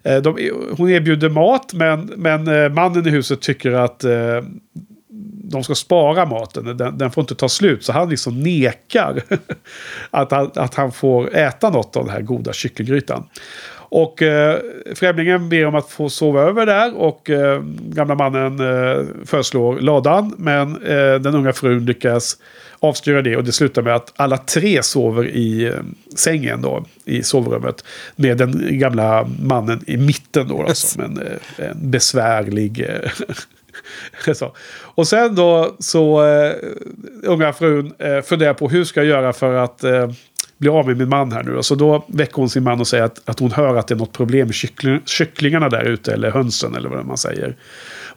[0.03, 4.41] Eh, de, hon erbjuder mat, men, men eh, mannen i huset tycker att eh,
[5.43, 6.77] de ska spara maten.
[6.77, 7.83] Den, den får inte ta slut.
[7.83, 9.21] Så han liksom nekar
[10.11, 13.23] att, han, att han får äta något av den här goda kycklinggrytan.
[13.89, 14.59] Och eh,
[14.95, 20.33] främlingen ber om att få sova över där och eh, gamla mannen eh, föreslår ladan.
[20.37, 22.37] Men eh, den unga frun lyckas
[22.79, 25.73] avstyra det och det slutar med att alla tre sover i eh,
[26.15, 27.83] sängen då, i sovrummet.
[28.15, 31.19] Med den gamla mannen i mitten då, då som en,
[31.57, 32.89] en besvärlig...
[32.89, 34.55] Eh, så.
[34.81, 36.53] Och sen då så eh,
[37.23, 39.83] unga frun eh, funderar på hur ska jag göra för att
[40.57, 41.63] blir av med min man här nu.
[41.63, 43.97] Så då väcker hon sin man och säger att, att hon hör att det är
[43.97, 46.13] något problem med kyckling, kycklingarna där ute.
[46.13, 47.55] Eller hönsen eller vad man säger.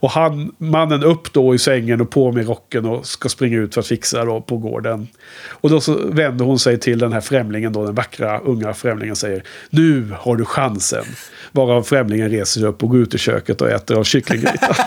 [0.00, 3.74] Och han, mannen upp då i sängen och på med rocken och ska springa ut
[3.74, 5.08] för att fixa då på gården.
[5.48, 9.16] Och då så vänder hon sig till den här främlingen då, den vackra unga främlingen
[9.16, 11.04] säger Nu har du chansen.
[11.52, 14.74] Varav främlingen reser sig upp och går ut i köket och äter av kycklinggrytan.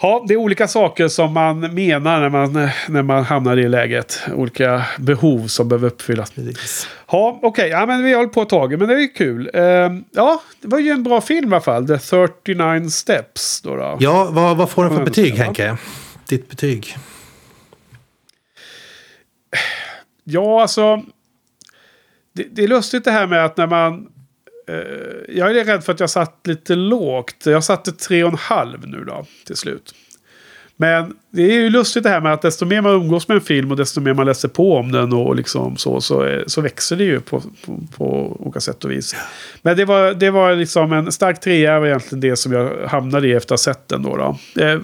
[0.00, 4.20] Ja, det är olika saker som man menar när man, när man hamnar i läget.
[4.34, 6.30] Olika behov som behöver uppfyllas.
[6.30, 6.88] Precis.
[7.10, 7.68] Ja, okej.
[7.68, 9.50] Ja, men vi har hållit på ett tag, men det är ju kul.
[9.54, 11.86] Ehm, ja, det var ju en bra film i alla fall.
[11.86, 13.60] The 39 Steps.
[13.60, 13.96] Då då.
[14.00, 15.44] Ja, vad, vad får den för Ja, betyg, ja.
[15.44, 15.76] Henke?
[16.28, 16.96] Ditt betyg?
[20.24, 21.02] Ja, alltså.
[22.32, 24.08] Det, det är lustigt det här med att när man...
[24.68, 27.46] Eh, jag är rädd för att jag satt lite lågt.
[27.46, 29.94] Jag satte tre och en halv nu då till slut.
[30.78, 33.40] Men det är ju lustigt det här med att desto mer man umgås med en
[33.40, 36.60] film och desto mer man läser på om den och liksom så, så, är- så
[36.60, 39.16] växer det ju på, på, på olika sätt och vis.
[39.62, 43.28] Men det var, det var liksom en stark trea var egentligen det som jag hamnade
[43.28, 44.16] i efter att ha sett den då.
[44.16, 44.62] då.
[44.62, 44.78] Eh,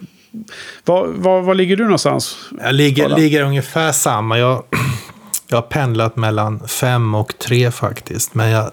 [0.84, 2.36] var, var, var ligger du någonstans?
[2.62, 3.16] Jag ligger, Kolla.
[3.16, 4.38] ligger ungefär samma.
[4.38, 4.62] Jag,
[5.48, 8.34] jag har pendlat mellan fem och tre faktiskt.
[8.34, 8.70] Men jag,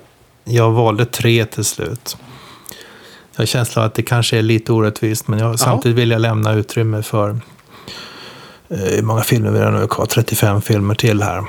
[0.49, 2.17] jag valde tre till slut.
[3.35, 5.27] Jag har känslan att det kanske är lite orättvist.
[5.27, 7.29] Men jag, samtidigt vill jag lämna utrymme för...
[8.69, 10.05] Eh, hur många filmer vi har nu kvar?
[10.05, 11.43] 35 filmer till här.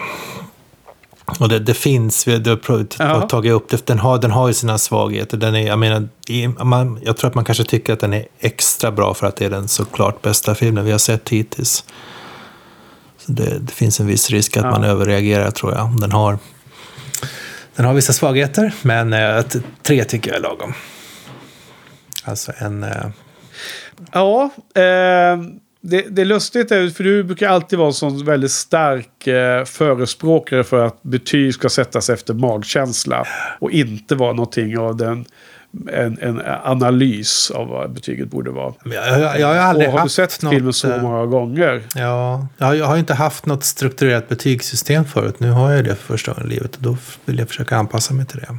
[1.41, 4.79] Och det, det finns, vi har tagit upp det, den har, den har ju sina
[4.79, 5.37] svagheter.
[5.37, 6.09] Den är, jag, menar,
[6.65, 9.45] man, jag tror att man kanske tycker att den är extra bra för att det
[9.45, 11.85] är den såklart bästa filmen vi har sett hittills.
[13.19, 14.71] Så det, det finns en viss risk att Ja.
[14.71, 16.01] man överreagerar tror jag.
[16.01, 16.39] Den har,
[17.77, 19.45] den har vissa svagheter, men eh,
[19.83, 20.75] tre tycker jag är lagom.
[22.25, 22.83] Alltså en...
[22.83, 23.07] Eh,
[24.13, 25.39] Ja, eh,
[25.81, 29.65] det, det är lustigt är, för du brukar alltid vara en sån väldigt stark eh,
[29.65, 33.27] förespråkare för att betyg ska sättas efter magkänsla.
[33.59, 35.25] Och inte vara någonting av den,
[35.93, 38.75] en, en analys av vad betyget borde vara.
[38.85, 41.27] jag, jag, jag har aldrig Och har du haft sett något, filmen så eh, många
[41.27, 41.83] gånger?
[41.95, 45.41] Ja, jag har, jag har inte haft något strukturerat betygssystem förut.
[45.41, 48.15] Nu har jag det för första gången i livet och då vill jag försöka anpassa
[48.15, 48.59] mig till det.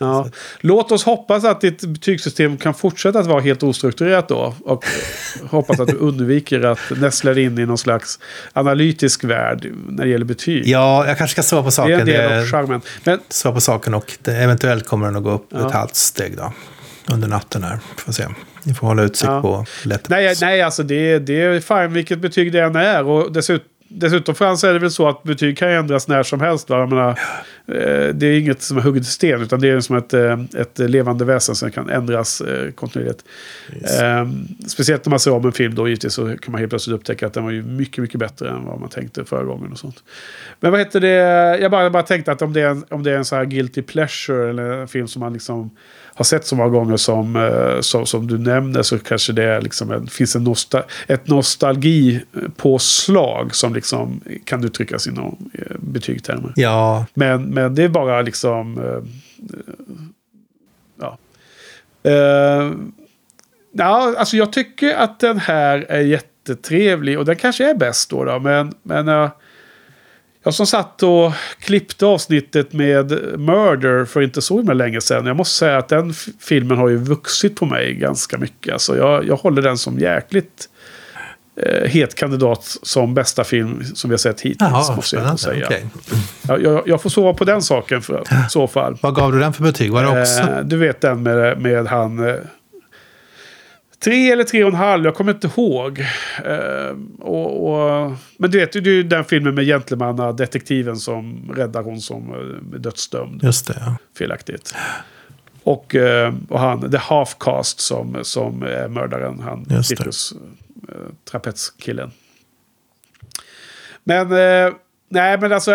[0.00, 0.28] Ja.
[0.60, 4.54] Låt oss hoppas att ditt betygssystem kan fortsätta att vara helt ostrukturerat då.
[4.64, 4.84] Och
[5.50, 8.18] hoppas att du undviker att nästla in i någon slags
[8.52, 10.66] analytisk värld när det gäller betyg.
[10.66, 12.00] Ja, jag kanske ska svara på det är saken.
[12.00, 12.80] en del av Det- charmen.
[13.04, 15.66] Men svara på saken och eventuellt kommer den att gå upp Ja.
[15.66, 16.52] ett halvt steg då.
[17.12, 17.78] Under natten här.
[17.96, 18.26] Får se.
[18.62, 19.42] Ni får hålla utsikt Ja.
[19.42, 20.08] på lätt.
[20.08, 23.04] nej, nej alltså det, det är fine vilket betyg det än är.
[23.04, 26.70] Och dessutom, dessutom Frans är det väl så att betyg kan ändras när som helst.
[26.70, 26.86] Va?
[26.86, 27.08] Menar,
[27.66, 30.40] eh, det är inget som är hugget i sten utan det är som ett, eh,
[30.56, 33.24] ett levande väsen som kan ändras eh, kontinuerligt.
[33.72, 34.28] Eh,
[34.68, 37.26] speciellt när man ser om en film då givetvis så kan man helt plötsligt upptäcka
[37.26, 40.04] att den var ju mycket, mycket bättre än vad man tänkte förra gången och sånt.
[40.60, 41.58] Men vad heter det?
[41.60, 43.44] Jag bara, bara tänkte att om det, är en, om det är en så här
[43.44, 45.70] guilty pleasure eller en film som man liksom
[46.20, 49.60] har sett så många gånger som, eh, som, som du nämner så kanske det är
[49.60, 56.52] liksom en, finns en nosta, ett nostalgipåslag som liksom kan uttryckas inom eh, betygtermer.
[56.56, 58.78] Ja, Men, men det är bara liksom...
[58.78, 59.02] eh,
[61.00, 61.18] ja.
[62.10, 62.72] Uh,
[63.72, 68.24] ja, alltså jag tycker att den här är jättetrevlig och den kanske är bäst då.
[68.24, 69.30] då men men eh,
[70.42, 75.26] jag som satt och klippte avsnittet med Murder för inte så himla länge sedan.
[75.26, 78.72] Jag måste säga att den filmen har ju vuxit på mig ganska mycket.
[78.72, 80.68] Alltså jag, jag håller den som jäkligt
[81.56, 84.56] eh, het kandidat som bästa film som vi har sett hittills.
[84.60, 85.66] jaha, måste jag säga.
[85.66, 85.86] Okej.
[86.48, 88.98] Jag, jag, jag får sova på den saken för, i så fall.
[89.00, 89.92] Vad gav du den för betyg?
[89.92, 90.40] Var det också?
[90.40, 92.38] Eh, du vet den med, med han...
[94.04, 96.00] Tre eller tre och en halv, jag kommer inte ihåg.
[96.44, 101.82] Eh, och, och, men du vet, det är ju den filmen med gentlemannadetektiven som räddar
[101.82, 103.42] hon som eh, är dödsdömd.
[103.42, 103.96] Just det, ja.
[104.18, 104.74] Felaktigt.
[105.62, 109.40] Och, eh, och han, The Half Cast som, som är mördaren.
[109.40, 110.32] Han, cirkus,
[110.88, 110.94] eh,
[111.30, 112.10] trapetskillen.
[114.04, 114.28] Men,
[115.08, 115.74] nej men alltså.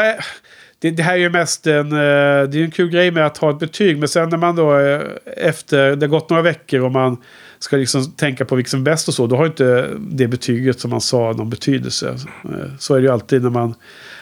[0.79, 3.51] Det, det här är ju mest en, det är en kul grej med att ha
[3.51, 3.97] ett betyg.
[3.97, 4.73] Men sen när man då
[5.37, 7.17] efter, det har gått några veckor och man
[7.59, 9.27] ska liksom tänka på vilken som är bäst och så.
[9.27, 12.17] Då har inte det betyget som man sa någon betydelse.
[12.43, 13.75] Eh, så är det ju alltid när man,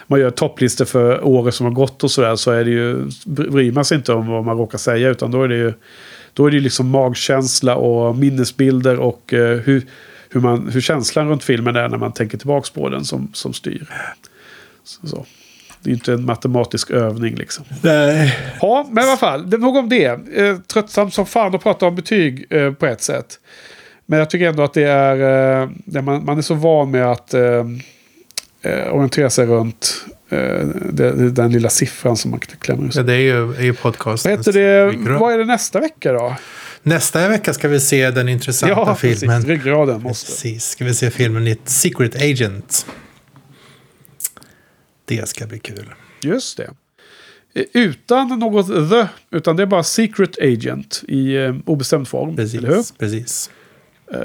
[0.07, 2.35] man gör topplistor för året som har gått och sådär.
[2.35, 5.10] Så är det ju, bryr man sig inte om vad man råkar säga.
[5.10, 5.73] Utan då är det ju
[6.34, 9.85] då är det liksom magkänsla och minnesbilder och eh, hur,
[10.30, 13.53] hur, man, hur känslan runt filmen är när man tänker tillbaka på den som, som
[13.53, 13.88] styr.
[14.84, 15.26] Så, så.
[15.84, 17.65] Det är inte en matematisk övning liksom.
[17.81, 18.38] Nej.
[18.61, 19.49] Ja, men i alla fall.
[19.49, 20.05] Det nog om det.
[20.35, 23.39] Eh, tröttsamt som fan att prata om betyg eh, på ett sätt.
[24.05, 25.61] Men jag tycker ändå att det är...
[25.61, 27.65] Eh, det man, man är så van med att eh,
[28.91, 30.05] orientera sig runt
[31.31, 32.99] den lilla siffran som man klämmer sig.
[33.01, 34.26] Ja, det är ju, är ju podcast.
[34.26, 34.97] Vad heter det?
[35.19, 36.35] Vad är det nästa vecka då?
[36.84, 39.19] Nästa vecka ska vi se den intressanta Ja, precis.
[39.19, 39.45] filmen.
[39.45, 40.31] Ryggraden måste.
[40.31, 42.85] Precis, ska vi se filmen i Secret Agent.
[45.18, 45.94] Det ska bli kul.
[46.22, 46.69] Just det.
[47.53, 49.07] Eh, Utan något the,
[49.38, 52.30] utan det är bara Secret Agent i eh, obestämd form.
[52.40, 52.68] Eller hur?
[52.68, 53.49] Precis, precis.
[54.07, 54.18] Eh,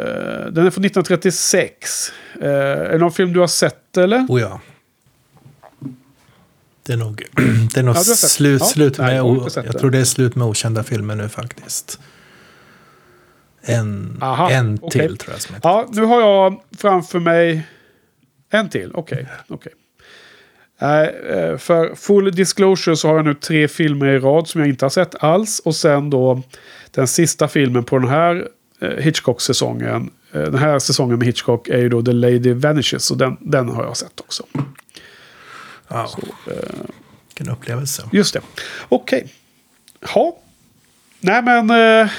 [0.53, 2.13] den är från 1936.
[2.41, 4.27] Eh, är det någon film du har sett eller?
[4.29, 4.61] Oh ja.
[6.87, 7.23] Det är nog,
[7.75, 9.37] det är nog Ja, slut, Ja, slut nej, med...
[9.37, 9.79] jag sett jag det.
[9.79, 12.01] tror det är slut med okända filmer nu faktiskt.
[13.63, 15.09] En, Aha, en okej.
[15.09, 15.57] till tror jag som.
[15.63, 17.67] Ja, nu har jag framför mig
[18.51, 18.91] en till.
[18.95, 19.73] Okej, okej.
[20.81, 24.69] Nej, eh, för full disclosure så har jag nu tre filmer i rad som jag
[24.69, 25.61] inte har sett alls.
[25.65, 26.43] Och sen då
[26.91, 28.49] den sista filmen på den här
[28.81, 33.11] eh, Hitchcock-säsongen eh, den här säsongen med Hitchcock är ju då The Lady Vanishes.
[33.11, 34.47] Och den, den har jag sett också.
[35.89, 36.09] Ja.
[37.29, 38.03] Vilken upplevelse.
[38.13, 38.41] Just det.
[38.89, 39.35] Okej.
[40.15, 40.39] Ja.
[41.21, 42.11] Nej men, eh,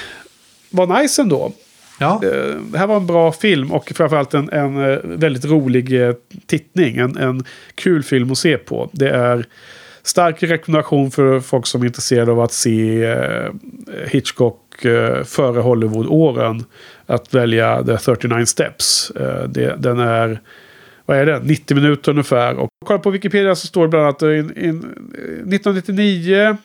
[0.70, 1.52] vad nice ändå.
[2.00, 6.02] Ja, eh, det här var en bra film och framförallt en, en eh, väldigt rolig
[6.02, 6.14] eh,
[6.46, 6.96] tittning.
[6.96, 7.44] En, en
[7.74, 8.90] kul film att se på.
[8.92, 9.44] Det är
[10.02, 13.16] stark rekommendation för folk som är intresserade av att se
[14.06, 14.60] Hitchcock
[15.24, 16.64] före Hollywood-åren.
[17.06, 19.12] Att välja The 39 Steps.
[19.48, 20.40] Det, den är,
[21.06, 22.54] vad är det, 90 minuter ungefär.
[22.56, 26.56] Och kolla på Wikipedia så står det bland annat in, in, 1999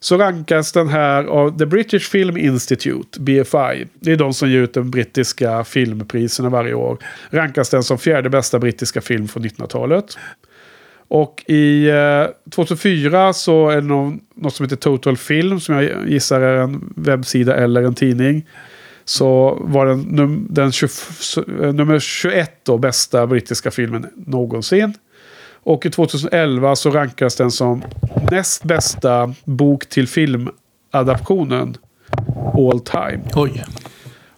[0.00, 3.86] så rankas den här av The British Film Institute, BFI.
[3.94, 6.98] Det är de som ger ut de brittiska filmpriserna varje år.
[7.30, 10.18] Rankas den som fjärde bästa brittiska film från 1900-talet.
[11.08, 16.08] Och i eh, 2004 så är det någon, något som heter Total Film som jag
[16.08, 18.46] gissar är en webbsida eller en tidning.
[19.04, 20.88] Så var den, num, den 20,
[21.36, 24.94] eh, nummer 21 då bästa brittiska filmen någonsin.
[25.62, 27.82] Och i 2011 så rankas den som
[28.30, 31.76] näst bästa bok till filmadaptionen
[32.56, 33.20] all time.
[33.34, 33.64] oj.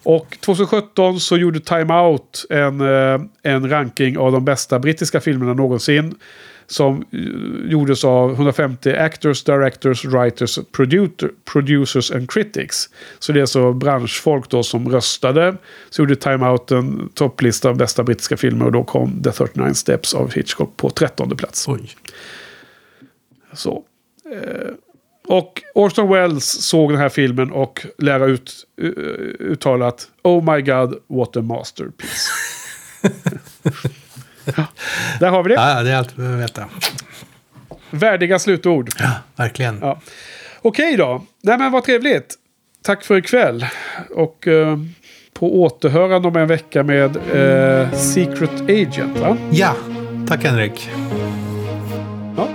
[0.05, 5.55] Och 2017 så gjorde Time Out en, eh, en ranking av de bästa brittiska filmerna
[5.55, 6.15] någonsin.
[6.73, 12.89] Som eh, gjordes av 150 actors, directors, writers, producer, producers and critics.
[13.19, 15.57] Så det är så branschfolk då som röstade.
[15.91, 19.75] Så gjorde Time Out en topplista av bästa brittiska filmer och då kom The 39
[19.75, 21.69] Steps av Hitchcock på 13 plats.
[21.69, 21.91] Oj.
[23.53, 23.85] Så.
[24.33, 24.75] Eh,
[25.27, 28.89] och Orson Welles såg den här filmen och lära ut uh,
[29.41, 32.31] uttalat Oh my God, what a masterpiece.
[35.21, 35.55] där har vi det.
[35.55, 36.65] Ja, det är allt vi behöver veta.
[37.91, 38.91] Värdiga slutord.
[38.99, 39.79] Ja, verkligen.
[39.81, 40.01] Ja.
[40.63, 41.23] Okej då.
[41.43, 42.35] Nej men vad trevligt.
[42.83, 43.67] Tack för ikväll.
[44.11, 44.79] Och eh,
[45.33, 49.37] på återhörande om en vecka med eh, Secret Agent va?
[49.51, 49.75] Ja,
[50.29, 50.91] tack Henrik.
[52.37, 52.49] Ja.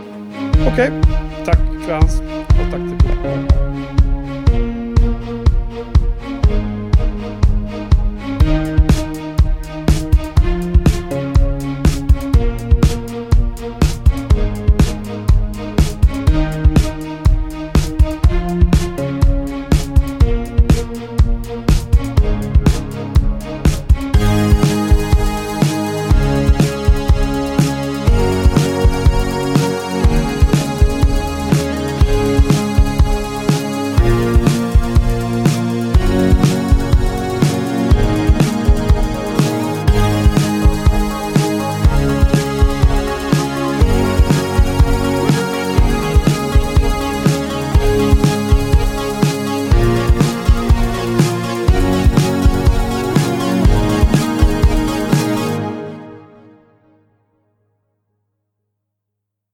[0.68, 0.91] Okej.
[1.45, 2.19] Tack Frans.
[2.47, 3.77] Och tack till